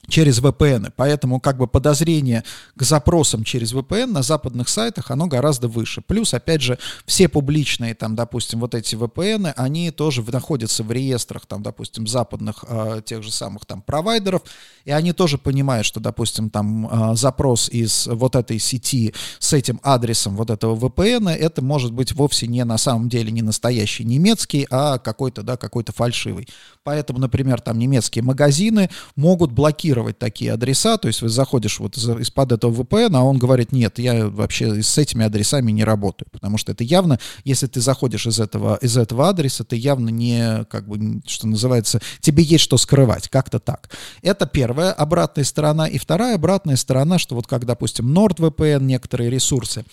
через 0.08 0.40
VPN. 0.40 0.92
Поэтому 0.96 1.40
как 1.40 1.56
бы 1.58 1.66
подозрение 1.66 2.44
к 2.76 2.82
запросам 2.82 3.44
через 3.44 3.72
VPN 3.72 4.06
на 4.06 4.22
западных 4.22 4.68
сайтах, 4.68 5.10
оно 5.10 5.26
гораздо 5.26 5.68
выше. 5.68 6.00
Плюс, 6.00 6.34
опять 6.34 6.62
же, 6.62 6.78
все 7.06 7.28
публичные, 7.28 7.94
там, 7.94 8.16
допустим, 8.16 8.60
вот 8.60 8.74
эти 8.74 8.94
VPN, 8.94 9.52
они 9.56 9.90
тоже 9.90 10.22
находятся 10.22 10.82
в 10.82 10.90
реестрах, 10.90 11.46
там, 11.46 11.62
допустим, 11.62 12.06
западных 12.06 12.64
э, 12.68 13.02
тех 13.04 13.22
же 13.22 13.30
самых 13.30 13.66
там 13.66 13.82
провайдеров, 13.82 14.42
и 14.84 14.90
они 14.90 15.12
тоже 15.12 15.38
понимают, 15.38 15.86
что, 15.86 16.00
допустим, 16.00 16.50
там 16.50 16.86
э, 17.12 17.16
запрос 17.16 17.68
из 17.68 18.06
вот 18.06 18.36
этой 18.36 18.58
сети 18.58 19.14
с 19.38 19.52
этим 19.52 19.80
адресом 19.82 20.36
вот 20.36 20.50
этого 20.50 20.76
VPN, 20.76 21.30
это 21.30 21.62
может 21.62 21.92
быть 21.92 22.12
вовсе 22.12 22.46
не 22.46 22.64
на 22.64 22.78
самом 22.78 23.08
деле 23.08 23.30
не 23.30 23.42
настоящий 23.42 24.04
немецкий, 24.04 24.66
а 24.70 24.98
какой-то, 24.98 25.42
да, 25.42 25.56
какой-то 25.56 25.92
фальшивый. 25.92 26.48
Поэтому, 26.82 27.18
например, 27.18 27.60
там 27.60 27.78
немецкие 27.78 28.24
магазины 28.24 28.90
могут 29.16 29.52
блокировать 29.52 29.89
такие 30.18 30.52
адреса, 30.52 30.96
то 30.96 31.08
есть 31.08 31.22
вы 31.22 31.28
заходишь 31.28 31.80
вот 31.80 31.96
из-под 31.96 32.52
этого 32.52 32.82
VPN, 32.82 33.16
а 33.16 33.22
он 33.22 33.38
говорит, 33.38 33.72
нет, 33.72 33.98
я 33.98 34.28
вообще 34.28 34.82
с 34.82 34.98
этими 34.98 35.24
адресами 35.24 35.72
не 35.72 35.84
работаю, 35.84 36.28
потому 36.30 36.58
что 36.58 36.72
это 36.72 36.84
явно, 36.84 37.18
если 37.44 37.66
ты 37.66 37.80
заходишь 37.80 38.26
из 38.26 38.40
этого, 38.40 38.78
из 38.80 38.96
этого 38.96 39.28
адреса, 39.28 39.64
ты 39.64 39.76
явно 39.76 40.08
не, 40.08 40.64
как 40.66 40.86
бы, 40.88 41.20
что 41.26 41.46
называется, 41.46 42.00
тебе 42.20 42.42
есть 42.42 42.64
что 42.64 42.76
скрывать, 42.76 43.28
как-то 43.28 43.58
так. 43.58 43.90
Это 44.22 44.46
первая 44.46 44.92
обратная 44.92 45.44
сторона. 45.44 45.86
И 45.86 45.98
вторая 45.98 46.34
обратная 46.34 46.76
сторона, 46.76 47.18
что 47.18 47.34
вот 47.34 47.46
как, 47.46 47.64
допустим, 47.64 48.16
NordVPN, 48.16 48.82
некоторые 48.82 49.30
ресурсы, 49.30 49.84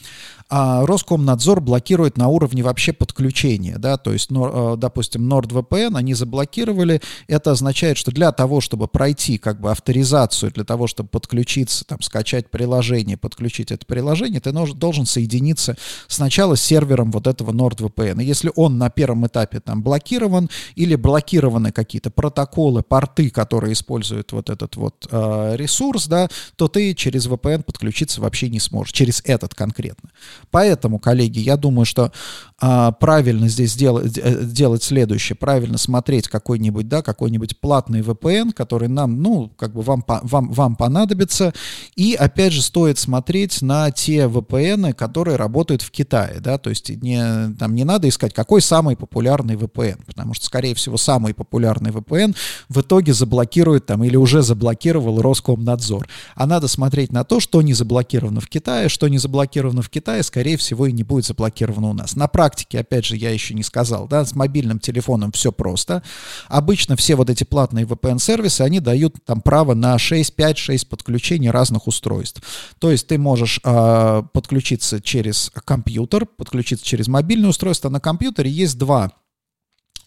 а 0.49 0.85
Роскомнадзор 0.85 1.61
блокирует 1.61 2.17
на 2.17 2.29
уровне 2.29 2.63
вообще 2.63 2.93
подключения, 2.93 3.77
да, 3.77 3.97
то 3.97 4.13
есть, 4.13 4.29
э, 4.31 4.75
допустим, 4.77 5.31
NordVPN 5.31 5.97
они 5.97 6.13
заблокировали, 6.13 7.01
это 7.27 7.51
означает, 7.51 7.97
что 7.97 8.11
для 8.11 8.31
того, 8.31 8.61
чтобы 8.61 8.87
пройти 8.87 9.37
как 9.37 9.59
бы 9.59 9.71
авторизацию, 9.71 10.51
для 10.51 10.63
того, 10.63 10.87
чтобы 10.87 11.09
подключиться, 11.09 11.85
там, 11.85 12.01
скачать 12.01 12.49
приложение, 12.49 13.17
подключить 13.17 13.71
это 13.71 13.85
приложение, 13.85 14.39
ты 14.39 14.51
должен 14.51 15.05
соединиться 15.05 15.75
сначала 16.07 16.55
с 16.55 16.61
сервером 16.61 17.11
вот 17.11 17.27
этого 17.27 17.51
NordVPN. 17.51 18.21
И 18.21 18.25
если 18.25 18.51
он 18.55 18.77
на 18.77 18.89
первом 18.89 19.27
этапе 19.27 19.59
там 19.59 19.83
блокирован 19.83 20.49
или 20.75 20.95
блокированы 20.95 21.71
какие-то 21.71 22.09
протоколы, 22.09 22.83
порты, 22.83 23.29
которые 23.29 23.73
используют 23.73 24.31
вот 24.31 24.49
этот 24.49 24.75
вот 24.77 25.07
э, 25.11 25.55
ресурс, 25.55 26.07
да, 26.07 26.29
то 26.55 26.67
ты 26.67 26.93
через 26.93 27.27
VPN 27.27 27.63
подключиться 27.63 28.21
вообще 28.21 28.49
не 28.49 28.59
сможешь, 28.59 28.93
через 28.93 29.21
этот 29.25 29.53
конкретно. 29.53 30.09
Поэтому, 30.51 30.99
коллеги, 30.99 31.39
я 31.39 31.57
думаю, 31.57 31.85
что 31.85 32.11
а, 32.59 32.91
правильно 32.91 33.47
здесь 33.49 33.75
делать, 33.75 34.17
э, 34.17 34.43
делать 34.43 34.81
следующее, 34.81 35.35
правильно 35.35 35.77
смотреть 35.77 36.27
какой-нибудь, 36.27 36.87
да, 36.87 37.03
какой-нибудь 37.03 37.59
платный 37.59 38.01
VPN, 38.01 38.51
который 38.51 38.87
нам, 38.87 39.21
ну, 39.21 39.51
как 39.55 39.73
бы 39.73 39.83
вам, 39.83 40.03
вам, 40.07 40.51
вам 40.51 40.75
понадобится, 40.75 41.53
и, 41.95 42.15
опять 42.15 42.53
же, 42.53 42.63
стоит 42.63 42.97
смотреть 42.97 43.61
на 43.61 43.91
те 43.91 44.25
VPN, 44.25 44.93
которые 44.93 45.37
работают 45.37 45.83
в 45.83 45.91
Китае, 45.91 46.39
да, 46.39 46.57
то 46.57 46.71
есть 46.71 46.89
не, 46.89 47.53
там 47.59 47.75
не 47.75 47.83
надо 47.83 48.09
искать, 48.09 48.33
какой 48.33 48.63
самый 48.63 48.95
популярный 48.95 49.53
VPN, 49.53 49.99
потому 50.07 50.33
что, 50.33 50.45
скорее 50.47 50.73
всего, 50.73 50.97
самый 50.97 51.35
популярный 51.35 51.91
VPN 51.91 52.35
в 52.69 52.81
итоге 52.81 53.13
заблокирует 53.13 53.85
там 53.85 54.03
или 54.03 54.15
уже 54.15 54.41
заблокировал 54.41 55.21
Роскомнадзор, 55.21 56.07
а 56.33 56.47
надо 56.47 56.67
смотреть 56.67 57.11
на 57.11 57.23
то, 57.23 57.39
что 57.39 57.61
не 57.61 57.73
заблокировано 57.73 58.41
в 58.41 58.47
Китае, 58.47 58.89
что 58.89 59.07
не 59.07 59.19
заблокировано 59.19 59.83
в 59.83 59.89
Китае, 59.89 60.23
скорее 60.27 60.57
всего, 60.57 60.85
и 60.85 60.91
не 60.91 61.03
будет 61.03 61.25
заблокировано 61.25 61.89
у 61.89 61.93
нас. 61.93 62.15
На 62.15 62.27
практике, 62.27 62.79
опять 62.79 63.05
же, 63.05 63.15
я 63.15 63.31
еще 63.31 63.53
не 63.53 63.63
сказал, 63.63 64.07
да, 64.07 64.25
с 64.25 64.35
мобильным 64.35 64.79
телефоном 64.79 65.31
все 65.31 65.51
просто. 65.51 66.03
Обычно 66.47 66.95
все 66.95 67.15
вот 67.15 67.29
эти 67.29 67.43
платные 67.43 67.85
VPN-сервисы, 67.85 68.61
они 68.61 68.79
дают 68.79 69.15
там 69.25 69.41
право 69.41 69.73
на 69.73 69.97
6, 69.97 70.35
5, 70.35 70.57
6 70.57 70.89
подключений 70.89 71.49
разных 71.49 71.87
устройств. 71.87 72.41
То 72.79 72.91
есть 72.91 73.07
ты 73.07 73.17
можешь 73.17 73.59
э, 73.63 74.23
подключиться 74.33 75.01
через 75.01 75.51
компьютер, 75.65 76.25
подключиться 76.25 76.85
через 76.85 77.07
мобильное 77.07 77.49
устройство. 77.49 77.89
На 77.89 77.99
компьютере 77.99 78.51
есть 78.51 78.77
два 78.77 79.11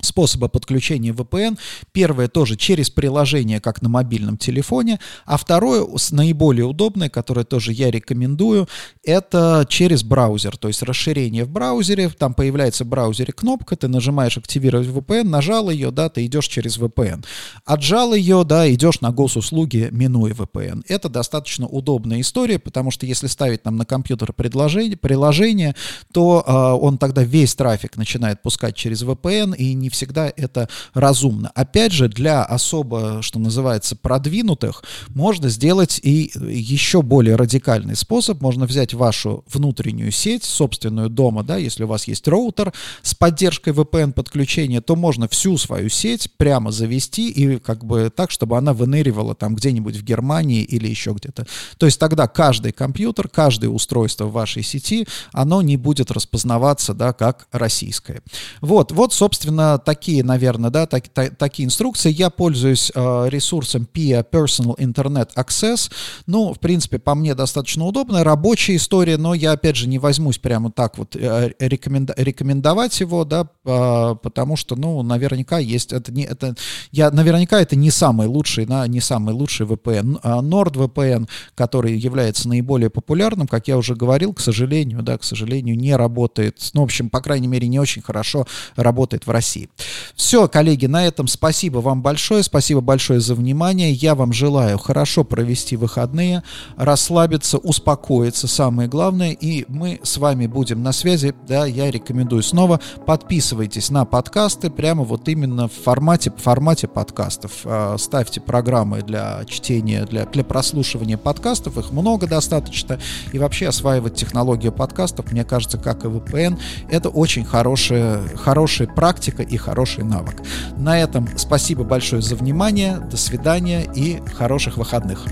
способа 0.00 0.48
подключения 0.48 1.10
VPN. 1.10 1.58
Первое 1.92 2.28
тоже 2.28 2.56
через 2.56 2.90
приложение, 2.90 3.60
как 3.60 3.82
на 3.82 3.88
мобильном 3.88 4.36
телефоне, 4.36 4.98
а 5.26 5.36
второе, 5.36 5.86
наиболее 6.10 6.64
удобное, 6.64 7.08
которое 7.08 7.44
тоже 7.44 7.72
я 7.72 7.90
рекомендую, 7.90 8.68
это 9.04 9.66
через 9.68 10.02
браузер, 10.02 10.56
то 10.56 10.68
есть 10.68 10.82
расширение 10.82 11.44
в 11.44 11.50
браузере, 11.50 12.08
там 12.10 12.34
появляется 12.34 12.84
в 12.84 12.88
браузере 12.88 13.32
кнопка, 13.32 13.76
ты 13.76 13.88
нажимаешь 13.88 14.38
«Активировать 14.38 14.88
VPN», 14.88 15.24
нажал 15.24 15.70
ее, 15.70 15.90
да, 15.90 16.08
ты 16.08 16.26
идешь 16.26 16.46
через 16.46 16.78
VPN. 16.78 17.24
Отжал 17.64 18.14
ее, 18.14 18.44
да, 18.44 18.72
идешь 18.72 19.00
на 19.00 19.10
госуслуги, 19.10 19.88
минуя 19.90 20.32
VPN. 20.32 20.82
Это 20.88 21.08
достаточно 21.08 21.66
удобная 21.66 22.20
история, 22.20 22.58
потому 22.58 22.90
что 22.90 23.06
если 23.06 23.26
ставить 23.26 23.64
нам 23.64 23.76
на 23.76 23.84
компьютер 23.84 24.32
предложение, 24.32 24.96
приложение, 24.96 25.74
то 26.12 26.44
э, 26.46 26.52
он 26.52 26.98
тогда 26.98 27.22
весь 27.22 27.54
трафик 27.54 27.96
начинает 27.96 28.42
пускать 28.42 28.76
через 28.76 29.02
VPN, 29.02 29.56
и 29.56 29.74
не 29.74 29.89
всегда 29.90 30.32
это 30.34 30.68
разумно. 30.94 31.50
Опять 31.54 31.92
же, 31.92 32.08
для 32.08 32.42
особо, 32.42 33.22
что 33.22 33.38
называется, 33.38 33.96
продвинутых, 33.96 34.82
можно 35.08 35.48
сделать 35.48 36.00
и 36.02 36.30
еще 36.34 37.02
более 37.02 37.36
радикальный 37.36 37.96
способ. 37.96 38.40
Можно 38.40 38.66
взять 38.66 38.94
вашу 38.94 39.44
внутреннюю 39.52 40.12
сеть, 40.12 40.44
собственную 40.44 41.10
дома, 41.10 41.42
да, 41.42 41.56
если 41.56 41.84
у 41.84 41.86
вас 41.86 42.06
есть 42.08 42.26
роутер 42.28 42.72
с 43.02 43.14
поддержкой 43.14 43.72
VPN-подключения, 43.72 44.80
то 44.80 44.96
можно 44.96 45.28
всю 45.28 45.56
свою 45.58 45.88
сеть 45.88 46.30
прямо 46.36 46.70
завести 46.70 47.30
и 47.30 47.58
как 47.58 47.84
бы 47.84 48.10
так, 48.14 48.30
чтобы 48.30 48.56
она 48.56 48.72
выныривала 48.72 49.34
там 49.34 49.54
где-нибудь 49.54 49.96
в 49.96 50.04
Германии 50.04 50.62
или 50.62 50.88
еще 50.88 51.12
где-то. 51.12 51.46
То 51.78 51.86
есть 51.86 51.98
тогда 51.98 52.28
каждый 52.28 52.72
компьютер, 52.72 53.28
каждое 53.28 53.68
устройство 53.68 54.26
в 54.26 54.32
вашей 54.32 54.62
сети, 54.62 55.06
оно 55.32 55.62
не 55.62 55.76
будет 55.76 56.10
распознаваться, 56.10 56.94
да, 56.94 57.12
как 57.12 57.48
российское. 57.52 58.22
Вот, 58.60 58.92
вот, 58.92 59.12
собственно, 59.12 59.79
такие, 59.80 60.22
наверное, 60.22 60.70
да, 60.70 60.86
так, 60.86 61.08
так, 61.08 61.36
такие 61.36 61.66
инструкции. 61.66 62.10
Я 62.10 62.30
пользуюсь 62.30 62.92
э, 62.94 63.28
ресурсом 63.28 63.88
PIA 63.92 64.24
Personal 64.30 64.76
Internet 64.76 65.30
Access. 65.36 65.90
Ну, 66.26 66.52
в 66.54 66.60
принципе, 66.60 66.98
по 66.98 67.14
мне 67.14 67.34
достаточно 67.34 67.84
удобно. 67.84 68.24
Рабочая 68.24 68.76
история, 68.76 69.16
но 69.16 69.34
я, 69.34 69.52
опять 69.52 69.76
же, 69.76 69.88
не 69.88 69.98
возьмусь 69.98 70.38
прямо 70.38 70.70
так 70.70 70.98
вот 70.98 71.16
э, 71.16 71.52
рекоменда 71.58 72.14
рекомендовать 72.16 73.00
его, 73.00 73.24
да, 73.24 73.48
э, 73.64 74.14
потому 74.22 74.56
что, 74.56 74.76
ну, 74.76 75.02
наверняка 75.02 75.58
есть, 75.58 75.92
это 75.92 76.12
не, 76.12 76.24
это, 76.24 76.54
я, 76.92 77.10
наверняка 77.10 77.60
это 77.60 77.76
не 77.76 77.90
самый 77.90 78.26
лучший, 78.26 78.66
да, 78.66 78.86
не 78.86 79.00
самый 79.00 79.34
лучший 79.34 79.66
VPN. 79.66 80.20
А 80.22 80.42
NordVPN, 80.42 81.28
который 81.54 81.96
является 81.96 82.48
наиболее 82.48 82.90
популярным, 82.90 83.46
как 83.46 83.68
я 83.68 83.76
уже 83.76 83.94
говорил, 83.94 84.34
к 84.34 84.40
сожалению, 84.40 85.02
да, 85.02 85.18
к 85.18 85.24
сожалению, 85.24 85.76
не 85.76 85.96
работает, 85.96 86.58
ну, 86.74 86.82
в 86.82 86.84
общем, 86.84 87.10
по 87.10 87.20
крайней 87.20 87.48
мере, 87.48 87.68
не 87.68 87.78
очень 87.78 88.02
хорошо 88.02 88.46
работает 88.76 89.26
в 89.26 89.30
России. 89.30 89.69
Все, 90.14 90.48
коллеги, 90.48 90.86
на 90.86 91.06
этом 91.06 91.26
спасибо 91.26 91.78
вам 91.78 92.02
большое, 92.02 92.42
спасибо 92.42 92.80
большое 92.80 93.20
за 93.20 93.34
внимание. 93.34 93.92
Я 93.92 94.14
вам 94.14 94.32
желаю 94.32 94.78
хорошо 94.78 95.24
провести 95.24 95.76
выходные, 95.76 96.42
расслабиться, 96.76 97.58
успокоиться, 97.58 98.46
самое 98.46 98.88
главное. 98.88 99.32
И 99.32 99.64
мы 99.68 100.00
с 100.02 100.18
вами 100.18 100.46
будем 100.46 100.82
на 100.82 100.92
связи. 100.92 101.34
Да, 101.48 101.66
я 101.66 101.90
рекомендую 101.90 102.42
снова 102.42 102.80
подписывайтесь 103.06 103.90
на 103.90 104.04
подкасты 104.04 104.70
прямо 104.70 105.04
вот 105.04 105.28
именно 105.28 105.68
в 105.68 105.72
формате, 105.72 106.30
в 106.30 106.40
формате 106.40 106.86
подкастов. 106.86 107.52
А, 107.64 107.96
ставьте 107.98 108.40
программы 108.40 109.02
для 109.02 109.44
чтения, 109.46 110.04
для, 110.04 110.26
для 110.26 110.44
прослушивания 110.44 111.16
подкастов. 111.16 111.78
Их 111.78 111.92
много 111.92 112.26
достаточно. 112.26 112.98
И 113.32 113.38
вообще 113.38 113.68
осваивать 113.68 114.14
технологию 114.14 114.72
подкастов, 114.72 115.32
мне 115.32 115.44
кажется, 115.44 115.78
как 115.78 116.04
и 116.04 116.08
VPN, 116.08 116.58
это 116.90 117.08
очень 117.08 117.44
хорошая, 117.44 118.20
хорошая 118.36 118.88
практика 118.88 119.42
и 119.42 119.56
хороший 119.60 120.04
навык. 120.04 120.42
На 120.76 120.98
этом 120.98 121.28
спасибо 121.36 121.84
большое 121.84 122.22
за 122.22 122.34
внимание, 122.34 122.98
до 122.98 123.16
свидания 123.16 123.82
и 123.94 124.20
хороших 124.34 124.76
выходных. 124.76 125.26